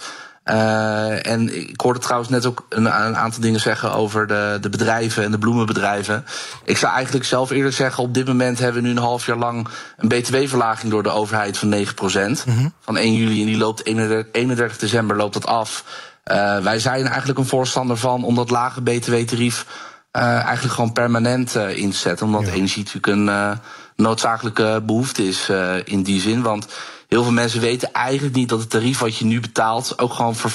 Uh, 0.50 1.26
en 1.26 1.68
ik 1.70 1.80
hoorde 1.80 1.98
trouwens 1.98 2.30
net 2.30 2.46
ook 2.46 2.66
een, 2.68 2.84
een, 2.84 3.16
aantal 3.16 3.40
dingen 3.40 3.60
zeggen 3.60 3.92
over 3.92 4.26
de, 4.26 4.58
de 4.60 4.68
bedrijven 4.68 5.24
en 5.24 5.30
de 5.30 5.38
bloemenbedrijven. 5.38 6.24
Ik 6.64 6.76
zou 6.76 6.94
eigenlijk 6.94 7.24
zelf 7.24 7.50
eerder 7.50 7.72
zeggen, 7.72 8.02
op 8.02 8.14
dit 8.14 8.26
moment 8.26 8.58
hebben 8.58 8.82
we 8.82 8.88
nu 8.88 8.94
een 8.94 9.02
half 9.02 9.26
jaar 9.26 9.36
lang 9.36 9.68
een 9.96 10.08
btw-verlaging 10.08 10.90
door 10.90 11.02
de 11.02 11.10
overheid 11.10 11.58
van 11.58 11.74
9%. 11.74 11.80
Mm-hmm. 12.02 12.72
Van 12.80 12.96
1 12.96 13.14
juli 13.14 13.40
en 13.40 13.46
die 13.46 13.56
loopt 13.56 13.86
31, 13.86 14.32
31 14.32 14.78
december 14.78 15.16
loopt 15.16 15.34
dat 15.34 15.46
af. 15.46 15.84
Uh, 16.32 16.58
wij 16.58 16.78
zijn 16.78 17.06
eigenlijk 17.06 17.38
een 17.38 17.46
voorstander 17.46 17.96
van 17.96 18.24
om 18.24 18.34
dat 18.34 18.50
lage 18.50 18.82
btw-tarief 18.82 19.66
uh, 20.12 20.22
eigenlijk 20.22 20.74
gewoon 20.74 20.92
permanent 20.92 21.54
in 21.54 21.90
te 21.90 21.96
zetten. 21.96 22.26
Omdat 22.26 22.46
ja. 22.46 22.52
energie 22.52 22.84
natuurlijk 22.84 23.06
een 23.06 23.58
noodzakelijke 23.96 24.82
behoefte 24.86 25.26
is 25.26 25.50
in 25.84 26.02
die 26.02 26.20
zin. 26.20 26.42
Want 26.42 26.66
heel 27.08 27.22
veel 27.22 27.32
mensen 27.32 27.60
weten 27.60 27.92
eigenlijk 27.92 28.34
niet 28.34 28.48
dat 28.48 28.60
het 28.60 28.70
tarief 28.70 28.98
wat 28.98 29.16
je 29.16 29.24
nu 29.24 29.40
betaalt 29.40 29.98
ook 29.98 30.12
gewoon 30.12 30.36
voor 30.36 30.50
50% 30.50 30.54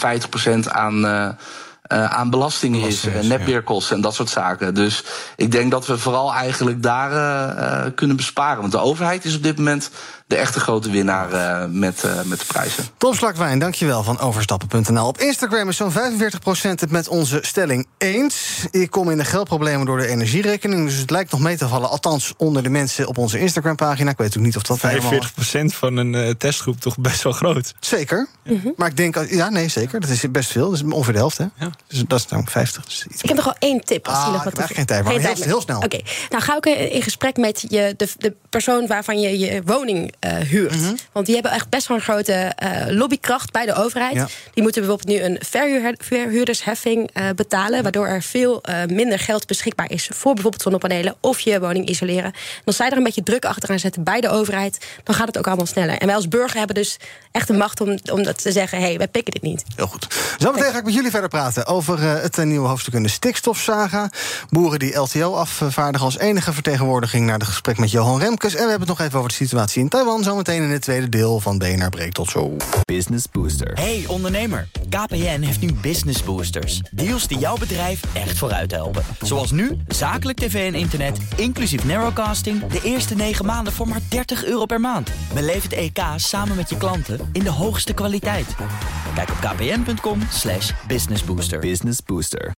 aan, 0.70 1.06
uh, 1.06 1.30
uh, 1.92 2.06
aan 2.06 2.30
belastingen 2.30 2.88
is, 2.88 3.06
uh, 3.06 3.20
netbeheerkosten 3.20 3.90
ja. 3.90 3.96
en 3.96 4.02
dat 4.02 4.16
soort 4.16 4.30
zaken. 4.30 4.74
Dus 4.74 5.04
ik 5.36 5.52
denk 5.52 5.72
dat 5.72 5.86
we 5.86 5.98
vooral 5.98 6.34
eigenlijk 6.34 6.84
daar 6.84 7.12
uh, 7.12 7.92
kunnen 7.96 8.16
besparen. 8.16 8.60
Want 8.60 8.72
de 8.72 8.80
overheid 8.80 9.26
is 9.26 9.36
op 9.36 9.44
dit 9.44 9.58
moment 9.58 9.92
de 10.34 10.40
echte 10.40 10.60
grote 10.60 10.92
winnaar 10.92 11.34
uh, 11.34 11.66
met, 11.70 12.04
uh, 12.06 12.22
met 12.24 12.40
de 12.40 12.46
prijzen. 12.46 12.84
Tom 12.98 13.14
Slakwijn, 13.14 13.60
dankjewel 13.60 14.04
van 14.04 14.20
overstappen.nl. 14.20 15.08
Op 15.08 15.18
Instagram 15.18 15.70
is 15.70 15.78
zo'n 15.78 15.92
45% 15.92 15.96
het 16.62 16.92
met 16.92 17.08
onze 17.08 17.40
stelling 17.42 17.88
eens. 17.98 18.66
Ik 18.72 18.92
kom 18.92 19.10
in 19.10 19.18
de 19.18 19.26
geldproblemen 19.26 19.86
door 19.86 19.98
de 19.98 20.08
energierekening. 20.08 20.86
Dus 20.86 20.98
het 20.98 21.10
lijkt 21.10 21.32
nog 21.32 21.40
mee 21.40 21.58
te 21.58 21.68
vallen. 21.68 21.90
Althans, 21.90 22.34
onder 22.38 22.64
de 22.64 22.70
mensen 22.70 23.08
op 23.08 23.18
onze 23.18 23.40
Instagram-pagina. 23.40 24.12
Ik 24.12 24.18
weet 24.18 24.38
ook 24.38 24.44
niet 24.44 24.56
of 24.56 24.62
dat 24.62 24.78
45% 24.78 24.82
helemaal... 24.82 25.70
van 25.70 25.98
een 25.98 26.14
uh, 26.14 26.30
testgroep 26.30 26.80
toch 26.80 26.98
best 26.98 27.24
wel 27.24 27.34
groot. 27.34 27.74
Zeker. 27.80 28.28
Mm-hmm. 28.44 28.74
Maar 28.78 28.90
ik 28.90 28.98
denk, 28.98 29.30
ja, 29.30 29.50
nee, 29.50 29.68
zeker. 29.68 30.00
Dat 30.00 30.10
is 30.10 30.32
best 30.32 30.52
veel. 30.52 30.70
Dat 30.70 30.80
is 30.80 30.84
ongeveer 30.84 31.14
de 31.14 31.20
helft, 31.20 31.38
hè? 31.38 31.46
Ja. 31.58 31.70
Dus 31.88 32.04
dat 32.08 32.20
is 32.20 32.28
nou 32.28 32.44
50. 32.46 32.86
Dus 32.86 33.06
ik 33.22 33.28
heb 33.28 33.36
nog 33.36 33.46
wel 33.46 33.56
één 33.60 33.82
tip. 33.82 34.08
Als 34.08 34.18
ah, 34.18 34.32
nog 34.32 34.44
wat 34.44 34.54
ik 34.54 34.60
heb 34.60 34.76
geen 34.76 34.86
tijd, 34.86 35.04
maar 35.04 35.14
heel, 35.14 35.36
heel, 35.36 35.62
snel. 35.62 35.78
Oké, 35.78 35.86
okay. 35.86 36.06
nou 36.30 36.44
ga 36.44 36.58
ik 36.58 36.66
in 36.66 37.02
gesprek 37.02 37.38
met 37.38 37.66
je, 37.68 37.94
de, 37.98 38.08
de 38.18 38.36
persoon 38.50 38.88
waarvan 38.88 39.20
je 39.20 39.40
je 39.40 39.62
woning 39.66 40.14
uh, 40.26 40.38
huurt. 40.38 40.76
Mm-hmm. 40.76 40.98
Want 41.12 41.26
die 41.26 41.36
hebben 41.36 41.52
echt 41.52 41.70
best 41.70 41.88
wel 41.88 41.98
een 41.98 42.04
grote 42.04 42.54
uh, 42.64 42.70
lobbykracht 42.88 43.52
bij 43.52 43.66
de 43.66 43.74
overheid. 43.74 44.14
Ja. 44.14 44.28
Die 44.54 44.64
moeten 44.64 44.82
bijvoorbeeld 44.82 45.18
nu 45.18 45.24
een 45.26 45.38
verhuur, 45.46 45.96
verhuurdersheffing 45.98 47.10
uh, 47.14 47.30
betalen. 47.36 47.84
Waardoor 47.84 48.08
er 48.08 48.22
veel 48.22 48.64
minder 48.88 49.20
geld 49.20 49.48
beschikbaar 49.48 49.92
is 49.92 50.10
voor 50.14 50.34
bijvoorbeeld 50.34 50.64
zonnepanelen 50.64 51.16
of 51.20 51.40
je 51.40 51.60
woning 51.60 51.88
isoleren. 51.88 52.24
En 52.24 52.34
als 52.66 52.76
zij 52.76 52.90
er 52.90 52.98
een 52.98 53.04
beetje 53.04 53.24
druk 53.24 53.46
achteraan 53.46 53.80
zetten 53.80 54.04
bij 54.04 54.22
de 54.22 54.30
overheid, 54.30 54.86
dan 55.04 55.16
gaat 55.16 55.28
het 55.28 55.38
ook 55.38 55.48
allemaal 55.48 55.66
sneller. 55.66 55.98
En 55.98 56.06
wij 56.06 56.16
als 56.16 56.28
burger 56.28 56.58
hebben 56.58 56.76
dus 56.76 56.98
echt 57.32 57.48
de 57.48 57.54
macht 57.54 57.82
om, 57.82 57.98
om 58.12 58.24
dat 58.24 58.42
te 58.42 58.52
zeggen: 58.52 58.78
hé, 58.78 58.84
hey, 58.84 58.98
wij 58.98 59.08
pikken 59.08 59.34
dit 59.34 59.42
niet. 59.42 59.64
Heel 59.76 59.88
goed. 59.88 60.08
Zometeen 60.38 60.72
ga 60.72 60.78
ik 60.78 60.84
met 60.84 60.94
jullie 60.94 61.12
verder 61.12 61.30
praten 61.30 61.66
over 61.66 62.02
het 62.02 62.38
nieuwe 62.38 62.68
hoofdstuk 62.68 62.94
in 62.94 63.04
de 63.04 63.10
stikstofsaga. 63.10 64.10
Boeren 64.50 64.80
die 64.80 64.96
LTO 64.96 65.34
afvaardigen 65.34 66.06
als 66.06 66.18
enige 66.18 66.54
vertegenwoordiging 66.54 67.26
naar 67.26 67.38
het 67.38 67.48
gesprek 67.48 67.78
met 67.78 67.92
Johan 67.92 68.20
Remkes. 68.20 68.56
En 68.56 68.64
we 68.64 68.70
hebben 68.70 68.88
het 68.88 68.98
nog 68.98 69.08
even 69.08 69.18
over 69.18 69.30
de 69.30 69.36
situatie 69.36 69.82
in 69.82 69.90
Taiwan. 69.90 70.13
Zometeen 70.22 70.64
in 70.64 70.70
het 70.70 70.82
tweede 70.82 71.10
deel 71.10 71.40
van 71.40 71.58
BNR 71.58 71.90
Breekt. 71.90 72.14
Tot 72.14 72.30
zo. 72.30 72.56
Business 72.86 73.26
Booster. 73.32 73.74
Hey 73.74 74.04
ondernemer, 74.08 74.68
KPN 74.90 75.42
heeft 75.42 75.62
nu 75.62 75.74
Business 75.74 76.24
Boosters. 76.24 76.82
Deals 76.92 77.28
die 77.28 77.38
jouw 77.38 77.58
bedrijf 77.58 78.16
echt 78.16 78.38
vooruit 78.38 78.72
helpen. 78.72 79.04
Zoals 79.22 79.52
nu, 79.52 79.78
zakelijk 79.88 80.38
tv 80.38 80.74
en 80.74 80.80
internet, 80.80 81.18
inclusief 81.36 81.86
narrowcasting... 81.86 82.68
de 82.68 82.82
eerste 82.84 83.16
9 83.16 83.46
maanden 83.46 83.74
voor 83.74 83.88
maar 83.88 84.02
30 84.10 84.46
euro 84.46 84.66
per 84.66 84.80
maand. 84.80 85.12
Beleef 85.34 85.64
het 85.64 85.74
EK 85.74 86.00
samen 86.16 86.56
met 86.56 86.70
je 86.70 86.78
klanten 86.78 87.30
in 87.32 87.44
de 87.44 87.52
hoogste 87.52 87.94
kwaliteit. 87.94 88.56
Kijk 89.16 89.30
op 89.30 89.38
kpn.com 89.38 90.22
slash 90.30 90.72
businessbooster. 90.88 91.60
Business 91.60 92.04
Booster. 92.06 92.52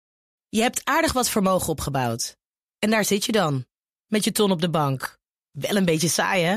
Je 0.48 0.60
hebt 0.60 0.80
aardig 0.84 1.12
wat 1.12 1.30
vermogen 1.30 1.68
opgebouwd. 1.68 2.36
En 2.78 2.90
daar 2.90 3.04
zit 3.04 3.24
je 3.24 3.32
dan, 3.32 3.64
met 4.06 4.24
je 4.24 4.32
ton 4.32 4.50
op 4.50 4.60
de 4.60 4.70
bank. 4.70 5.18
Wel 5.50 5.76
een 5.76 5.84
beetje 5.84 6.08
saai, 6.08 6.44
hè? 6.44 6.56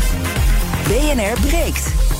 BNR 0.91 1.39
breekt. 1.39 2.10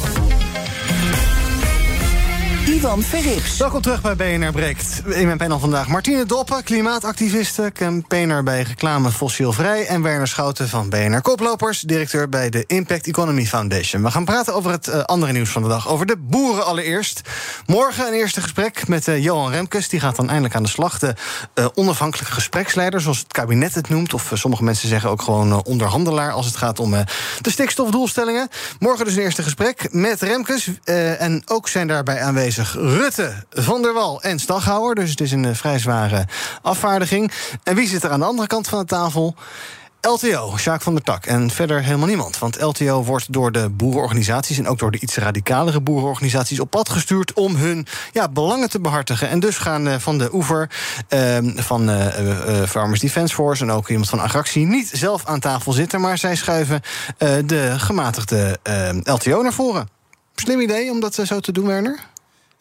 Welkom 3.57 3.81
terug 3.81 4.01
bij 4.01 4.15
BNR 4.15 4.51
Breekt. 4.51 5.01
In 5.05 5.25
mijn 5.25 5.37
panel 5.37 5.59
vandaag 5.59 5.87
Martine 5.87 6.25
Doppen, 6.25 6.63
klimaatactiviste, 6.63 7.71
campaigner 7.73 8.43
bij 8.43 8.61
Reclame 8.61 9.11
Fossielvrij... 9.11 9.87
en 9.87 10.01
Werner 10.01 10.27
Schouten 10.27 10.69
van 10.69 10.89
BNR 10.89 11.21
Koplopers, 11.21 11.81
directeur 11.81 12.29
bij 12.29 12.49
de 12.49 12.63
Impact 12.67 13.07
Economy 13.07 13.45
Foundation. 13.45 14.03
We 14.03 14.11
gaan 14.11 14.25
praten 14.25 14.53
over 14.53 14.71
het 14.71 14.87
uh, 14.87 15.03
andere 15.03 15.31
nieuws 15.31 15.49
van 15.49 15.61
de 15.61 15.67
dag, 15.67 15.89
over 15.89 16.05
de 16.05 16.17
boeren 16.17 16.65
allereerst. 16.65 17.21
Morgen 17.65 18.07
een 18.07 18.13
eerste 18.13 18.41
gesprek 18.41 18.87
met 18.87 19.07
uh, 19.07 19.23
Johan 19.23 19.51
Remkes. 19.51 19.89
Die 19.89 19.99
gaat 19.99 20.15
dan 20.15 20.27
eindelijk 20.27 20.55
aan 20.55 20.63
de 20.63 20.69
slag. 20.69 20.99
De 20.99 21.15
uh, 21.55 21.65
onafhankelijke 21.73 22.33
gespreksleider, 22.33 23.01
zoals 23.01 23.19
het 23.19 23.33
kabinet 23.33 23.75
het 23.75 23.89
noemt... 23.89 24.13
of 24.13 24.31
sommige 24.33 24.63
mensen 24.63 24.87
zeggen 24.87 25.09
ook 25.09 25.21
gewoon 25.21 25.63
onderhandelaar... 25.63 26.31
als 26.31 26.45
het 26.45 26.55
gaat 26.55 26.79
om 26.79 26.91
de 27.41 27.51
stikstofdoelstellingen. 27.51 28.47
Morgen 28.79 29.05
dus 29.05 29.15
een 29.15 29.21
eerste 29.21 29.43
gesprek 29.43 29.87
met 29.93 30.21
Remkes. 30.21 30.69
en 30.83 31.41
ook 31.45 31.67
zijn 31.67 31.87
daarbij 31.87 32.21
aanwezig 32.21 32.60
Rutte, 32.73 33.33
Van 33.49 33.81
der 33.81 33.93
Wal 33.93 34.21
en 34.21 34.39
Staghouwer. 34.39 34.95
Dus 34.95 35.09
het 35.09 35.21
is 35.21 35.31
een 35.31 35.55
vrij 35.55 35.79
zware 35.79 36.27
afvaardiging. 36.61 37.31
En 37.63 37.75
wie 37.75 37.87
zit 37.87 38.03
er 38.03 38.09
aan 38.09 38.19
de 38.19 38.25
andere 38.25 38.47
kant 38.47 38.67
van 38.67 38.79
de 38.79 38.85
tafel? 38.85 39.35
LTO, 40.01 40.57
Sjaak 40.57 40.81
van 40.81 40.93
der 40.93 41.03
Tak. 41.03 41.25
En 41.25 41.49
verder 41.49 41.83
helemaal 41.83 42.07
niemand. 42.07 42.39
Want 42.39 42.61
LTO 42.61 43.03
wordt 43.03 43.33
door 43.33 43.51
de 43.51 43.69
boerenorganisaties... 43.69 44.57
en 44.57 44.67
ook 44.67 44.79
door 44.79 44.91
de 44.91 44.99
iets 44.99 45.15
radicalere 45.15 45.81
boerenorganisaties 45.81 46.59
op 46.59 46.69
pad 46.69 46.89
gestuurd... 46.89 47.33
om 47.33 47.55
hun 47.55 47.87
ja, 48.11 48.29
belangen 48.29 48.69
te 48.69 48.79
behartigen. 48.79 49.29
En 49.29 49.39
dus 49.39 49.57
gaan 49.57 49.87
uh, 49.87 49.95
van 49.97 50.17
de 50.17 50.33
oever 50.33 50.69
uh, 51.09 51.37
van 51.55 51.89
uh, 51.89 52.05
Farmers 52.67 52.99
Defence 52.99 53.33
Force... 53.33 53.63
en 53.63 53.71
ook 53.71 53.89
iemand 53.89 54.09
van 54.09 54.19
Agractie 54.19 54.65
niet 54.65 54.89
zelf 54.93 55.25
aan 55.25 55.39
tafel 55.39 55.71
zitten... 55.71 56.01
maar 56.01 56.17
zij 56.17 56.35
schuiven 56.35 56.81
de 57.45 57.73
gematigde 57.77 58.59
LTO 59.03 59.41
naar 59.41 59.53
voren. 59.53 59.89
Slim 60.35 60.59
idee 60.59 60.91
om 60.91 60.99
dat 60.99 61.13
zo 61.13 61.39
te 61.39 61.51
doen, 61.51 61.67
Werner? 61.67 62.10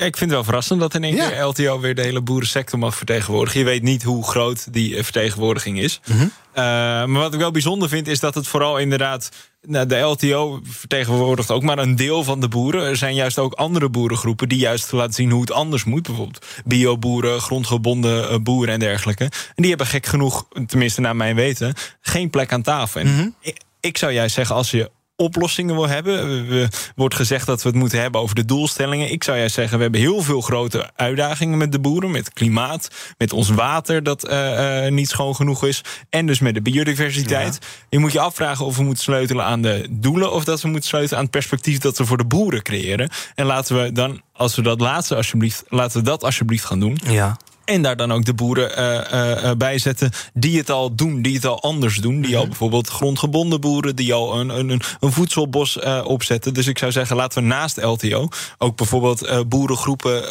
Ja, 0.01 0.07
ik 0.07 0.17
vind 0.17 0.31
het 0.31 0.31
wel 0.31 0.45
verrassend 0.45 0.81
dat 0.81 0.95
in 0.95 1.05
één 1.05 1.15
keer 1.17 1.43
LTO 1.45 1.81
weer 1.81 1.95
de 1.95 2.03
hele 2.03 2.21
boerensector 2.21 2.79
mag 2.79 2.97
vertegenwoordigen. 2.97 3.61
Je 3.61 3.67
weet 3.67 3.83
niet 3.83 4.03
hoe 4.03 4.25
groot 4.25 4.73
die 4.73 5.03
vertegenwoordiging 5.03 5.81
is. 5.81 6.01
Mhm. 6.07 6.21
Uh, 6.23 6.29
maar 6.55 7.09
wat 7.09 7.35
ik 7.35 7.41
wel 7.41 7.51
bijzonder 7.51 7.89
vind, 7.89 8.09
is 8.09 8.21
dat 8.21 8.35
het 8.35 8.47
vooral 8.47 8.79
inderdaad. 8.79 9.29
Nou, 9.67 9.87
de 9.87 9.99
LTO 9.99 10.61
vertegenwoordigt 10.65 11.51
ook 11.51 11.63
maar 11.63 11.79
een 11.79 11.97
deel 11.97 12.25
van 12.25 12.41
de 12.41 12.49
boeren. 12.49 12.85
Er 12.85 12.97
zijn 12.97 13.15
juist 13.15 13.39
ook 13.39 13.53
andere 13.53 13.89
boerengroepen 13.89 14.49
die 14.49 14.59
juist 14.59 14.93
laten 14.93 15.15
zien 15.15 15.31
hoe 15.31 15.41
het 15.41 15.53
anders 15.53 15.85
moet. 15.85 16.03
Bijvoorbeeld 16.07 16.47
bioboeren, 16.65 17.41
grondgebonden 17.41 18.33
uh, 18.33 18.39
boeren 18.39 18.75
en 18.75 18.81
dergelijke. 18.81 19.25
En 19.25 19.31
die 19.55 19.69
hebben 19.69 19.87
gek 19.87 20.07
genoeg, 20.07 20.47
tenminste 20.67 21.01
naar 21.01 21.17
mijn 21.17 21.35
weten, 21.37 21.75
geen 22.01 22.31
plek 22.31 22.53
aan 22.53 22.63
tafel. 22.63 23.01
En 23.01 23.15
Mhm. 23.15 23.29
ik, 23.41 23.57
ik 23.81 23.99
zou 23.99 24.13
juist 24.13 24.35
zeggen, 24.35 24.55
als 24.57 24.71
je 24.71 24.91
oplossingen 25.21 25.75
wil 25.75 25.89
hebben. 25.89 26.49
Er 26.51 26.69
wordt 26.95 27.15
gezegd 27.15 27.47
dat 27.47 27.63
we 27.63 27.69
het 27.69 27.79
moeten 27.79 28.01
hebben 28.01 28.21
over 28.21 28.35
de 28.35 28.45
doelstellingen. 28.45 29.13
Ik 29.13 29.25
zou 29.25 29.39
juist 29.39 29.55
zeggen, 29.55 29.77
we 29.77 29.83
hebben 29.83 30.01
heel 30.01 30.23
veel 30.23 30.41
grote 30.41 30.91
uitdagingen 30.97 31.59
met 31.59 31.73
de 31.73 31.81
boeren. 31.81 32.11
Met 32.11 32.33
klimaat, 32.33 32.89
met 33.19 33.33
ons 33.33 33.51
water 33.51 34.03
dat 34.03 34.29
uh, 34.29 34.85
uh, 34.85 34.93
niet 34.93 35.09
schoon 35.09 35.35
genoeg 35.35 35.65
is. 35.65 35.81
En 36.11 36.27
dus 36.27 36.41
met 36.41 36.55
de 36.55 36.63
biodiversiteit. 36.63 37.59
Ja. 37.61 37.67
Je 37.89 37.99
moet 37.99 38.13
je 38.13 38.21
afvragen 38.21 38.65
of 38.65 38.77
we 38.77 38.83
moeten 38.83 39.05
sleutelen 39.05 39.45
aan 39.45 39.63
de 39.63 39.87
doelen... 39.91 40.33
of 40.33 40.45
dat 40.45 40.61
we 40.61 40.69
moeten 40.69 40.89
sleutelen 40.89 41.17
aan 41.17 41.25
het 41.25 41.33
perspectief 41.33 41.79
dat 41.79 41.99
we 41.99 42.05
voor 42.05 42.17
de 42.17 42.25
boeren 42.25 42.63
creëren. 42.63 43.11
En 43.35 43.47
laten 43.47 43.83
we 43.83 43.93
dan, 43.93 44.23
als 44.33 44.57
we 44.57 44.63
dat 44.63 44.81
laatste 44.81 45.17
alsjeblieft... 45.17 45.65
laten 45.69 45.99
we 45.99 46.05
dat 46.05 46.25
alsjeblieft 46.25 46.65
gaan 46.65 46.81
doen. 46.81 46.99
Ja. 47.05 47.37
En 47.71 47.83
daar 47.83 47.97
dan 47.97 48.13
ook 48.13 48.25
de 48.25 48.35
boeren 48.35 48.79
uh, 48.79 49.45
uh, 49.45 49.51
bij 49.57 49.79
zetten 49.79 50.11
die 50.35 50.59
het 50.59 50.71
al 50.71 50.95
doen, 50.95 51.23
die 51.23 51.35
het 51.35 51.47
al 51.47 51.63
anders 51.63 51.97
doen. 51.97 52.21
Die 52.21 52.37
al 52.37 52.47
bijvoorbeeld 52.47 52.89
grondgebonden 52.89 53.61
boeren, 53.61 53.97
die 53.97 54.15
al 54.15 54.41
een, 54.41 54.49
een, 54.49 54.81
een 55.01 55.13
voedselbos 55.13 55.77
uh, 55.77 56.01
opzetten. 56.05 56.55
Dus 56.55 56.67
ik 56.67 56.79
zou 56.79 56.93
zeggen, 56.93 57.17
laten 57.17 57.43
we 57.43 57.49
naast 57.49 57.83
LTO 57.83 58.29
ook 58.59 58.77
bijvoorbeeld 58.77 59.49
boerengroepen 59.49 60.25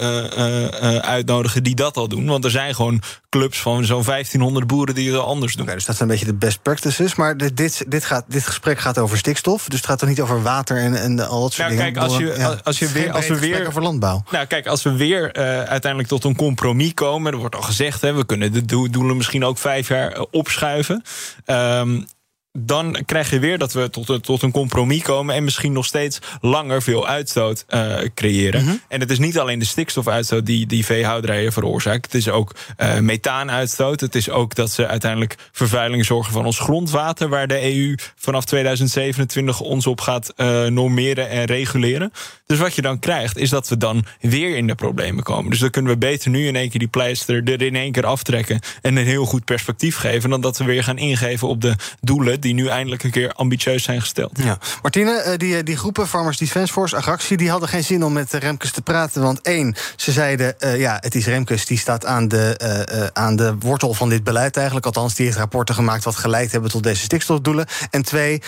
uitnodigen 1.02 1.64
die 1.64 1.76
dat 1.76 1.98
al 1.98 2.08
doen. 2.08 2.26
Want 2.26 2.46
er 2.46 2.52
zijn 2.52 2.76
gewoon 2.76 3.02
clubs 3.30 3.60
van 3.60 3.86
zo'n 3.86 4.04
1500 4.04 4.68
boeren 4.68 4.96
die 4.96 5.12
het 5.12 5.20
al 5.20 5.26
anders 5.26 5.54
doen. 5.54 5.64
Okay, 5.64 5.76
dus 5.76 5.86
dat 5.86 5.96
zijn 5.96 6.10
een 6.10 6.16
beetje 6.16 6.32
de 6.32 6.38
best 6.38 6.62
practices. 6.62 7.16
Maar 7.16 7.38
dit, 7.38 7.86
dit, 7.88 8.06
gaat, 8.06 8.26
dit 8.28 8.46
gesprek 8.46 8.80
gaat 8.80 8.98
over 8.98 9.18
stikstof. 9.18 9.68
Dus 9.68 9.78
het 9.78 9.88
gaat 9.88 10.00
toch 10.00 10.10
niet 10.10 10.22
over 10.22 10.42
water 10.42 10.78
en, 10.78 11.02
en 11.02 11.28
al 11.28 11.42
dat 11.42 11.54
soort 11.54 11.68
nou, 11.68 11.80
dingen? 11.80 11.94
Kijk, 11.94 12.06
als 12.06 12.18
je, 12.18 12.34
ja, 12.38 12.60
als 12.64 12.80
je 12.80 12.88
weer, 12.88 13.12
als 13.12 13.28
we 13.28 13.40
weer 13.40 13.68
over 13.68 13.82
landbouw. 13.82 14.24
Nou, 14.32 14.46
kijk, 14.46 14.68
als 14.68 14.84
we 14.84 14.96
weer 14.96 15.34
uiteindelijk 15.34 16.08
tot 16.08 16.24
een 16.24 16.36
compromis 16.36 16.94
komen 16.94 17.29
er 17.32 17.40
wordt 17.40 17.56
al 17.56 17.62
gezegd, 17.62 18.02
hè, 18.02 18.14
we 18.14 18.26
kunnen 18.26 18.54
de 18.54 18.66
doelen 18.90 19.18
misschien 19.18 19.46
ook 19.46 19.58
vijf 19.58 19.88
jaar 19.88 20.26
opschuiven. 20.32 21.04
Um, 21.46 22.06
dan 22.52 22.98
krijg 23.06 23.30
je 23.30 23.40
weer 23.40 23.58
dat 23.58 23.74
we 23.74 23.90
tot, 23.90 24.24
tot 24.24 24.42
een 24.42 24.52
compromis 24.52 25.02
komen... 25.02 25.36
en 25.36 25.44
misschien 25.44 25.72
nog 25.72 25.86
steeds 25.86 26.20
langer 26.42 26.82
veel 26.82 27.08
uitstoot 27.08 27.66
uh, 27.70 27.98
creëren. 28.14 28.62
Mhm. 28.62 28.70
Mm 28.70 28.76
-hmm. 28.76 28.82
En 28.88 29.00
het 29.00 29.12
is 29.12 29.20
niet 29.20 29.40
alleen 29.40 29.60
de 29.60 29.66
stikstofuitstoot 29.66 30.46
die, 30.46 30.66
die 30.66 30.86
veehouderijen 30.86 31.54
veroorzaakt. 31.54 32.06
Het 32.06 32.14
is 32.14 32.30
ook 32.30 32.56
uh, 32.78 32.98
methaanuitstoot. 33.00 34.00
Het 34.00 34.16
is 34.16 34.30
ook 34.30 34.56
dat 34.56 34.72
ze 34.72 34.88
uiteindelijk 34.88 35.36
vervuiling 35.52 36.06
zorgen 36.06 36.34
van 36.34 36.46
ons 36.46 36.60
grondwater... 36.60 37.30
waar 37.30 37.48
de 37.48 37.76
EU 37.76 37.96
vanaf 38.16 38.46
2027 38.46 39.60
ons 39.60 39.88
op 39.88 40.02
gaat 40.02 40.34
uh, 40.38 40.66
normeren 40.66 41.30
en 41.30 41.46
reguleren. 41.46 42.12
Dus 42.46 42.58
wat 42.58 42.76
je 42.76 42.82
dan 42.82 43.00
krijgt, 43.00 43.38
is 43.38 43.50
dat 43.50 43.70
we 43.70 43.78
dan 43.78 44.06
weer 44.20 44.58
in 44.58 44.68
de 44.68 44.76
problemen 44.76 45.24
komen. 45.24 45.50
Dus 45.50 45.60
dan 45.60 45.70
kunnen 45.70 45.92
we 45.92 45.98
beter 45.98 46.30
nu 46.30 46.48
in 46.48 46.56
één 46.56 46.70
keer 46.70 46.80
die 46.80 46.88
pleister 46.88 47.44
er 47.44 47.62
in 47.62 47.76
één 47.76 47.92
keer 47.92 48.06
aftrekken... 48.06 48.60
en 48.82 48.96
een 48.96 49.06
heel 49.06 49.26
goed 49.26 49.46
perspectief 49.46 49.96
geven... 49.96 50.30
dan 50.30 50.42
dat 50.42 50.58
we 50.58 50.64
weer 50.64 50.84
gaan 50.84 50.98
ingeven 50.98 51.48
op 51.48 51.62
de 51.62 51.76
doelen... 52.02 52.39
die 52.42 52.54
nu 52.54 52.68
eindelijk 52.68 53.04
een 53.04 53.12
keer 53.12 53.32
ambitieus 53.32 53.84
zijn 53.84 54.02
gesteld. 54.02 54.32
Ja. 54.44 54.58
Martine, 54.82 55.38
die, 55.38 55.64
die 55.64 55.78
groepen, 55.78 56.08
Farmers 56.08 56.38
Defence 56.38 56.74
Force, 56.74 56.96
Agractie... 56.96 57.38
die 57.38 57.50
hadden 57.50 57.70
geen 57.70 57.84
zin 57.84 58.04
om 58.04 58.14
met 58.14 58.34
Remkes 58.34 58.72
te 58.72 58.82
praten. 58.82 59.22
Want 59.22 59.42
één, 59.42 59.76
ze 59.96 60.12
zeiden, 60.12 60.56
uh, 60.60 60.80
ja, 60.80 60.98
het 61.00 61.16
is 61.16 61.26
Remkes... 61.26 61.66
die 61.66 61.78
staat 61.78 62.06
aan 62.06 62.28
de, 62.28 62.60
uh, 62.92 63.00
uh, 63.00 63.08
aan 63.14 63.36
de 63.36 63.56
wortel 63.60 63.94
van 63.94 64.10
dit 64.10 64.24
beleid 64.24 64.56
eigenlijk. 64.56 64.86
Althans, 64.86 65.16
die 65.16 65.26
heeft 65.26 65.38
rapporten 65.38 65.76
gemaakt... 65.76 66.04
wat 66.04 66.16
geleid 66.16 66.52
hebben 66.52 66.70
tot 66.70 66.84
deze 66.84 67.04
stikstofdoelen. 67.04 67.66
En 67.90 68.04
twee, 68.04 68.42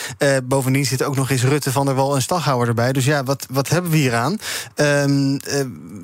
bovendien 0.43 0.86
zit 0.86 1.04
ook 1.04 1.15
nog 1.15 1.30
eens 1.30 1.43
Rutte 1.43 1.71
van 1.71 1.86
der 1.86 1.95
Wal 1.95 2.15
en 2.15 2.21
Staghouwer 2.21 2.67
erbij. 2.67 2.93
Dus 2.93 3.06
ja, 3.06 3.23
wat, 3.23 3.45
wat 3.49 3.69
hebben 3.69 3.91
we 3.91 3.97
hier 3.97 4.15
aan? 4.15 4.38
Um, 4.75 5.39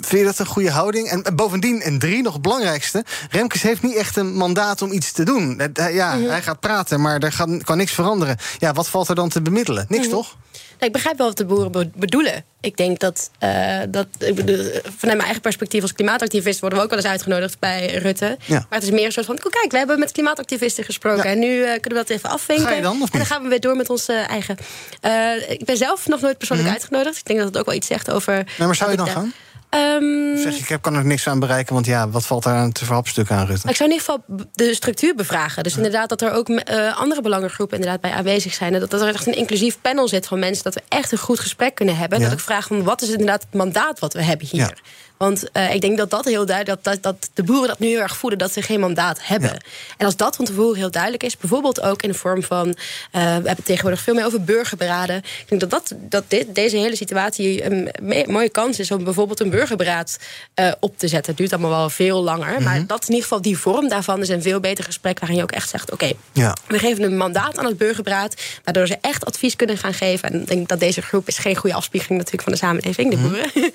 vind 0.01 0.19
je 0.19 0.23
dat 0.23 0.39
een 0.39 0.45
goede 0.45 0.71
houding? 0.71 1.07
En, 1.07 1.23
en, 1.23 1.35
bovendien, 1.35 1.81
en 1.81 1.99
drie, 1.99 2.21
nog 2.21 2.33
het 2.33 2.41
belangrijkste... 2.41 3.05
Remkes 3.29 3.61
heeft 3.61 3.83
niet 3.83 3.95
echt 3.95 4.17
een 4.17 4.33
mandaat 4.33 4.81
om 4.81 4.91
iets 4.91 5.11
te 5.11 5.23
doen. 5.23 5.61
ja, 5.91 6.13
-hmm. 6.13 6.29
hij 6.29 6.41
gaat 6.41 6.59
praten, 6.59 7.01
maar 7.01 7.19
er 7.19 7.31
gaat, 7.31 7.63
kan 7.77 7.85
niks 7.85 7.93
veranderen. 7.93 8.37
Ja, 8.59 8.73
wat 8.73 8.89
valt 8.89 9.09
er 9.09 9.15
dan 9.15 9.29
te 9.29 9.41
bemiddelen? 9.41 9.85
Niks, 9.89 10.05
mm 10.05 10.11
-hmm. 10.11 10.21
toch? 10.21 10.35
Nou, 10.51 10.89
ik 10.89 10.91
begrijp 10.91 11.17
wel 11.17 11.27
wat 11.27 11.37
de 11.37 11.45
boeren 11.45 11.91
bedoelen. 11.95 12.45
Ik 12.61 12.77
denk 12.77 12.99
dat, 12.99 13.29
uh, 13.43 13.79
dat 13.89 14.07
ik 14.19 14.35
bedoel, 14.35 14.57
vanuit 14.83 15.01
mijn 15.01 15.19
eigen 15.19 15.41
perspectief 15.41 15.81
als 15.81 15.93
klimaatactivist 15.93 16.59
worden 16.59 16.79
we 16.79 16.83
ook 16.83 16.89
wel 16.89 16.99
eens 16.99 17.07
uitgenodigd 17.07 17.59
bij 17.59 17.95
Rutte. 17.95 18.37
Ja. 18.45 18.55
Maar 18.55 18.79
het 18.79 18.83
is 18.83 18.91
meer 18.91 19.05
een 19.05 19.11
soort 19.11 19.25
van: 19.25 19.35
oh, 19.35 19.51
kijk, 19.51 19.71
we 19.71 19.77
hebben 19.77 19.99
met 19.99 20.11
klimaatactivisten 20.11 20.83
gesproken 20.83 21.23
ja. 21.23 21.29
en 21.29 21.39
nu 21.39 21.47
uh, 21.47 21.65
kunnen 21.65 21.81
we 21.81 21.95
dat 21.95 22.09
even 22.09 22.29
afvinken. 22.29 22.65
Ga 22.65 22.73
je 22.73 22.81
dan, 22.81 23.01
en 23.01 23.17
dan 23.17 23.25
gaan 23.25 23.43
we 23.43 23.49
weer 23.49 23.59
door 23.59 23.75
met 23.75 23.89
onze 23.89 24.13
eigen. 24.13 24.57
Uh, 25.01 25.49
ik 25.49 25.65
ben 25.65 25.77
zelf 25.77 26.07
nog 26.07 26.21
nooit 26.21 26.37
persoonlijk 26.37 26.69
mm 26.69 26.75
-hmm. 26.75 26.83
uitgenodigd. 26.83 27.17
Ik 27.17 27.25
denk 27.25 27.39
dat 27.39 27.47
het 27.47 27.57
ook 27.57 27.65
wel 27.65 27.75
iets 27.75 27.87
zegt 27.87 28.11
over. 28.11 28.33
Nee, 28.33 28.67
maar 28.67 28.75
zou 28.75 28.91
je 28.91 28.97
dan 28.97 29.07
gaan? 29.07 29.33
Um, 29.69 30.37
zeg, 30.37 30.57
ik 30.57 30.67
heb, 30.67 30.81
kan 30.81 30.95
er 30.95 31.05
niks 31.05 31.27
aan 31.27 31.39
bereiken, 31.39 31.73
want 31.73 31.85
ja, 31.85 32.09
wat 32.09 32.25
valt 32.25 32.43
daar 32.43 32.55
aan 32.55 32.71
te 32.71 32.85
verhapstukken 32.85 33.35
aan, 33.35 33.45
Rutte? 33.45 33.69
Ik 33.69 33.75
zou 33.75 33.89
in 33.89 33.95
ieder 33.95 34.13
geval 34.13 34.47
de 34.53 34.73
structuur 34.73 35.15
bevragen. 35.15 35.63
Dus 35.63 35.75
inderdaad 35.75 36.09
dat 36.09 36.21
er 36.21 36.31
ook 36.31 36.49
uh, 36.49 36.97
andere 36.97 37.21
belangengroepen 37.21 37.77
inderdaad 37.77 38.01
bij 38.01 38.11
aanwezig 38.11 38.53
zijn. 38.53 38.73
En 38.73 38.79
dat, 38.79 38.89
dat 38.89 39.01
er 39.01 39.07
echt 39.07 39.27
een 39.27 39.35
inclusief 39.35 39.81
panel 39.81 40.07
zit 40.07 40.27
van 40.27 40.39
mensen... 40.39 40.63
dat 40.63 40.73
we 40.73 40.81
echt 40.87 41.11
een 41.11 41.17
goed 41.17 41.39
gesprek 41.39 41.75
kunnen 41.75 41.97
hebben. 41.97 42.19
Ja. 42.19 42.25
Dat 42.25 42.33
ik 42.33 42.39
vraag, 42.39 42.67
van, 42.67 42.83
wat 42.83 43.01
is 43.01 43.09
inderdaad 43.09 43.41
het 43.41 43.53
mandaat 43.53 43.99
wat 43.99 44.13
we 44.13 44.23
hebben 44.23 44.47
hier? 44.47 44.59
Ja. 44.59 44.73
Want 45.17 45.43
uh, 45.53 45.73
ik 45.73 45.81
denk 45.81 45.97
dat 45.97 46.09
dat 46.09 46.25
heel 46.25 46.45
duidelijk 46.45 46.83
dat, 46.83 46.93
dat, 46.93 47.03
dat 47.03 47.29
de 47.33 47.43
boeren 47.43 47.67
dat 47.67 47.79
nu 47.79 47.87
heel 47.87 47.99
erg 47.99 48.17
voelen 48.17 48.39
dat 48.39 48.51
ze 48.51 48.61
geen 48.61 48.79
mandaat 48.79 49.19
hebben. 49.21 49.49
Ja. 49.49 49.59
En 49.97 50.05
als 50.05 50.15
dat 50.15 50.35
van 50.35 50.45
tevoren 50.45 50.77
heel 50.77 50.91
duidelijk 50.91 51.23
is, 51.23 51.37
bijvoorbeeld 51.37 51.81
ook 51.81 52.01
in 52.01 52.09
de 52.09 52.17
vorm 52.17 52.43
van. 52.43 52.67
Uh, 52.67 52.73
we 53.11 53.19
hebben 53.19 53.63
tegenwoordig 53.63 54.01
veel 54.01 54.13
meer 54.13 54.25
over 54.25 54.43
burgerberaden. 54.43 55.15
Ik 55.17 55.45
denk 55.47 55.61
dat, 55.61 55.69
dat, 55.69 55.93
dat 55.99 56.23
dit, 56.27 56.55
deze 56.55 56.77
hele 56.77 56.95
situatie 56.95 57.65
een 57.65 57.91
mooie 58.27 58.49
kans 58.49 58.79
is 58.79 58.91
om 58.91 59.03
bijvoorbeeld 59.03 59.39
een 59.39 59.49
burgerberaad 59.49 60.19
uh, 60.55 60.71
op 60.79 60.97
te 60.97 61.07
zetten. 61.07 61.29
Het 61.29 61.37
duurt 61.37 61.51
allemaal 61.51 61.79
wel 61.79 61.89
veel 61.89 62.23
langer. 62.23 62.49
Mm 62.49 62.55
-hmm. 62.55 62.63
Maar 62.63 62.85
dat 62.87 63.01
is 63.01 63.07
in 63.07 63.13
ieder 63.13 63.27
geval 63.27 63.41
die 63.41 63.57
vorm 63.57 63.89
daarvan 63.89 64.21
is 64.21 64.29
een 64.29 64.41
veel 64.41 64.59
beter 64.59 64.83
gesprek 64.83 65.19
waarin 65.19 65.37
je 65.37 65.43
ook 65.43 65.51
echt 65.51 65.69
zegt: 65.69 65.91
oké, 65.91 66.03
okay, 66.03 66.17
ja. 66.31 66.55
we 66.67 66.79
geven 66.79 67.03
een 67.03 67.17
mandaat 67.17 67.57
aan 67.57 67.65
het 67.65 67.77
burgerberaad, 67.77 68.41
waardoor 68.63 68.87
ze 68.87 68.97
echt 69.01 69.25
advies 69.25 69.55
kunnen 69.55 69.77
gaan 69.77 69.93
geven. 69.93 70.29
En 70.29 70.41
ik 70.41 70.47
denk 70.47 70.67
dat 70.67 70.79
deze 70.79 71.01
groep 71.01 71.27
is 71.27 71.37
geen 71.37 71.55
goede 71.55 71.75
afspiegeling 71.75 72.17
natuurlijk 72.17 72.43
van 72.43 72.53
de 72.53 72.59
samenleving, 72.59 73.11
de 73.11 73.17
boeren. 73.17 73.49
Mm 73.53 73.61
-hmm. 73.61 73.71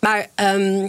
maar. 0.00 0.26
Um, 0.54 0.85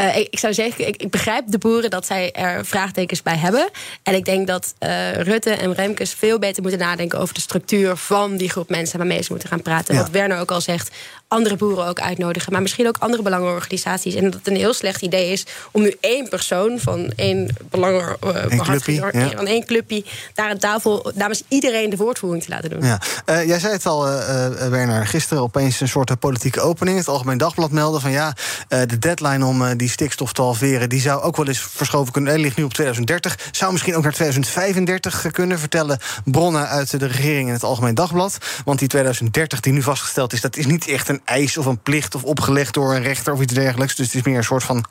Uh, 0.00 0.16
ik, 0.16 0.28
ik, 0.30 0.38
zou 0.38 0.54
zeggen, 0.54 0.86
ik, 0.86 0.96
ik, 0.96 1.10
begrijp 1.10 1.44
de 1.46 1.58
boeren 1.58 1.90
dat 1.90 2.06
zij 2.06 2.32
er 2.32 2.66
vraagtekens 2.66 3.22
bij 3.22 3.36
hebben. 3.36 3.68
En 4.02 4.14
ik 4.14 4.24
denk 4.24 4.46
dat 4.46 4.74
uh, 4.80 5.12
Rutte 5.12 5.50
en 5.50 5.74
Remkes 5.74 6.14
veel 6.14 6.38
beter 6.38 6.62
moeten 6.62 6.80
nadenken 6.80 7.18
over 7.18 7.34
de 7.34 7.40
structuur 7.40 7.96
van 7.96 8.36
die 8.36 8.50
groep 8.50 8.68
mensen 8.68 8.98
waarmee 8.98 9.22
ze 9.22 9.30
moeten 9.30 9.48
gaan 9.48 9.62
praten. 9.62 9.94
Ja. 9.94 10.00
Wat 10.00 10.10
Werner 10.10 10.38
ook 10.38 10.50
al 10.50 10.60
zegt, 10.60 10.96
andere 11.28 11.56
boeren 11.56 11.86
ook 11.86 12.00
uitnodigen. 12.00 12.52
Maar 12.52 12.62
misschien 12.62 12.88
ook 12.88 12.96
andere 12.98 13.22
belangenorganisaties. 13.22 14.14
En 14.14 14.24
dat 14.24 14.34
het 14.34 14.46
een 14.46 14.56
heel 14.56 14.72
slecht 14.72 15.02
idee 15.02 15.32
is 15.32 15.46
om 15.70 15.82
nu 15.82 15.96
één 16.00 16.28
persoon 16.28 16.78
van 16.78 17.12
één 17.16 17.56
belangenorganisatie, 17.70 19.00
van 19.36 19.46
één 19.46 19.66
clubje, 19.66 20.04
daar 20.34 20.50
aan 20.50 20.58
tafel 20.58 21.12
namens 21.14 21.42
iedereen 21.48 21.90
de 21.90 21.96
woordvoering 21.96 22.42
te 22.42 22.48
laten 22.48 22.70
doen. 22.70 22.84
Ja. 22.84 23.00
Uh, 23.26 23.46
jij 23.46 23.58
zei 23.58 23.72
het 23.72 23.86
al, 23.86 24.08
uh, 24.08 24.68
Werner, 24.68 25.06
gisteren 25.06 25.42
opeens 25.42 25.80
een 25.80 25.88
soort 25.88 26.18
politieke 26.18 26.60
opening. 26.60 26.98
Het 26.98 27.08
Algemeen 27.08 27.38
Dagblad 27.38 27.70
meldde 27.70 28.00
van 28.00 28.10
ja, 28.10 28.34
de 28.68 28.98
deadline 28.98 29.44
om 29.44 29.76
die 29.76 29.88
stikstof 29.88 30.32
te 30.32 30.42
halveren, 30.42 30.88
die 30.88 31.00
zou 31.00 31.22
ook 31.22 31.36
wel 31.36 31.46
eens 31.46 31.60
verschoven 31.60 32.12
kunnen. 32.12 32.32
Hij 32.32 32.40
ligt 32.40 32.56
nu 32.56 32.64
op 32.64 32.72
2030, 32.72 33.48
zou 33.52 33.72
misschien 33.72 33.96
ook 33.96 34.02
naar 34.02 34.12
2035 34.12 35.30
kunnen, 35.30 35.58
vertellen 35.58 35.98
bronnen 36.24 36.68
uit 36.68 37.00
de 37.00 37.06
regering 37.06 37.48
in 37.48 37.54
het 37.54 37.64
Algemeen 37.64 37.94
Dagblad. 37.94 38.38
Want 38.64 38.78
die 38.78 38.88
2030 38.88 39.60
die 39.60 39.72
nu 39.72 39.82
vastgesteld 39.82 40.32
is, 40.32 40.40
dat 40.40 40.56
is 40.56 40.66
niet 40.66 40.88
echt 40.88 41.08
een 41.08 41.17
eis 41.24 41.56
of 41.56 41.66
een 41.66 41.82
plicht 41.82 42.14
of 42.14 42.24
opgelegd 42.24 42.74
door 42.74 42.94
een 42.94 43.02
rechter 43.02 43.32
of 43.32 43.40
iets 43.40 43.54
dergelijks. 43.54 43.94
Dus 43.94 44.06
het 44.06 44.14
is 44.14 44.22
meer 44.22 44.36
een 44.36 44.44
soort 44.44 44.64
van 44.64 44.84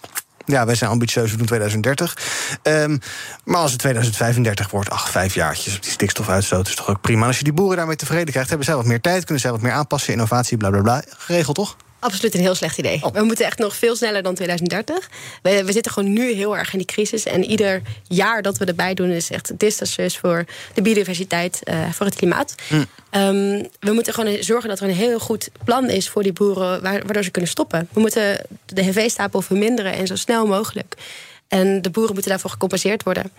ja, 0.48 0.66
wij 0.66 0.76
zijn 0.76 0.90
ambitieus, 0.90 1.32
we 1.32 1.38
doen 1.38 1.46
2030. 1.46 2.18
Um, 2.64 3.00
maar 3.44 3.62
als 3.62 3.72
het 3.72 3.80
2035 3.80 4.70
wordt, 4.70 4.90
ach, 4.90 5.10
vijf 5.10 5.34
jaartjes 5.34 5.76
op 5.76 5.82
die 5.82 5.92
stikstofuitstoot 5.92 6.68
is 6.68 6.76
toch 6.76 6.90
ook 6.90 7.02
prima. 7.02 7.26
Als 7.28 7.38
je 7.38 7.44
die 7.44 7.54
boeren 7.54 7.78
daarmee 7.78 7.96
tevreden 7.96 8.32
krijgt, 8.32 8.50
hebben 8.50 8.68
zij 8.68 8.76
wat 8.76 8.86
meer 8.86 9.02
tijd, 9.02 9.24
kunnen 9.24 9.42
zij 9.42 9.52
wat 9.52 9.62
meer 9.62 9.72
aanpassen, 9.72 10.14
innovatie, 10.14 10.58
bla 10.58 10.70
bla 10.70 10.82
bla. 10.82 11.04
Geregeld 11.18 11.56
toch? 11.56 11.76
Absoluut 12.00 12.34
een 12.34 12.40
heel 12.40 12.56
slecht 12.56 12.78
idee. 12.78 13.02
We 13.14 13.24
moeten 13.24 13.46
echt 13.46 13.58
nog 13.58 13.76
veel 13.76 13.96
sneller 13.96 14.24
dan 14.24 14.36
2030. 14.36 15.10
We, 15.42 15.64
we, 15.66 15.72
zitten 15.72 15.92
gewoon 15.92 16.14
nu 16.14 16.34
heel 16.34 16.58
erg 16.58 16.72
in 16.72 16.78
die 16.78 16.88
crisis. 16.88 17.24
En 17.24 17.44
ieder 17.44 17.82
jaar 18.08 18.42
dat 18.42 18.58
we 18.58 18.66
erbij 18.66 18.94
doen 18.94 19.10
is 19.10 19.30
echt 19.30 19.60
desastreus 19.60 20.18
voor 20.18 20.46
de 20.74 20.82
biodiversiteit, 20.82 21.60
uh, 21.64 21.92
voor 21.92 22.06
het 22.06 22.16
klimaat. 22.16 22.56
Hm. 22.68 22.76
Um, 23.12 23.68
we 23.80 23.92
moeten 23.92 24.14
gewoon 24.14 24.44
zorgen 24.44 24.70
dat 24.70 24.80
er 24.80 24.88
een 24.88 24.96
heel 24.96 25.20
goed 25.20 25.50
plan 25.64 25.90
is 25.90 26.10
voor 26.10 26.24
die 26.24 26.34
boeren, 26.34 26.82
waardoor 26.82 27.24
ze 27.24 27.32
kunnen 27.32 27.52
stoppen. 27.52 27.90
We 27.94 28.00
moeten 28.00 28.46
de 28.66 28.84
HV-stapel 28.84 29.42
verminderen 29.42 29.94
en 29.94 30.08
zo 30.08 30.16
snel 30.16 30.48
mogelijk. 30.48 30.96
En 31.48 31.82
de 31.82 31.90
boeren 31.90 32.14
moeten 32.14 32.32
daarvoor 32.32 32.50
gecompenseerd 32.50 33.04
worden. 33.04 33.32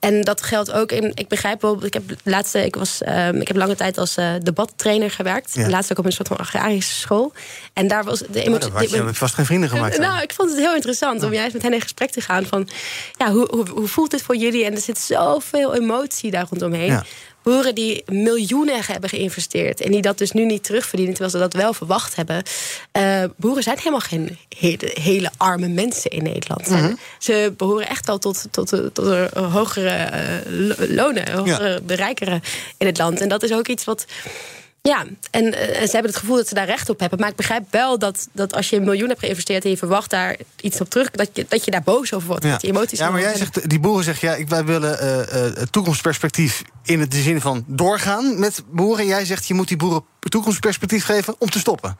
En 0.00 0.20
dat 0.20 0.42
geldt 0.42 0.72
ook 0.72 0.92
in. 0.92 1.12
Ik 1.14 1.28
begrijp 1.28 1.60
wel. 1.60 1.84
Ik 1.84 1.94
heb 1.94 2.02
laatste. 2.22 2.64
Ik 2.64 2.74
was. 2.76 3.00
Um, 3.08 3.40
ik 3.40 3.48
heb 3.48 3.56
lange 3.56 3.74
tijd 3.74 3.98
als 3.98 4.18
uh, 4.18 4.32
debattrainer 4.42 5.10
gewerkt. 5.10 5.54
Ja. 5.54 5.68
Laatst 5.68 5.92
ook 5.92 5.98
op 5.98 6.04
een 6.04 6.12
soort 6.12 6.28
van 6.28 6.36
agrarische 6.36 6.94
school. 6.94 7.32
En 7.72 7.88
daar 7.88 8.04
was 8.04 8.18
de 8.18 8.42
emotie. 8.42 8.72
Oh, 8.74 8.80
je 8.82 9.14
vast 9.14 9.34
geen 9.34 9.46
vrienden 9.46 9.68
gemaakt. 9.68 9.98
Nou, 10.06 10.22
ik 10.22 10.32
vond 10.32 10.50
het 10.50 10.58
heel 10.58 10.74
interessant 10.74 11.22
om 11.22 11.32
juist 11.32 11.52
met 11.52 11.62
hen 11.62 11.72
in 11.72 11.80
gesprek 11.80 12.10
te 12.10 12.20
gaan. 12.20 12.44
Van 12.44 12.68
ja, 13.18 13.32
hoe, 13.32 13.48
hoe, 13.50 13.68
hoe 13.68 13.88
voelt 13.88 14.12
het 14.12 14.22
voor 14.22 14.36
jullie? 14.36 14.64
En 14.64 14.72
er 14.74 14.80
zit 14.80 14.98
zoveel 14.98 15.74
emotie 15.74 16.30
daar 16.30 16.46
rondomheen. 16.50 16.90
Ja 16.90 17.04
boeren 17.46 17.74
die 17.74 18.02
miljoenen 18.06 18.80
hebben 18.86 19.10
geïnvesteerd 19.10 19.80
en 19.80 19.90
die 19.90 20.02
dat 20.02 20.18
dus 20.18 20.32
nu 20.32 20.44
niet 20.44 20.64
terugverdienen, 20.64 21.14
terwijl 21.14 21.34
ze 21.34 21.50
dat 21.50 21.62
wel 21.62 21.72
verwacht 21.72 22.16
hebben. 22.16 22.42
Uh, 22.92 23.24
boeren 23.36 23.62
zijn 23.62 23.78
helemaal 23.78 24.00
geen 24.00 24.38
hele, 24.94 25.30
arme 25.36 25.68
mensen 25.68 26.10
in 26.10 26.22
Nederland. 26.22 26.68
Mhm. 26.68 26.94
Ze 27.18 27.54
behoren 27.56 27.88
echt 27.88 28.06
wel 28.06 28.18
tot, 28.18 28.46
tot, 28.50 28.68
tot 28.92 29.30
hogere 29.34 30.10
uh, 30.48 30.88
lonen, 30.88 31.32
hogere, 31.32 31.80
de 31.86 31.94
rijkere 31.94 32.40
in 32.76 32.86
het 32.86 32.98
land. 32.98 33.20
En 33.20 33.28
dat 33.28 33.42
is 33.42 33.52
ook 33.52 33.68
iets 33.68 33.84
wat 33.84 34.06
ja, 34.82 35.04
en, 35.30 35.54
eh, 35.54 35.80
en, 35.80 35.86
ze 35.86 35.92
hebben 35.92 36.10
het 36.10 36.20
gevoel 36.20 36.36
dat 36.36 36.48
ze 36.48 36.54
daar 36.54 36.66
recht 36.66 36.88
op 36.88 37.00
hebben. 37.00 37.18
Maar 37.18 37.28
ik 37.28 37.36
begrijp 37.36 37.64
wel 37.70 37.98
dat, 37.98 38.28
dat 38.32 38.54
als 38.54 38.70
je 38.70 38.76
een 38.76 38.84
miljoen 38.84 39.08
hebt 39.08 39.20
geïnvesteerd 39.20 39.64
en 39.64 39.70
je 39.70 39.76
verwacht 39.76 40.10
daar 40.10 40.36
iets 40.60 40.80
op 40.80 40.90
terug, 40.90 41.10
dat 41.10 41.28
je, 41.32 41.46
dat 41.48 41.64
je 41.64 41.70
daar 41.70 41.82
boos 41.82 42.12
over 42.12 42.28
wordt. 42.28 42.44
Ja, 42.44 42.50
dat 42.50 42.62
je 42.62 42.68
emoties 42.68 42.98
ja 42.98 43.10
maar 43.10 43.20
jij 43.20 43.36
zegt, 43.36 43.68
die 43.68 43.80
boeren 43.80 44.04
zeggen, 44.04 44.38
ja, 44.38 44.44
wij 44.46 44.64
willen 44.64 45.04
uh, 45.04 45.46
uh, 45.46 45.62
toekomstperspectief 45.70 46.62
in 46.86 47.08
de 47.08 47.20
zin 47.22 47.40
van 47.40 47.64
doorgaan 47.66 48.38
met 48.38 48.62
boeren. 48.70 49.00
En 49.00 49.06
jij 49.06 49.24
zegt, 49.24 49.46
je 49.46 49.54
moet 49.54 49.68
die 49.68 49.76
boeren 49.76 50.04
toekomstperspectief 50.18 51.04
geven 51.04 51.34
om 51.38 51.50
te 51.50 51.58
stoppen. 51.58 51.98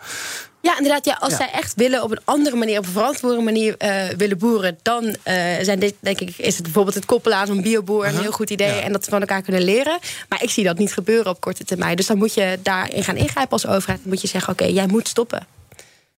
Ja, 0.61 0.77
inderdaad. 0.77 1.05
Ja, 1.05 1.17
als 1.21 1.37
zij 1.37 1.51
echt 1.51 1.75
willen 1.75 2.03
op 2.03 2.11
een 2.11 2.21
andere 2.25 2.57
manier, 2.57 2.79
op 2.79 2.85
een 2.87 2.93
verantwoorde 2.93 3.43
manier 3.43 3.75
uh, 3.79 4.05
willen 4.17 4.39
boeren, 4.39 4.79
dan 4.83 5.05
uh, 5.05 5.15
zijn 5.61 5.79
dit, 5.79 5.95
denk 6.01 6.21
ik, 6.21 6.35
is 6.37 6.55
het 6.55 6.63
bijvoorbeeld 6.63 6.95
het 6.95 7.05
koppelen 7.05 7.39
aan 7.39 7.47
zo'n 7.47 7.63
bioboer 7.63 8.07
een 8.07 8.19
heel 8.21 8.33
goed 8.33 8.51
idee 8.51 8.81
en 8.81 8.93
dat 8.93 9.05
ze 9.05 9.11
van 9.11 9.21
elkaar 9.21 9.43
kunnen 9.43 9.63
leren. 9.63 9.99
Maar 10.29 10.43
ik 10.43 10.51
zie 10.51 10.65
dat 10.65 10.79
niet 10.79 10.93
gebeuren 10.93 11.33
op 11.33 11.41
korte 11.41 11.65
termijn. 11.65 11.97
Dus 11.97 12.07
dan 12.07 12.19
moet 12.19 12.35
je 12.35 12.59
daarin 12.63 13.05
gaan 13.05 13.17
ingrijpen 13.17 13.53
als 13.53 13.67
overheid. 13.67 14.01
Dan 14.03 14.09
moet 14.13 14.21
je 14.21 14.29
zeggen: 14.29 14.53
oké, 14.53 14.65
jij 14.65 14.87
moet 14.87 15.09
stoppen. 15.09 15.47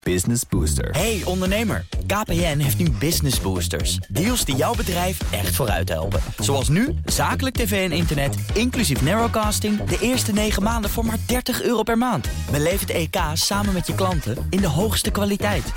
Business 0.09 0.43
Booster. 0.49 0.91
Hey 0.91 1.23
ondernemer, 1.25 1.87
KPN 2.07 2.59
heeft 2.59 2.79
nu 2.79 2.91
Business 2.91 3.41
Boosters. 3.41 3.97
Deals 3.97 4.45
die 4.45 4.57
jouw 4.57 4.75
bedrijf 4.75 5.33
echt 5.33 5.55
vooruit 5.55 5.89
helpen. 5.89 6.21
Zoals 6.39 6.69
nu, 6.69 6.95
zakelijk 7.05 7.57
tv 7.57 7.91
en 7.91 7.97
internet, 7.97 8.37
inclusief 8.55 9.03
narrowcasting... 9.03 9.85
de 9.85 9.99
eerste 10.01 10.33
9 10.33 10.63
maanden 10.63 10.91
voor 10.91 11.05
maar 11.05 11.19
30 11.27 11.63
euro 11.63 11.83
per 11.83 11.99
maand. 11.99 12.29
Beleef 12.51 12.81
het 12.81 12.91
EK 12.91 13.17
samen 13.33 13.73
met 13.73 13.87
je 13.87 13.95
klanten 13.95 14.47
in 14.51 14.61
de 14.61 14.69
hoogste 14.69 15.11
kwaliteit. 15.11 15.73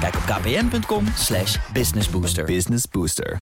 Kijk 0.00 0.14
op 0.14 0.22
kpn.com 0.22 1.06
slash 1.14 1.58
businessbooster. 1.72 2.44
Business 2.44 2.88
Booster. 2.88 3.36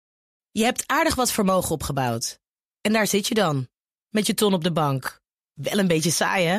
Je 0.51 0.65
hebt 0.65 0.83
aardig 0.87 1.15
wat 1.15 1.33
vermogen 1.33 1.71
opgebouwd. 1.71 2.39
En 2.81 2.93
daar 2.93 3.07
zit 3.07 3.29
je 3.29 3.35
dan, 3.35 3.69
met 4.09 4.27
je 4.27 4.35
ton 4.35 4.55
op 4.55 4.65
de 4.65 4.73
bank. 4.73 5.21
Wel 5.53 5.79
een 5.79 5.89
beetje 5.89 6.11
saai, 6.11 6.47
hè? 6.47 6.59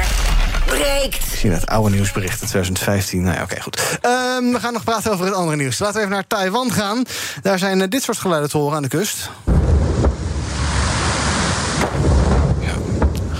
Ik 0.81 1.19
zie 1.35 1.49
net 1.49 1.67
oude 1.67 1.95
nieuwsberichten 1.95 2.47
2015. 2.47 3.21
Nou 3.21 3.35
ja, 3.35 3.43
oké, 3.43 3.61
goed. 3.61 3.99
Um, 4.05 4.51
we 4.51 4.59
gaan 4.59 4.73
nog 4.73 4.83
praten 4.83 5.11
over 5.11 5.25
het 5.25 5.33
andere 5.33 5.57
nieuws. 5.57 5.79
Laten 5.79 5.95
we 5.95 6.01
even 6.01 6.11
naar 6.11 6.27
Taiwan 6.27 6.71
gaan. 6.71 7.03
Daar 7.41 7.59
zijn 7.59 7.79
uh, 7.79 7.87
dit 7.89 8.03
soort 8.03 8.17
geluiden 8.17 8.49
te 8.49 8.57
horen 8.57 8.75
aan 8.75 8.81
de 8.81 8.87
kust. 8.87 9.29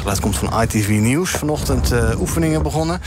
geluid 0.01 0.19
komt 0.19 0.37
van 0.37 0.61
ITV 0.61 0.87
Nieuws. 0.87 1.29
Vanochtend 1.29 1.91
uh, 1.91 2.19
oefeningen 2.19 2.63
begonnen. 2.63 3.01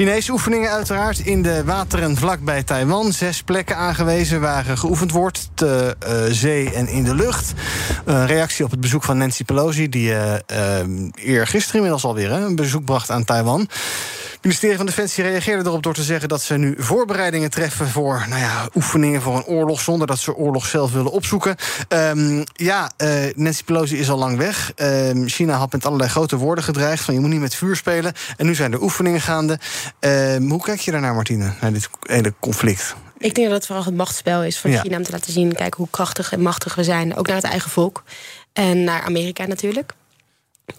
Chinese 0.00 0.32
oefeningen 0.32 0.70
uiteraard 0.70 1.18
in 1.18 1.42
de 1.42 1.64
wateren 1.64 2.16
vlakbij 2.16 2.62
Taiwan. 2.62 3.12
Zes 3.12 3.42
plekken 3.42 3.76
aangewezen 3.76 4.40
waar 4.40 4.64
geoefend 4.64 5.12
wordt. 5.12 5.50
Te 5.54 5.96
uh, 6.08 6.34
zee 6.34 6.72
en 6.72 6.88
in 6.88 7.04
de 7.04 7.14
lucht. 7.14 7.52
Een 8.04 8.26
reactie 8.26 8.64
op 8.64 8.70
het 8.70 8.80
bezoek 8.80 9.02
van 9.02 9.18
Nancy 9.18 9.44
Pelosi... 9.44 9.88
die 9.88 10.10
uh, 10.10 10.34
eergisteren 11.14 11.74
inmiddels 11.74 12.04
alweer 12.04 12.32
een 12.32 12.56
bezoek 12.56 12.84
bracht 12.84 13.10
aan 13.10 13.24
Taiwan. 13.24 13.68
Het 14.40 14.48
ministerie 14.48 14.76
van 14.76 14.86
Defensie 14.86 15.24
reageerde 15.24 15.68
erop 15.68 15.82
door 15.82 15.94
te 15.94 16.02
zeggen 16.02 16.28
dat 16.28 16.42
ze 16.42 16.56
nu 16.56 16.74
voorbereidingen 16.78 17.50
treffen 17.50 17.88
voor 17.88 18.24
nou 18.28 18.40
ja, 18.40 18.68
oefeningen 18.74 19.22
voor 19.22 19.36
een 19.36 19.44
oorlog 19.44 19.80
zonder 19.80 20.06
dat 20.06 20.18
ze 20.18 20.34
oorlog 20.34 20.66
zelf 20.66 20.92
willen 20.92 21.10
opzoeken. 21.10 21.56
Um, 21.88 22.44
ja, 22.52 22.90
uh, 22.98 23.08
Nancy 23.34 23.64
Pelosi 23.64 23.98
is 23.98 24.10
al 24.10 24.18
lang 24.18 24.36
weg. 24.36 24.72
Um, 24.76 25.28
China 25.28 25.56
had 25.56 25.72
met 25.72 25.86
allerlei 25.86 26.10
grote 26.10 26.36
woorden 26.36 26.64
gedreigd 26.64 27.04
van 27.04 27.14
je 27.14 27.20
moet 27.20 27.30
niet 27.30 27.40
met 27.40 27.54
vuur 27.54 27.76
spelen. 27.76 28.12
En 28.36 28.46
nu 28.46 28.54
zijn 28.54 28.72
er 28.72 28.82
oefeningen 28.82 29.20
gaande. 29.20 29.58
Um, 30.00 30.50
hoe 30.50 30.62
kijk 30.62 30.80
je 30.80 30.90
daarnaar, 30.90 31.14
Martine, 31.14 31.52
naar 31.60 31.72
dit 31.72 31.88
hele 32.00 32.34
conflict? 32.40 32.94
Ik 33.18 33.34
denk 33.34 33.46
dat 33.46 33.56
het 33.56 33.66
vooral 33.66 33.84
het 33.84 33.94
machtsspel 33.94 34.42
is 34.42 34.58
van 34.58 34.72
China 34.72 34.96
om 34.96 35.02
te 35.02 35.12
laten 35.12 35.32
zien, 35.32 35.54
kijk 35.54 35.74
hoe 35.74 35.88
krachtig 35.90 36.32
en 36.32 36.40
machtig 36.40 36.74
we 36.74 36.84
zijn, 36.84 37.16
ook 37.16 37.26
naar 37.26 37.36
het 37.36 37.44
eigen 37.44 37.70
volk 37.70 38.02
en 38.52 38.84
naar 38.84 39.02
Amerika 39.02 39.46
natuurlijk. 39.46 39.92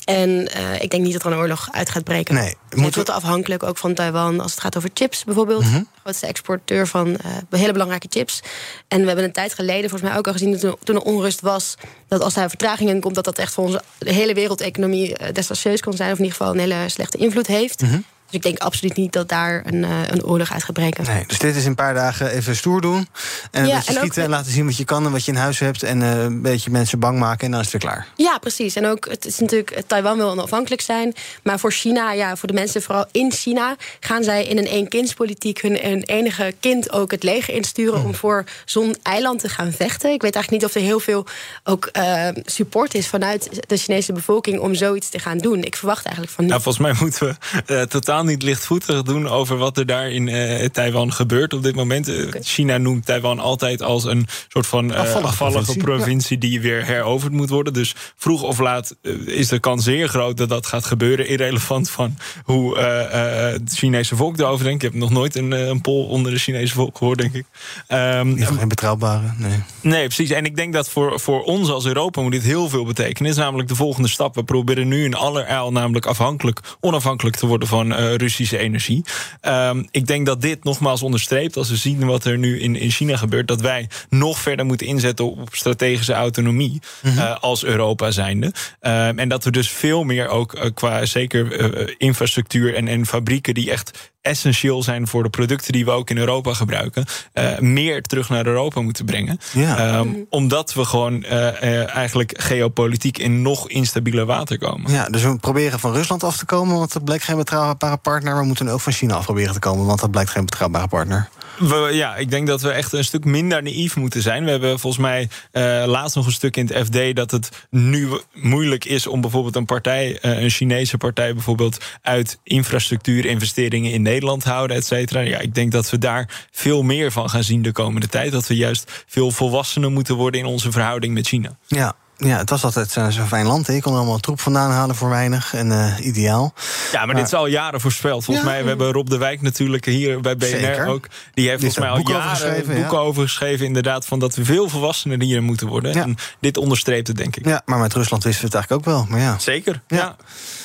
En 0.05 0.29
uh, 0.29 0.81
ik 0.81 0.89
denk 0.89 1.03
niet 1.03 1.13
dat 1.13 1.23
er 1.23 1.31
een 1.31 1.37
oorlog 1.37 1.67
uit 1.71 1.89
gaat 1.89 2.03
breken. 2.03 2.35
Nee, 2.35 2.55
het 2.69 2.95
wordt 2.95 3.09
afhankelijk 3.09 3.63
ook 3.63 3.77
van 3.77 3.93
Taiwan 3.93 4.39
als 4.39 4.51
het 4.51 4.61
gaat 4.61 4.77
over 4.77 4.89
chips 4.93 5.23
bijvoorbeeld. 5.23 5.63
Mm 5.63 5.71
-hmm. 5.71 5.87
Grootste 6.01 6.27
exporteur 6.27 6.87
van 6.87 7.07
uh, 7.07 7.15
hele 7.49 7.71
belangrijke 7.71 8.07
chips. 8.09 8.41
En 8.87 9.01
we 9.01 9.07
hebben 9.07 9.25
een 9.25 9.31
tijd 9.31 9.53
geleden 9.53 9.89
volgens 9.89 10.09
mij 10.09 10.19
ook 10.19 10.27
al 10.27 10.33
gezien 10.33 10.59
dat 10.59 10.77
toen 10.83 10.95
er 10.95 11.01
onrust 11.01 11.41
was, 11.41 11.75
dat 12.07 12.21
als 12.21 12.33
daar 12.33 12.49
vertraging 12.49 12.89
in 12.89 12.99
komt, 12.99 13.15
dat 13.15 13.25
dat 13.25 13.37
echt 13.37 13.53
voor 13.53 13.63
onze 13.63 13.81
hele 13.99 14.33
wereldeconomie 14.33 15.09
uh, 15.09 15.27
desastreus 15.33 15.81
kan 15.81 15.93
zijn, 15.93 16.11
of 16.11 16.17
in 16.17 16.23
ieder 16.23 16.37
geval 16.37 16.53
een 16.53 16.59
hele 16.59 16.89
slechte 16.89 17.17
invloed 17.17 17.47
heeft. 17.47 17.81
Mm 17.81 17.89
-hmm. 17.89 18.05
Dus 18.32 18.39
ik 18.39 18.45
denk 18.45 18.59
absoluut 18.59 18.95
niet 18.95 19.13
dat 19.13 19.29
daar 19.29 19.61
een, 19.65 19.84
uh, 19.84 20.07
een 20.07 20.23
oorlog 20.25 20.53
uit 20.53 20.63
gaat 20.63 20.73
breken. 20.73 21.03
Nee, 21.03 21.23
dus 21.27 21.39
dit 21.39 21.55
is 21.55 21.65
een 21.65 21.75
paar 21.75 21.93
dagen 21.93 22.29
even 22.29 22.55
stoer 22.55 22.82
doen. 22.82 23.07
En 23.51 23.63
een 23.63 23.75
beetje 23.75 23.93
schieten 23.93 24.23
en 24.23 24.29
laten 24.29 24.51
zien 24.51 24.65
wat 24.65 24.77
je 24.77 24.86
kan 24.86 25.05
en 25.05 25.11
wat 25.11 25.25
je 25.25 25.32
in 25.32 25.38
huis 25.38 25.59
hebt. 25.59 25.84
En 25.84 26.01
uh, 26.01 26.23
een 26.23 26.41
beetje 26.41 26.71
mensen 26.71 26.99
bang 26.99 27.19
maken 27.19 27.45
en 27.45 27.51
dan 27.51 27.59
is 27.59 27.71
het 27.71 27.82
weer 27.82 27.91
klaar. 27.91 28.07
Ja, 28.15 28.38
precies. 28.38 28.75
En 28.75 28.86
ook, 28.86 29.07
het 29.09 29.25
is 29.25 29.39
natuurlijk, 29.39 29.82
Taiwan 29.88 30.17
wil 30.17 30.29
onafhankelijk 30.29 30.82
zijn. 30.82 31.13
Maar 31.43 31.59
voor 31.59 31.71
China, 31.71 32.11
ja, 32.11 32.36
voor 32.36 32.47
de 32.47 32.53
mensen 32.53 32.82
vooral 32.82 33.05
in 33.11 33.32
China... 33.32 33.75
gaan 33.99 34.23
zij 34.23 34.45
in 34.45 34.57
een 34.57 34.65
eenkindspolitiek 34.65 35.61
hun, 35.61 35.79
hun 35.82 36.03
enige 36.03 36.53
kind 36.59 36.91
ook 36.91 37.11
het 37.11 37.23
leger 37.23 37.53
insturen... 37.53 38.03
Om 38.03 38.15
voor 38.15 38.43
zo'n 38.65 38.95
eiland 39.03 39.39
te 39.39 39.49
gaan 39.49 39.71
vechten. 39.71 40.11
Ik 40.11 40.21
weet 40.21 40.36
eigenlijk 40.36 40.63
niet 40.63 40.71
of 40.71 40.82
er 40.82 40.88
heel 40.88 40.99
veel 40.99 41.25
ook 41.63 41.89
uh, 41.93 42.27
support 42.45 42.93
is... 42.93 43.07
vanuit 43.07 43.49
de 43.67 43.77
Chinese 43.77 44.13
bevolking 44.13 44.59
om 44.59 44.75
zoiets 44.75 45.09
te 45.09 45.19
gaan 45.19 45.38
doen. 45.38 45.63
Ik 45.63 45.75
verwacht 45.75 46.05
eigenlijk 46.05 46.36
van 46.36 46.43
niet. 46.43 46.53
Nou, 46.53 46.63
volgens 46.63 46.86
mij 46.86 46.95
moeten 46.99 47.38
we 47.65 47.88
totaal 47.88 48.20
niet 48.26 48.43
lichtvoetig 48.43 49.01
doen 49.01 49.28
over 49.28 49.57
wat 49.57 49.78
er 49.78 49.86
daar 49.86 50.09
in 50.09 50.28
uh, 50.28 50.65
Taiwan 50.65 51.13
gebeurt 51.13 51.53
op 51.53 51.63
dit 51.63 51.76
moment. 51.76 52.11
China 52.41 52.78
noemt 52.78 53.05
Taiwan 53.05 53.39
altijd 53.39 53.82
als 53.82 54.03
een 54.03 54.28
soort 54.47 54.67
van 54.67 54.95
afvallige, 54.95 55.28
afvallige, 55.28 55.78
provincie, 55.78 56.38
die 56.38 56.61
weer 56.61 56.86
heroverd 56.86 57.32
moet 57.34 57.49
worden. 57.49 57.74
Dus 57.74 57.95
vroeg 58.15 58.43
of 58.43 58.59
laat 58.59 58.95
is 59.26 59.47
de 59.47 59.59
kans 59.59 59.84
zeer 59.84 60.07
groot 60.07 60.38
dat 60.38 60.49
dat 60.49 60.65
gaat 60.65 60.86
gebeuren. 60.86 61.28
Irrelevant 61.28 61.89
van 61.89 62.17
hoe 62.43 62.78
het 62.78 63.74
Chinese 63.74 64.15
volk 64.15 64.39
erover 64.39 64.65
denkt. 64.65 64.84
Ik 64.84 64.91
heb 64.91 65.01
nog 65.01 65.09
nooit 65.09 65.36
een, 65.36 65.51
een 65.51 65.82
poll 65.82 66.05
onder 66.05 66.32
de 66.32 66.39
Chinese 66.39 66.74
volk 66.74 66.97
gehoord, 66.97 67.17
denk 67.17 67.34
ik. 67.34 67.45
Um, 67.89 68.38
geen 68.38 68.67
betrouwbare, 68.67 69.34
nee. 69.38 69.59
Nee, 69.82 70.05
precies. 70.05 70.30
En 70.30 70.45
ik 70.45 70.55
denk 70.55 70.74
dat 70.74 70.89
voor, 70.89 71.19
voor 71.19 71.43
ons 71.43 71.69
als 71.69 71.86
Europa 71.86 72.22
moet 72.22 72.32
dit 72.32 72.43
heel 72.43 72.69
veel 72.69 72.86
betekenen. 72.86 73.32
is 73.32 73.38
namelijk 73.38 73.69
de 73.69 73.76
volgende 73.76 74.07
stap. 74.07 74.36
We 74.36 74.43
proberen 74.43 74.88
nu 74.88 75.03
in 75.03 75.15
allerijl 75.15 75.72
namelijk 75.72 76.05
afhankelijk, 76.05 76.59
onafhankelijk 76.80 77.36
te 77.36 77.47
worden 77.47 77.67
van 77.67 77.91
uh, 77.91 78.11
Russische 78.18 78.57
energie. 78.57 79.05
Um, 79.41 79.88
ik 79.91 80.07
denk 80.07 80.26
dat 80.26 80.41
dit 80.41 80.64
nogmaals 80.64 81.01
onderstreept, 81.01 81.57
als 81.57 81.70
we 81.70 81.76
zien 81.76 82.05
wat 82.05 82.26
er 82.26 82.38
nu 82.38 82.59
in, 82.59 82.76
in 82.76 82.91
China 82.91 83.18
gebeurt, 83.18 83.47
dat 83.47 83.62
wij 83.62 83.89
nog 84.09 84.39
verder 84.39 84.66
moeten 84.66 84.88
inzetten 84.88 85.26
op 85.26 85.49
strategische 85.51 86.14
autonomie 86.14 86.82
mm 87.01 87.12
-hmm. 87.12 87.18
uh, 87.18 87.38
als 87.39 87.64
Europa 87.64 88.12
zijnde. 88.12 88.45
Um, 88.82 89.20
en 89.20 89.30
dat 89.30 89.43
we 89.43 89.51
dus 89.51 89.70
veel 89.70 90.03
meer 90.03 90.28
ook 90.28 90.55
uh, 90.55 90.66
qua 90.74 91.05
zeker 91.05 91.99
infrastructuur 91.99 92.76
en, 92.76 92.88
en 92.88 93.05
fabrieken 93.05 93.53
die 93.53 93.72
echt 93.72 94.12
essentieel 94.22 94.84
zijn 94.84 95.07
voor 95.07 95.24
de 95.24 95.30
producten 95.30 95.74
die 95.74 95.86
we 95.86 95.91
ook 95.91 96.09
in 96.09 96.17
Europa 96.17 96.53
gebruiken, 96.53 97.05
uh, 97.34 97.59
meer 97.59 98.01
terug 98.01 98.30
naar 98.30 98.45
Europa 98.45 98.82
moeten 98.82 99.05
brengen. 99.05 99.39
Ja. 99.53 99.97
Um, 99.97 100.26
omdat 100.30 100.74
we 100.74 100.86
gewoon 100.86 101.13
uh, 101.13 101.32
uh, 101.32 101.95
eigenlijk 101.95 102.34
geopolitiek 102.41 103.17
in 103.17 103.41
nog 103.41 103.69
instabieler 103.69 104.26
water 104.26 104.57
komen. 104.57 104.91
Ja, 104.91 105.05
dus 105.09 105.24
we 105.24 105.38
proberen 105.38 105.80
van 105.80 105.93
Rusland 105.93 106.24
af 106.24 106.38
te 106.38 106.45
komen, 106.45 106.78
want 106.78 106.93
dat 106.93 107.03
blijkt 107.03 107.24
geen 107.24 107.38
betrouwbare 107.38 107.97
partner. 107.97 108.38
We 108.38 108.45
moeten 108.45 108.67
ook 108.67 108.82
van 108.82 108.93
China 108.93 109.15
af 109.15 109.26
proberen 109.26 109.53
te 109.53 109.59
komen, 109.59 109.86
want 109.86 109.99
dat 109.99 110.11
blijkt 110.11 110.30
geen 110.30 110.45
betrouwbare 110.45 110.88
partner. 110.88 111.30
We, 111.62 111.89
ja, 111.91 112.16
ik 112.16 112.30
denk 112.30 112.47
dat 112.47 112.62
we 112.62 112.70
echt 112.70 112.93
een 112.93 113.03
stuk 113.03 113.26
minder 113.26 113.64
naïef 113.64 113.95
moeten 113.95 114.22
zijn. 114.22 114.43
We 114.43 114.49
hebben 114.49 114.80
volgens 114.80 115.01
mij 115.01 115.30
uh, 115.53 115.84
laatst 115.86 116.16
nog 116.16 116.26
een 116.26 116.32
stuk 116.32 116.57
in 116.57 116.70
het 116.74 116.86
FD 116.86 117.16
dat 117.16 117.32
het 117.32 117.68
nu 117.70 118.09
moeilijk 118.34 118.86
is 118.86 119.07
om 119.07 119.22
bijvoorbeeld 119.22 119.55
een 119.55 119.66
partij, 119.66 120.20
uh, 120.22 120.41
een 120.41 120.49
Chinese 120.49 120.97
partij 120.97 121.34
bijvoorbeeld, 121.34 121.78
uit 122.01 122.39
infrastructuurinvesteringen 122.43 123.91
in 123.91 124.01
Nederland 124.01 124.41
te 124.41 124.49
houden, 124.49 124.78
et 124.78 124.86
cetera. 124.86 125.20
Ja, 125.20 125.39
ik 125.39 125.55
denk 125.55 125.72
dat 125.72 125.89
we 125.89 125.97
daar 125.97 126.47
veel 126.51 126.84
meer 126.84 127.12
van 127.12 127.30
gaan 127.30 127.43
zien 127.43 127.62
de 127.62 127.72
komende 127.72 128.07
tijd. 128.07 128.32
Dat 128.32 128.47
we 128.47 128.55
juist 128.55 129.03
veel 129.07 129.32
volwassener 129.32 129.91
moeten 129.91 130.16
worden 130.16 130.39
in 130.39 130.45
onze 130.45 130.72
verhouding 130.72 131.14
met 131.14 131.28
China. 131.28 131.57
Ja, 131.68 131.95
ja, 132.28 132.38
het 132.38 132.49
was 132.49 132.63
altijd 132.63 132.91
zo'n 132.91 133.11
zo 133.11 133.24
fijn 133.24 133.45
land. 133.45 133.67
Je 133.67 133.82
kon 133.82 133.95
allemaal 133.95 134.19
troep 134.19 134.39
vandaan 134.39 134.72
halen 134.72 134.95
voor 134.95 135.09
weinig. 135.09 135.53
En 135.53 135.67
uh, 135.67 136.05
ideaal. 136.05 136.53
Ja, 136.91 136.97
maar, 136.97 137.05
maar, 137.07 137.15
dit 137.15 137.26
is 137.26 137.34
al 137.34 137.45
jaren 137.45 137.82
voorspeld. 137.82 138.24
Volgens 138.24 138.45
ja, 138.45 138.51
mij, 138.51 138.61
we 138.61 138.67
hebben 138.67 138.91
Rob 138.91 139.07
de 139.07 139.17
Wijk 139.17 139.41
natuurlijk 139.41 139.86
hier 139.86 140.22
bij 140.22 140.38
BNR 140.38 140.47
zeker. 140.47 140.86
ook. 140.88 141.07
Die 141.34 141.47
heeft 141.47 141.59
volgens 141.59 141.80
mij 141.80 141.89
al 141.89 141.95
boeken 141.95 142.13
jaren 142.13 142.51
over 142.51 142.74
boeken 142.74 142.97
ja. 142.97 143.03
over 143.03 143.24
geschreven. 143.24 143.65
Inderdaad, 143.65 144.05
van 144.05 144.19
dat 144.19 144.36
we 144.36 144.45
veel 144.45 144.69
volwassener 144.69 145.22
hier 145.22 145.43
moeten 145.43 145.67
worden. 145.67 145.93
Ja. 145.93 146.01
En 146.01 146.15
dit 146.39 146.57
onderstreept 146.57 147.07
het, 147.07 147.17
denk 147.17 147.36
ik. 147.36 147.45
Ja, 147.45 147.61
maar 147.65 147.80
met 147.80 147.93
Rusland 147.93 148.24
wisten 148.24 148.41
we 148.41 148.47
het 148.47 148.55
eigenlijk 148.55 148.88
ook 148.88 148.93
wel. 148.93 149.05
Maar 149.09 149.19
ja. 149.19 149.39
Zeker, 149.39 149.82
ja. 149.88 150.15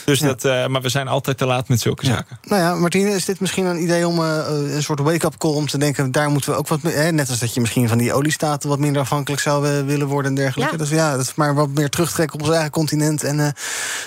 Ja. 0.07 0.13
Dus 0.13 0.21
dat, 0.21 0.45
uh, 0.45 0.67
maar 0.67 0.83
we 0.83 0.89
zijn 0.89 1.09
altijd 1.09 1.39
te 1.39 1.47
laat 1.47 1.69
met 1.69 1.81
zulke 1.81 2.07
zaken. 2.07 2.39
Nou 2.43 2.63
ja, 2.63 2.75
Martine, 2.75 3.11
is 3.11 3.25
dit 3.25 3.41
misschien 3.41 3.65
een 3.65 3.83
idee 3.83 4.07
om 4.07 4.19
uh, 4.19 4.39
een 4.49 4.83
soort 4.83 5.01
wake-up 5.01 5.37
call 5.39 5.55
om 5.55 5.67
te 5.67 5.79
denken... 5.79 6.13
daar 6.13 6.31
moeten 6.31 6.51
we 6.51 6.57
ook 6.57 6.69
wat 6.69 6.83
mee, 6.83 7.13
net 7.13 7.29
als 7.29 7.39
dat 7.39 7.55
je 7.55 7.61
misschien 7.61 7.89
van 7.89 7.99
die 7.99 8.13
oliestaten... 8.13 8.69
wat 8.69 8.79
minder 8.79 9.03
afhankelijk 9.03 9.43
zou 9.43 9.85
willen 9.85 10.07
worden 10.07 10.31
en 10.31 10.37
dergelijke. 10.37 10.73
Ja. 10.73 10.79
Dus 10.79 10.91
ja, 10.91 11.17
dat 11.17 11.21
is 11.21 11.35
maar 11.35 11.55
wat 11.55 11.69
meer 11.69 11.89
terugtrekken 11.89 12.35
op 12.35 12.47
ons 12.47 12.55
eigen 12.55 12.71
continent... 12.71 13.23
en 13.23 13.39
uh, 13.39 13.49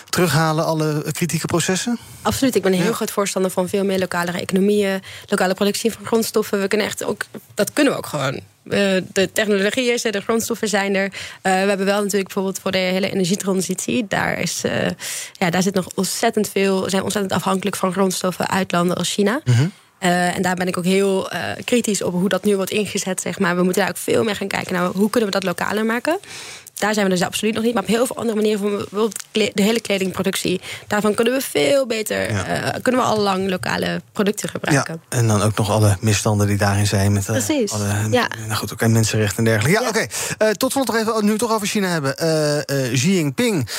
terughalen 0.09 0.65
alle 0.65 1.03
kritieke 1.11 1.45
processen? 1.45 1.99
Absoluut, 2.21 2.55
ik 2.55 2.61
ben 2.61 2.73
een 2.73 2.81
heel 2.81 2.93
groot 2.93 3.11
voorstander 3.11 3.51
van 3.51 3.69
veel 3.69 3.85
meer 3.85 3.99
lokale 3.99 4.31
economieën... 4.31 5.01
lokale 5.25 5.53
productie 5.53 5.91
van 5.91 6.05
grondstoffen. 6.05 6.61
We 6.61 6.67
kunnen 6.67 6.87
echt 6.87 7.03
ook, 7.03 7.25
dat 7.53 7.73
kunnen 7.73 7.93
we 7.93 7.99
ook 7.99 8.07
gewoon. 8.07 8.39
Uh, 8.69 9.01
de 9.13 9.29
technologie 9.33 9.91
is 9.91 10.05
er, 10.05 10.11
de 10.11 10.21
grondstoffen 10.21 10.67
zijn 10.67 10.95
er. 10.95 11.05
Uh, 11.05 11.11
we 11.41 11.49
hebben 11.49 11.85
wel 11.85 12.01
natuurlijk 12.01 12.23
bijvoorbeeld 12.23 12.59
voor 12.59 12.71
de 12.71 12.77
hele 12.77 13.11
energietransitie... 13.11 14.05
daar, 14.07 14.39
is, 14.39 14.63
uh, 14.65 14.71
ja, 15.33 15.49
daar 15.49 15.61
zit 15.61 15.73
nog 15.73 15.87
ontzettend 15.95 16.49
veel... 16.49 16.83
we 16.83 16.89
zijn 16.89 17.03
ontzettend 17.03 17.33
afhankelijk 17.33 17.75
van 17.75 17.91
grondstoffen 17.91 18.49
uit 18.49 18.71
landen 18.71 18.97
als 18.97 19.13
China... 19.13 19.41
Mhm. 19.43 19.67
Uh, 20.03 20.35
en 20.35 20.41
daar 20.41 20.55
ben 20.55 20.67
ik 20.67 20.77
ook 20.77 20.85
heel 20.85 21.33
uh, 21.33 21.39
kritisch 21.63 22.01
op 22.01 22.13
hoe 22.13 22.29
dat 22.29 22.43
nu 22.43 22.55
wordt 22.55 22.71
ingezet. 22.71 23.21
Zeg 23.21 23.39
maar. 23.39 23.55
We 23.55 23.63
moeten 23.63 23.81
daar 23.81 23.91
ook 23.91 23.97
veel 23.97 24.23
meer 24.23 24.35
gaan 24.35 24.47
kijken 24.47 24.73
naar 24.73 24.85
hoe 24.85 25.09
kunnen 25.09 25.29
we 25.29 25.39
dat 25.39 25.43
lokaler 25.43 25.85
maken. 25.85 26.19
Daar 26.73 26.93
zijn 26.93 27.05
we 27.05 27.11
dus 27.11 27.21
absoluut 27.21 27.53
nog 27.53 27.63
niet. 27.63 27.73
Maar 27.73 27.83
op 27.83 27.89
heel 27.89 28.05
veel 28.05 28.15
andere 28.15 28.35
manieren, 28.35 28.61
bijvoorbeeld 28.61 29.18
de 29.31 29.51
hele 29.53 29.81
kledingproductie. 29.81 30.61
Daarvan 30.87 31.13
kunnen 31.13 31.33
we 31.33 31.41
veel 31.41 31.87
beter, 31.87 32.31
ja. 32.31 32.73
uh, 32.75 32.81
kunnen 32.81 33.01
we 33.01 33.07
al 33.07 33.19
lang 33.19 33.49
lokale 33.49 34.01
producten 34.11 34.49
gebruiken. 34.49 35.01
Ja, 35.09 35.17
en 35.17 35.27
dan 35.27 35.41
ook 35.41 35.57
nog 35.57 35.69
alle 35.69 35.97
misstanden 35.99 36.47
die 36.47 36.57
daarin 36.57 36.87
zijn. 36.87 37.13
Met, 37.13 37.25
Precies. 37.25 37.71
Alle, 37.71 38.07
ja. 38.11 38.27
Nou 38.47 38.53
goed, 38.53 38.73
ook 38.73 38.87
mensenrechten 38.87 39.37
en 39.37 39.43
dergelijke. 39.43 39.79
Ja, 39.79 39.83
ja. 39.83 39.89
oké. 39.89 40.07
Okay. 40.37 40.53
tot 40.53 40.71
slot 40.71 40.87
nog 40.87 40.95
even, 40.95 41.25
nu 41.25 41.31
we 41.31 41.37
toch 41.37 41.51
over 41.51 41.67
China 41.67 41.87
hebben. 41.87 42.15
Xi 42.93 43.15
Jinping, 43.15 43.69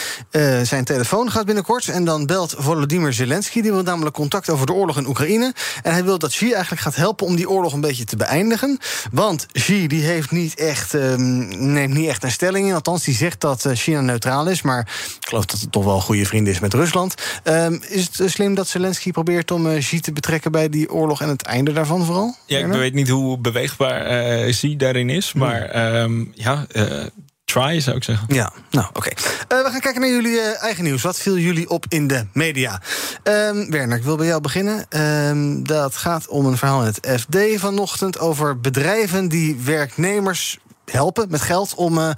zijn 0.62 0.84
telefoon 0.84 1.30
gaat 1.30 1.44
binnenkort. 1.44 1.88
En 1.88 2.04
dan 2.04 2.26
belt 2.26 2.54
Volodymyr 2.58 3.12
Zelensky. 3.12 3.60
Die 3.60 3.72
wil 3.72 3.82
namelijk 3.82 4.14
contact 4.14 4.50
over 4.50 4.66
de 4.66 4.72
oorlog 4.72 4.96
in 4.96 5.06
Oekraïne. 5.06 5.54
En 5.82 5.92
hij 5.92 6.04
wil 6.04 6.18
dat 6.18 6.30
Xi 6.30 6.52
eigenlijk 6.52 6.82
gaat 6.82 6.94
helpen 6.96 7.26
om 7.26 7.36
die 7.36 7.50
oorlog 7.50 7.72
een 7.72 7.80
beetje 7.80 8.04
te 8.04 8.16
beëindigen. 8.16 8.78
Want 9.12 9.46
Xi 9.52 9.86
die 9.86 10.02
heeft 10.02 10.30
niet 10.30 10.54
echt, 10.54 10.92
um, 10.92 11.72
neemt 11.72 11.94
niet 11.94 12.08
echt 12.08 12.22
een 12.22 12.30
stelling 12.30 12.66
in. 12.66 12.74
Althans, 12.74 13.04
die 13.04 13.14
zegt 13.14 13.40
dat 13.40 13.66
China 13.72 14.00
neutraal 14.00 14.46
is. 14.46 14.62
Maar 14.62 14.88
ik 15.20 15.30
geloof 15.40 15.46
dat 15.46 15.60
het 15.60 15.72
toch 15.72 15.84
wel 15.84 15.94
een 15.94 16.00
goede 16.00 16.26
vriend 16.26 16.48
is 16.48 16.60
met 16.60 16.74
Rusland. 16.74 17.14
Um, 17.44 17.80
is 17.88 18.08
het 18.12 18.30
slim 18.30 18.54
dat 18.54 18.68
Zelensky 18.68 19.10
probeert 19.10 19.50
om 19.50 19.66
uh, 19.66 19.78
Xi 19.78 20.00
te 20.00 20.12
betrekken 20.12 20.52
bij 20.52 20.68
die 20.68 20.90
oorlog 20.90 21.20
en 21.20 21.28
het 21.28 21.42
einde 21.42 21.72
daarvan 21.72 22.04
vooral? 22.04 22.36
Ja, 22.46 22.58
ik 22.58 22.66
weet 22.66 22.94
niet 22.94 23.08
hoe 23.08 23.38
beweegbaar 23.38 24.26
uh, 24.42 24.50
Xi 24.50 24.76
daarin 24.76 25.10
is. 25.10 25.32
Maar 25.32 25.94
um, 26.02 26.32
ja. 26.34 26.66
Uh, 26.72 27.06
try, 27.44 27.80
zou 27.80 27.96
ik 27.96 28.04
zeggen. 28.04 28.26
Ja, 28.34 28.52
nou 28.70 28.86
oké. 28.88 28.98
Okay. 28.98 29.12
Uh, 29.58 29.64
we 29.64 29.70
gaan 29.70 29.80
kijken 29.80 30.00
naar 30.00 30.10
jullie 30.10 30.32
uh, 30.32 30.62
eigen 30.62 30.84
nieuws. 30.84 31.02
Wat 31.02 31.18
viel 31.18 31.38
jullie 31.38 31.70
op 31.70 31.84
in 31.88 32.06
de 32.06 32.26
media? 32.32 32.82
Um, 33.24 33.70
Werner, 33.70 33.96
ik 33.96 34.04
wil 34.04 34.16
bij 34.16 34.26
jou 34.26 34.40
beginnen. 34.40 34.86
Um, 35.28 35.66
dat 35.66 35.96
gaat 35.96 36.28
om 36.28 36.46
een 36.46 36.56
verhaal 36.56 36.80
in 36.80 36.86
het 36.86 37.20
FD 37.20 37.36
vanochtend 37.60 38.18
over 38.18 38.60
bedrijven 38.60 39.28
die 39.28 39.56
werknemers 39.64 40.58
helpen 40.90 41.26
met 41.30 41.40
geld 41.40 41.74
om 41.74 41.98
uh, 41.98 42.10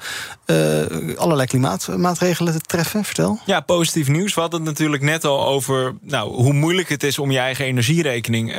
uh, 0.47 1.17
allerlei 1.17 1.49
klimaatmaatregelen 1.49 2.53
te 2.53 2.61
treffen? 2.61 3.05
Vertel. 3.05 3.39
Ja, 3.47 3.61
positief 3.61 4.09
nieuws. 4.09 4.35
We 4.35 4.41
hadden 4.41 4.61
het 4.61 4.69
natuurlijk 4.69 5.03
net 5.03 5.25
al 5.25 5.47
over 5.47 5.95
nou, 6.01 6.35
hoe 6.35 6.53
moeilijk 6.53 6.89
het 6.89 7.03
is 7.03 7.19
om 7.19 7.31
je 7.31 7.39
eigen 7.39 7.65
energierekening 7.65 8.51
uh, 8.51 8.57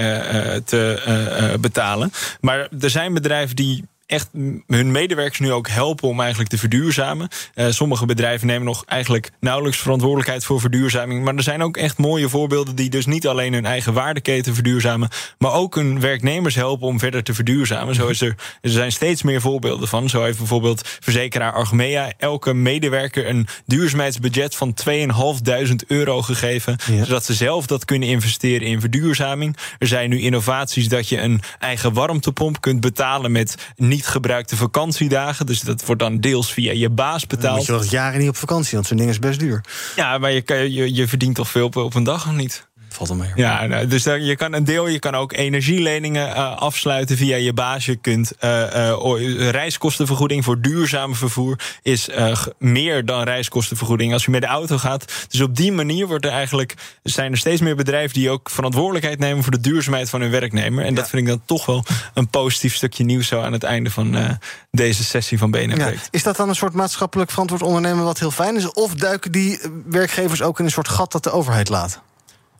te 0.66 1.58
betalen. 1.60 2.12
Maar 2.42 2.68
er 2.80 2.90
zijn 2.90 3.14
bedrijven 3.14 3.56
die 3.56 3.86
echt 4.06 4.30
hun 4.68 4.92
medewerkers 4.92 5.40
nu 5.40 5.52
ook 5.52 5.68
helpen 5.68 6.08
om 6.08 6.20
eigenlijk 6.20 6.50
te 6.50 6.58
verduurzamen. 6.58 7.28
Uh, 7.56 7.68
sommige 7.70 8.06
bedrijven 8.06 8.48
nemen 8.48 8.66
nog 8.66 8.84
eigenlijk 8.86 9.32
nauwelijks 9.40 9.78
verantwoordelijkheid 9.78 10.46
voor 10.46 10.60
verduurzaming. 10.60 11.24
Maar 11.24 11.36
er 11.36 11.44
zijn 11.44 11.64
ook 11.64 11.78
echt 11.78 11.98
mooie 11.98 12.30
voorbeelden 12.30 12.76
die 12.76 12.90
dus 12.90 13.06
niet 13.06 13.28
alleen 13.28 13.54
hun 13.54 13.66
eigen 13.66 13.94
waardeketen 13.94 14.54
verduurzamen, 14.54 15.10
maar 15.38 15.54
ook 15.54 15.76
hun 15.76 16.00
werknemers 16.00 16.56
helpen 16.56 16.88
om 16.88 17.00
verder 17.00 17.24
te 17.24 17.34
verduurzamen. 17.34 17.96
Zo 17.96 18.08
is 18.08 18.22
er, 18.22 18.36
er 18.62 18.70
zijn 18.70 18.92
steeds 18.92 19.24
meer 19.24 19.42
voorbeelden 19.42 19.88
van. 19.88 20.10
Zo 20.10 20.24
heeft 20.24 20.38
bijvoorbeeld 20.38 20.98
verzekeraar 21.00 21.54
Argmea 21.54 22.12
elke 22.18 22.54
medewerker 22.54 23.30
een 23.30 23.48
duurzaamheidsbudget 23.66 24.56
van 24.56 24.76
2.500 24.90 25.76
euro 25.88 26.22
gegeven. 26.22 26.78
Ja. 26.92 27.04
Zodat 27.04 27.26
ze 27.26 27.34
zelf 27.34 27.66
dat 27.66 27.86
kunnen 27.86 28.10
investeren 28.10 28.68
in 28.68 28.80
verduurzaming. 28.80 29.58
Er 29.80 29.88
zijn 29.88 30.10
nu 30.10 30.20
innovaties 30.20 30.88
dat 30.88 31.10
je 31.10 31.22
een 31.22 31.42
eigen 31.60 31.94
warmtepomp 31.94 32.62
kunt 32.62 32.80
betalen 32.80 33.32
met 33.32 33.56
niet 33.94 34.08
gebruikte 34.08 34.56
vakantiedagen. 34.56 35.46
Dus 35.46 35.62
dat 35.62 35.86
wordt 35.86 36.02
dan 36.02 36.20
deels 36.20 36.54
via 36.54 36.72
je 36.72 36.90
baas 36.90 37.28
betaald. 37.28 37.66
Dan 37.66 37.76
moet 37.76 37.84
je 37.84 37.92
wel 37.92 38.02
jaren 38.02 38.20
niet 38.20 38.30
op 38.30 38.38
vakantie, 38.38 38.74
want 38.74 38.88
zo'n 38.88 38.98
ding 38.98 39.10
is 39.10 39.20
best 39.20 39.40
duur. 39.40 39.62
Ja, 39.96 40.18
maar 40.18 40.32
je, 40.32 40.44
je, 40.74 40.94
je 40.94 41.08
verdient 41.08 41.36
toch 41.36 41.50
veel 41.50 41.66
op, 41.66 41.76
op 41.76 41.94
een 41.94 42.04
dag 42.04 42.28
of 42.28 42.34
niet? 42.34 42.68
Valt 42.94 43.10
er 43.10 43.16
mee. 43.16 43.32
Ja, 43.36 43.66
nou, 43.66 43.88
dus 43.88 44.04
dan, 44.04 44.24
je 44.24 44.36
kan 44.36 44.54
een 44.54 44.64
deel, 44.64 44.88
je 44.88 45.00
kan 45.00 45.16
ook 45.16 45.34
energieleningen 45.34 46.30
uh, 46.30 46.58
afsluiten 46.58 47.18
via 47.18 47.36
je 47.36 47.54
baas. 47.54 47.86
Je 47.86 47.96
kunt 47.96 48.32
uh, 48.42 48.50
uh, 48.76 49.50
reiskostenvergoeding 49.50 50.44
voor 50.44 50.62
duurzaam 50.62 51.16
vervoer 51.16 51.60
is 51.82 52.10
meer 52.58 53.06
dan 53.06 53.24
reiskostenvergoeding 53.24 54.14
als 54.14 54.26
je 54.26 54.32
met 54.32 54.42
de 54.42 54.48
auto 54.48 54.78
gaat. 54.78 55.26
Dus 55.30 55.42
op 55.42 55.56
die 55.56 55.72
manier 55.72 56.08
wordt 56.08 56.26
er 56.26 56.32
eigenlijk 56.32 56.74
zijn 57.04 57.32
er 57.32 57.38
steeds 57.38 57.62
meer 57.62 57.76
bedrijven 57.76 58.14
die 58.14 58.30
ook 58.30 58.50
verantwoordelijkheid 58.50 59.20
nemen 59.20 59.44
voor 59.44 59.52
de 59.52 59.60
duurzaamheid 59.60 60.10
van 60.10 60.22
hun 60.22 60.32
werknemer. 60.32 60.84
En 60.84 60.90
ja. 60.90 60.96
dat 60.96 61.10
vind 61.10 61.22
ik 61.22 61.28
dan 61.28 61.42
toch 61.46 61.66
wel 61.66 61.84
een 62.14 62.28
positief 62.28 62.76
stukje 62.76 63.04
nieuws 63.04 63.28
zo 63.28 63.42
aan 63.42 63.54
het 63.54 63.64
einde 63.64 63.92
van 63.92 64.38
deze 64.72 65.04
sessie 65.04 65.38
van 65.38 65.52
BNR. 65.52 65.78
Ja. 65.78 65.92
Is 66.12 66.24
dat 66.24 66.36
dan 66.36 66.50
een 66.50 66.56
soort 66.56 66.74
maatschappelijk 66.74 67.32
verantwoord 67.32 67.62
ondernemen 67.62 68.04
wat 68.04 68.20
heel 68.20 68.32
fijn 68.32 68.56
is? 68.56 68.72
Of 68.72 68.94
duiken 68.94 69.32
die 69.32 69.60
werkgevers 69.86 70.42
ook 70.42 70.60
in 70.60 70.66
een 70.66 70.72
soort 70.72 70.88
gat 70.88 71.12
dat 71.12 71.24
de 71.24 71.32
overheid 71.32 71.70
laat? 71.70 72.02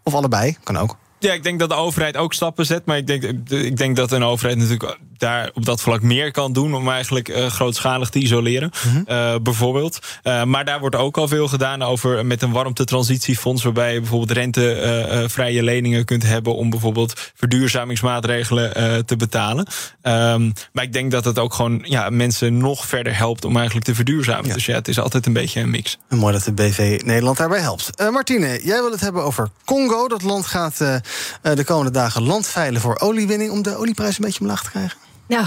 Of 0.04 0.14
allebei, 0.14 0.58
kan 0.64 0.78
ook. 0.78 0.98
Ja, 1.24 1.34
ik 1.34 1.44
denk 1.44 1.60
dat 1.60 1.70
de 1.70 1.76
overheid 1.76 2.18
ook 2.18 2.34
stappen 2.34 2.66
zet. 2.66 2.86
Maar 2.86 2.98
ik 2.98 3.08
denk, 3.08 3.24
ik 3.50 3.78
denk 3.78 3.96
dat 3.96 4.12
een 4.12 4.24
overheid 4.24 4.58
natuurlijk 4.58 4.98
daar 5.18 5.52
op 5.54 5.66
dat 5.66 5.82
vlak 5.82 6.02
meer 6.02 6.32
kan 6.32 6.54
doen 6.54 6.76
om 6.76 6.90
eigenlijk 6.90 7.30
uh, 7.30 7.46
grootschalig 7.46 8.10
te 8.10 8.20
isoleren, 8.20 8.72
mm 8.88 9.42
bijvoorbeeld. 9.44 10.00
Uh, 10.24 10.44
maar 10.44 10.66
daar 10.66 10.80
wordt 10.80 10.96
ook 10.96 11.18
al 11.18 11.28
veel 11.28 11.48
gedaan 11.48 11.82
over 11.82 12.26
met 12.26 12.42
een 12.42 12.52
warmtetransitiefonds, 12.52 13.64
waarbij 13.64 13.94
je 13.94 14.00
bijvoorbeeld 14.00 14.32
rentevrije 14.32 15.64
leningen 15.64 16.06
kunt 16.06 16.24
hebben 16.24 16.56
om 16.56 16.70
bijvoorbeeld 16.70 17.32
verduurzamingsmaatregelen 17.36 19.06
te 19.06 19.16
betalen. 19.16 19.68
Um, 20.02 20.54
maar 20.72 20.84
ik 20.84 20.94
denk 20.94 21.12
dat 21.12 21.26
het 21.26 21.40
ook 21.40 21.54
gewoon 21.54 21.82
ja, 21.84 22.10
mensen 22.10 22.58
nog 22.58 22.86
verder 22.86 23.18
helpt 23.18 23.46
om 23.46 23.56
eigenlijk 23.56 23.86
te 23.86 23.96
verduurzamen. 23.96 24.48
Ja. 24.48 24.54
Dus 24.54 24.66
ja, 24.66 24.76
het 24.76 24.88
is 24.88 25.00
altijd 25.00 25.26
een 25.26 25.34
beetje 25.34 25.60
een 25.60 25.70
mix. 25.70 25.98
Mooi 26.10 26.34
dat 26.34 26.44
de 26.44 26.54
BV 26.54 27.02
Nederland 27.06 27.38
daarbij 27.38 27.60
helpt. 27.60 28.10
Martine, 28.12 28.60
jij 28.64 28.82
wil 28.82 28.92
het 28.92 29.02
hebben 29.02 29.24
over 29.24 29.50
Congo. 29.66 30.08
Dat 30.08 30.22
land 30.22 30.46
gaat 30.46 31.02
de 31.42 31.64
komende 31.64 31.92
dagen 31.92 32.24
landveilen 32.24 32.82
voor 32.82 33.00
oliewinning 33.00 33.52
om 33.52 33.62
de 33.62 33.76
olieprijs 33.76 34.18
een 34.18 34.26
beetje 34.26 34.40
omlaag 34.40 34.64
te 34.64 34.70
krijgen. 34.70 34.98
Nou, 35.34 35.46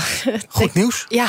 Goed 0.49 0.75
nieuws? 0.75 1.05
Ja, 1.09 1.29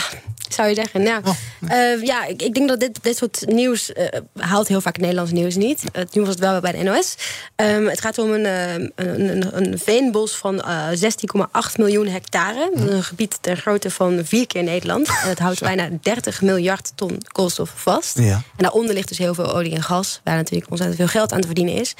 zou 0.53 0.69
je 0.69 0.75
zeggen. 0.75 1.03
Nou, 1.03 1.21
oh. 1.25 1.35
uh, 1.71 2.03
ja, 2.03 2.25
ik, 2.25 2.41
ik, 2.41 2.53
denk 2.53 2.67
dat 2.67 2.79
dit, 2.79 3.03
dit 3.03 3.17
soort 3.17 3.43
nieuws 3.45 3.89
uh, 3.89 4.05
haalt 4.33 4.67
heel 4.67 4.81
vaak 4.81 4.97
Nederlands 4.97 5.31
nieuws 5.31 5.55
niet. 5.55 5.83
Het 5.91 6.13
nieuws 6.13 6.25
was 6.25 6.35
het 6.35 6.43
wel 6.43 6.59
bij 6.59 6.71
de 6.71 6.83
NOS. 6.83 7.15
Um, 7.55 7.87
het 7.87 8.01
gaat 8.01 8.17
om 8.17 8.31
een, 8.31 8.45
een, 8.45 8.91
een, 8.95 9.57
een 9.57 9.79
veenbos 9.79 10.35
van 10.35 10.55
uh, 10.55 10.87
16,8 10.89 11.75
miljoen 11.77 12.07
hectare. 12.07 12.71
Een 12.75 13.03
gebied 13.03 13.37
ter 13.41 13.57
grootte 13.57 13.91
van 13.91 14.19
vier 14.23 14.47
keer 14.47 14.63
Nederland. 14.63 15.07
En 15.07 15.29
het 15.29 15.39
houdt 15.39 15.59
bijna 15.59 15.89
30 16.01 16.41
miljard 16.41 16.91
ton 16.95 17.21
koolstof 17.27 17.73
vast. 17.75 18.19
Ja. 18.19 18.33
En 18.33 18.43
daaronder 18.55 18.93
ligt 18.93 19.07
dus 19.07 19.17
heel 19.17 19.33
veel 19.33 19.55
olie 19.55 19.75
en 19.75 19.83
gas, 19.83 20.21
waar 20.23 20.35
natuurlijk 20.35 20.69
ontzettend 20.69 20.99
veel 20.99 21.19
geld 21.19 21.31
aan 21.31 21.41
te 21.41 21.47
verdienen 21.47 21.73
is. 21.73 21.93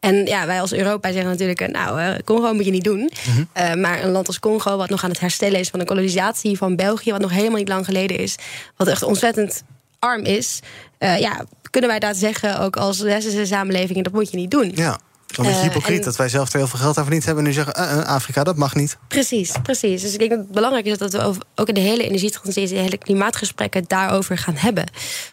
En 0.00 0.26
ja, 0.26 0.46
wij 0.46 0.60
als 0.60 0.72
Europa 0.72 1.12
zeggen 1.12 1.30
natuurlijk, 1.30 1.70
nou, 1.70 2.22
Congo 2.24 2.54
moet 2.54 2.64
je 2.64 2.70
niet 2.70 2.84
doen. 2.84 2.98
Mm 2.98 3.48
-hmm. 3.54 3.80
maar 3.80 4.04
een 4.04 4.10
land 4.10 4.26
als 4.26 4.38
Congo, 4.38 4.76
wat 4.76 4.88
nog 4.88 5.04
aan 5.04 5.10
het 5.10 5.20
herstellen 5.20 5.60
is 5.60 5.68
van 5.68 5.78
de 5.78 5.84
kolonisatie 6.02 6.56
van 6.56 6.76
België, 6.76 7.10
wat 7.10 7.20
nog 7.20 7.30
helemaal 7.30 7.58
niet 7.58 7.68
lang 7.68 7.84
geleden 7.84 8.18
is, 8.18 8.36
wat 8.76 8.88
echt 8.88 9.02
ontzettend 9.02 9.62
arm 9.98 10.24
is, 10.24 10.60
uh, 10.98 11.18
ja, 11.18 11.44
kunnen 11.70 11.90
wij 11.90 11.98
dat 11.98 12.16
zeggen 12.16 12.60
ook 12.60 12.76
als 12.76 13.00
westerse 13.00 13.46
samenleving, 13.46 14.04
dat 14.04 14.12
moet 14.12 14.30
je 14.30 14.36
niet 14.36 14.50
doen. 14.50 14.72
Ja. 14.74 14.98
Dan 15.32 15.46
is 15.46 15.54
het 15.54 15.62
hypocriet 15.62 16.04
dat 16.04 16.16
wij 16.16 16.28
zelf 16.28 16.52
er 16.52 16.58
heel 16.58 16.66
veel 16.66 16.78
geld 16.78 16.98
aan 16.98 17.08
niet 17.08 17.24
hebben... 17.24 17.44
en 17.44 17.50
nu 17.50 17.54
zeggen, 17.56 17.74
uh, 17.78 18.04
Afrika, 18.04 18.44
dat 18.44 18.56
mag 18.56 18.74
niet. 18.74 18.96
Precies, 19.08 19.52
precies. 19.62 20.02
Dus 20.02 20.12
ik 20.12 20.18
denk 20.18 20.30
dat 20.30 20.38
het 20.38 20.50
belangrijk 20.50 20.86
is 20.86 20.98
dat 20.98 21.12
we 21.12 21.20
over, 21.22 21.42
ook 21.54 21.68
in 21.68 21.74
de 21.74 21.80
hele 21.80 22.04
energietransitie... 22.04 22.76
de 22.76 22.82
hele 22.82 22.96
klimaatgesprekken 22.96 23.84
daarover 23.86 24.38
gaan 24.38 24.56
hebben. 24.56 24.84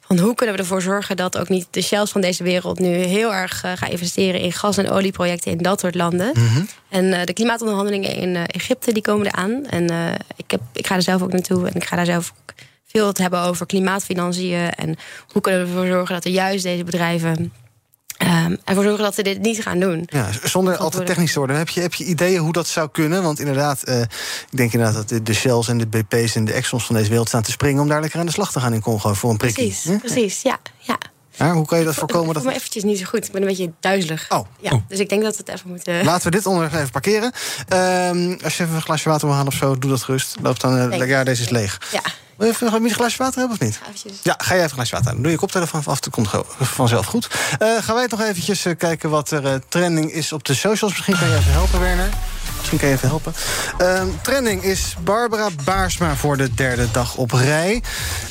Van 0.01 0.19
hoe 0.19 0.35
kunnen 0.35 0.55
we 0.55 0.61
ervoor 0.61 0.81
zorgen 0.81 1.17
dat 1.17 1.37
ook 1.37 1.49
niet 1.49 1.67
de 1.71 1.81
shells 1.81 2.11
van 2.11 2.21
deze 2.21 2.43
wereld... 2.43 2.79
nu 2.79 2.87
heel 2.87 3.33
erg 3.33 3.63
uh, 3.63 3.71
gaan 3.75 3.89
investeren 3.89 4.41
in 4.41 4.53
gas- 4.53 4.77
en 4.77 4.89
olieprojecten 4.89 5.51
in 5.51 5.57
dat 5.57 5.79
soort 5.79 5.95
landen. 5.95 6.31
Mm 6.33 6.47
-hmm. 6.47 6.67
En 6.89 7.25
de 7.25 7.33
klimaatonderhandelingen 7.33 8.15
in 8.15 8.35
Egypte 8.35 8.93
die 8.93 9.01
komen 9.01 9.27
eraan. 9.27 9.65
En 9.65 9.83
ik, 10.35 10.51
heb, 10.51 10.61
ik 10.73 10.87
ga 10.87 10.95
er 10.95 11.01
zelf 11.01 11.21
ook 11.21 11.31
naartoe 11.31 11.67
en 11.67 11.75
ik 11.75 11.83
ga 11.83 11.95
daar 11.95 12.05
zelf 12.05 12.33
ook 12.41 12.53
veel 12.87 13.11
te 13.11 13.21
hebben 13.21 13.41
over 13.41 13.65
klimaatfinanciën... 13.65 14.69
en 14.69 14.95
hoe 15.27 15.41
kunnen 15.41 15.61
we 15.61 15.67
ervoor 15.67 15.85
zorgen 15.85 16.15
dat 16.15 16.25
er 16.25 16.31
juist 16.31 16.63
deze 16.63 16.83
bedrijven... 16.83 17.53
Um, 18.23 18.57
ervoor 18.63 18.83
zorgen 18.83 19.03
dat 19.03 19.15
ze 19.15 19.21
dit 19.21 19.39
niet 19.39 19.61
gaan 19.61 19.79
doen. 19.79 20.03
Ja, 20.05 20.29
zonder 20.43 20.77
al 20.77 20.89
te 20.89 21.03
technisch 21.03 21.33
te 21.33 21.39
worden. 21.39 21.57
Heb 21.57 21.69
je, 21.69 21.81
heb 21.81 21.93
je 21.93 22.03
ideeën 22.03 22.39
hoe 22.39 22.53
dat 22.53 22.67
zou 22.67 22.89
kunnen? 22.91 23.23
Want 23.23 23.39
inderdaad, 23.39 23.89
uh, 23.89 24.01
ik 24.01 24.47
denk 24.49 24.73
inderdaad 24.73 24.95
dat 24.95 25.09
de, 25.09 25.23
de 25.23 25.33
Shells 25.33 25.67
en 25.67 25.77
de 25.77 25.87
BP's 25.87 26.35
en 26.35 26.45
de 26.45 26.53
Exxons 26.53 26.85
van 26.85 26.95
deze 26.95 27.09
wereld 27.09 27.27
staan 27.27 27.41
te 27.41 27.51
springen... 27.51 27.81
om 27.81 27.87
daar 27.87 28.01
lekker 28.01 28.19
aan 28.19 28.25
de 28.25 28.31
slag 28.31 28.51
te 28.51 28.59
gaan 28.59 28.73
in 28.73 28.81
Congo 28.81 29.13
voor 29.13 29.29
een 29.29 29.37
prikkie. 29.37 29.77
Precies, 29.81 29.99
precies, 29.99 30.41
ja. 30.41 30.57
ja. 30.77 30.97
Ja, 31.31 31.53
hoe 31.53 31.65
kan 31.65 31.79
je 31.79 31.85
dat 31.85 31.95
voorkomen? 31.95 32.27
Ik 32.27 32.33
dat... 32.33 32.43
me 32.43 32.53
eventjes 32.53 32.83
niet 32.83 32.99
zo 32.99 33.05
goed. 33.05 33.25
Ik 33.25 33.31
ben 33.31 33.41
een 33.41 33.47
beetje 33.47 33.71
duizelig. 33.79 34.25
Oh. 34.29 34.47
Ja, 34.59 34.71
oh. 34.71 34.81
Dus 34.87 34.99
ik 34.99 35.09
denk 35.09 35.23
dat 35.23 35.37
we 35.37 35.43
het 35.45 35.55
even 35.55 35.69
moeten... 35.69 36.05
Laten 36.05 36.31
we 36.31 36.37
dit 36.37 36.45
onderwerp 36.45 36.73
even 36.73 36.91
parkeren. 36.91 37.33
Um, 37.73 38.39
als 38.43 38.57
je 38.57 38.63
even 38.63 38.75
een 38.75 38.81
glaasje 38.81 39.09
water 39.09 39.27
wil 39.27 39.35
halen 39.35 39.51
of 39.51 39.57
zo, 39.57 39.77
doe 39.77 39.89
dat 39.89 40.03
gerust. 40.03 40.35
Loop 40.41 40.59
dan... 40.59 40.93
Uh, 40.93 41.07
ja, 41.07 41.23
deze 41.23 41.41
is 41.41 41.49
leeg. 41.49 41.81
Ja. 41.91 42.01
Wil 42.39 42.47
je 42.47 42.53
even 42.53 42.83
een 42.83 42.89
glaasje 42.89 43.17
water 43.17 43.39
hebben 43.39 43.57
of 43.57 43.63
niet? 43.63 43.79
Eventjes. 43.81 44.13
Ja, 44.23 44.35
ga 44.37 44.55
jij 44.55 44.63
even 44.63 44.69
een 44.69 44.75
glaasje 44.75 44.95
water 44.95 45.11
aan. 45.11 45.21
Doe 45.21 45.31
je 45.31 45.37
koptelefoon 45.37 45.81
af, 45.85 45.99
dat 45.99 46.13
komt 46.13 46.29
vanzelf 46.59 47.05
goed. 47.05 47.27
Uh, 47.61 47.83
gaan 47.83 47.95
wij 47.95 48.07
nog 48.09 48.21
eventjes 48.21 48.65
uh, 48.65 48.77
kijken 48.77 49.09
wat 49.09 49.31
er 49.31 49.43
uh, 49.43 49.53
trending 49.67 50.11
is 50.11 50.31
op 50.31 50.43
de 50.43 50.53
socials. 50.53 50.91
Misschien 50.91 51.17
kan 51.17 51.29
je 51.29 51.35
even 51.35 51.51
helpen, 51.51 51.79
Werner. 51.79 52.09
Misschien 52.59 52.79
kan 52.79 52.87
je 52.87 52.93
even 52.93 53.07
helpen. 53.07 53.33
Uh, 53.81 54.01
trending 54.21 54.63
is 54.63 54.95
Barbara 55.03 55.47
Baarsma 55.63 56.15
voor 56.15 56.37
de 56.37 56.53
derde 56.53 56.91
dag 56.91 57.15
op 57.15 57.31
rij. 57.31 57.83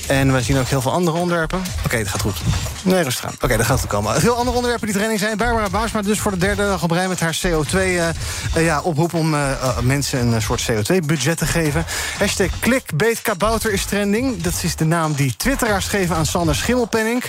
En 0.07 0.33
wij 0.33 0.43
zien 0.43 0.59
ook 0.59 0.66
heel 0.66 0.81
veel 0.81 0.93
andere 0.93 1.16
onderwerpen. 1.16 1.59
Oké, 1.59 1.85
okay, 1.85 1.99
dat 1.99 2.09
gaat 2.09 2.20
goed. 2.20 2.37
Nee, 2.83 3.03
rustig 3.03 3.26
aan. 3.26 3.35
Oké, 3.41 3.57
dat 3.57 3.66
gaat 3.66 3.81
goed 3.81 3.89
komen. 3.89 4.20
Veel 4.20 4.35
andere 4.37 4.57
onderwerpen 4.57 4.87
die 4.87 4.97
trending 4.97 5.20
zijn. 5.20 5.37
Barbara 5.37 5.68
Baarsma 5.68 6.03
dus 6.03 6.18
voor 6.18 6.31
de 6.31 6.39
derde 6.39 6.62
dag 6.62 6.83
op 6.83 6.91
rij... 6.91 7.09
met 7.09 7.20
haar 7.20 7.39
CO2-oproep 7.47 8.57
uh, 8.57 8.64
ja, 8.64 8.81
oproep 8.81 9.14
om 9.14 9.35
uh, 9.35 9.79
mensen 9.79 10.33
een 10.33 10.43
soort 10.43 10.70
CO2-budget 10.70 11.39
te 11.39 11.47
geven. 11.47 11.85
Hashtag 12.18 12.49
clickbaitkabouter 12.61 13.72
is 13.72 13.85
trending. 13.85 14.43
Dat 14.43 14.61
is 14.62 14.76
de 14.76 14.85
naam 14.85 15.12
die 15.12 15.37
twitteraars 15.37 15.87
geven 15.87 16.16
aan 16.16 16.26
Sander 16.26 16.55
Schimmelpenning. 16.55 17.22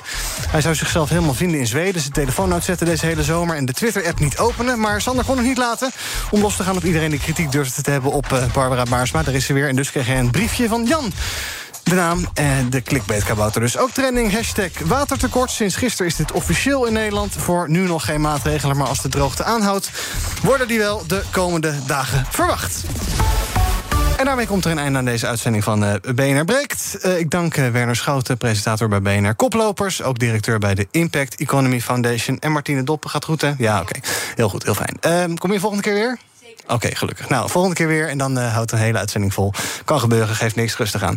Hij 0.47 0.61
zou 0.61 0.75
zichzelf 0.75 1.09
helemaal 1.09 1.33
vinden 1.33 1.59
in 1.59 1.67
Zweden. 1.67 2.01
Zijn 2.01 2.13
telefoon 2.13 2.53
uitzetten 2.53 2.85
deze 2.85 3.05
hele 3.05 3.23
zomer... 3.23 3.55
en 3.55 3.65
de 3.65 3.73
Twitter-app 3.73 4.19
niet 4.19 4.37
openen. 4.37 4.79
Maar 4.79 5.01
Sander 5.01 5.25
kon 5.25 5.37
het 5.37 5.45
niet 5.45 5.57
laten 5.57 5.91
om 6.31 6.41
los 6.41 6.55
te 6.55 6.63
gaan 6.63 6.75
op 6.75 6.83
iedereen 6.89 7.09
die 7.09 7.19
kritiek 7.19 7.51
durfde 7.51 7.81
te 7.81 7.91
hebben 7.91 8.11
op 8.11 8.31
uh, 8.33 8.43
Barbara 8.53 8.83
Baarsma. 8.83 9.23
Daar 9.23 9.33
is 9.33 9.45
ze 9.45 9.53
weer. 9.53 9.67
En 9.67 9.75
dus 9.75 9.91
kreeg 9.91 10.05
hij 10.05 10.19
een 10.19 10.31
briefje 10.31 10.67
van 10.67 10.85
Jan. 10.85 11.11
De 11.83 11.95
naam 11.95 12.27
en 12.33 12.69
de 12.69 12.81
clickbait-kabouter. 12.81 13.61
Dus 13.61 13.77
ook 13.77 13.91
trending, 13.91 14.33
hashtag 14.33 14.69
watertekort. 14.85 15.51
Sinds 15.51 15.75
gisteren 15.75 16.07
is 16.07 16.15
dit 16.15 16.31
officieel 16.31 16.85
in 16.85 16.93
Nederland. 16.93 17.33
Voor 17.37 17.69
nu 17.69 17.87
nog 17.87 18.05
geen 18.05 18.21
maatregelen, 18.21 18.77
maar 18.77 18.87
als 18.87 19.01
de 19.01 19.09
droogte 19.09 19.43
aanhoudt... 19.43 19.91
worden 20.43 20.67
die 20.67 20.77
wel 20.77 21.03
de 21.07 21.23
komende 21.31 21.73
dagen 21.85 22.25
verwacht. 22.29 22.83
En 24.17 24.25
daarmee 24.25 24.47
komt 24.47 24.65
er 24.65 24.71
een 24.71 24.79
einde 24.79 24.97
aan 24.97 25.05
deze 25.05 25.27
uitzending 25.27 25.63
van 25.63 25.83
uh, 25.83 25.93
BNR 26.15 26.45
Breekt. 26.45 26.97
Uh, 27.05 27.19
ik 27.19 27.29
dank 27.29 27.55
Werner 27.55 27.95
Schouten, 27.95 28.37
presentator 28.37 28.87
bij 28.87 29.01
BNR 29.01 29.35
Koplopers... 29.35 30.03
ook 30.03 30.19
directeur 30.19 30.59
bij 30.59 30.75
de 30.75 30.87
Impact 30.91 31.35
Economy 31.35 31.81
Foundation. 31.81 32.39
En 32.39 32.51
Martine 32.51 32.83
Doppen 32.83 33.09
gaat 33.09 33.25
goed? 33.25 33.45
Ja, 33.57 33.81
oké. 33.81 33.99
Heel 34.35 34.49
goed, 34.49 34.63
heel 34.63 34.75
fijn. 34.75 35.37
kom 35.37 35.51
je 35.51 35.59
volgende 35.59 35.83
keer 35.83 35.93
weer? 35.93 36.17
Oké, 36.67 36.95
gelukkig. 36.95 37.29
Nou, 37.29 37.49
volgende 37.49 37.75
keer 37.75 37.87
weer 37.87 38.09
en 38.09 38.17
dan 38.17 38.37
uh, 38.37 38.53
houdt 38.53 38.71
een 38.71 38.77
hele 38.77 38.97
uitzending 38.97 39.33
vol. 39.33 39.53
Kan 39.85 39.99
gebeuren, 39.99 40.35
geeft 40.35 40.55
niks 40.55 40.77
rustig 40.77 41.03
aan. 41.03 41.15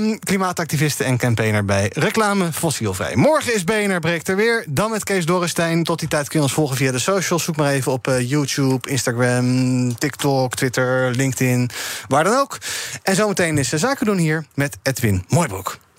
Um, 0.00 0.18
klimaatactivisten 0.18 1.06
en 1.06 1.16
campaigner 1.16 1.64
bij 1.64 1.90
Reclame 1.94 2.52
Fossielvrij. 2.52 3.16
Morgen 3.16 3.54
is 3.54 3.64
BNR 3.64 4.00
Breekt 4.00 4.28
er 4.28 4.36
weer. 4.36 4.64
Dan 4.68 4.90
met 4.90 5.04
Kees 5.04 5.26
Dorrestein. 5.26 5.84
Tot 5.84 5.98
die 5.98 6.08
tijd 6.08 6.28
kun 6.28 6.38
je 6.38 6.44
ons 6.44 6.54
volgen 6.54 6.76
via 6.76 6.92
de 6.92 6.98
socials. 6.98 7.44
Zoek 7.44 7.56
maar 7.56 7.72
even 7.72 7.92
op 7.92 8.08
uh, 8.08 8.30
YouTube, 8.30 8.90
Instagram, 8.90 9.98
TikTok, 9.98 10.54
Twitter, 10.54 11.10
LinkedIn. 11.10 11.70
Waar 12.08 12.24
dan 12.24 12.38
ook. 12.38 12.58
En 13.02 13.16
zometeen 13.16 13.58
is 13.58 13.68
de 13.68 13.78
zaken 13.78 14.06
doen 14.06 14.18
hier 14.18 14.44
met 14.54 14.78
Edwin 14.82 15.24
Mooibroek. 15.28 15.81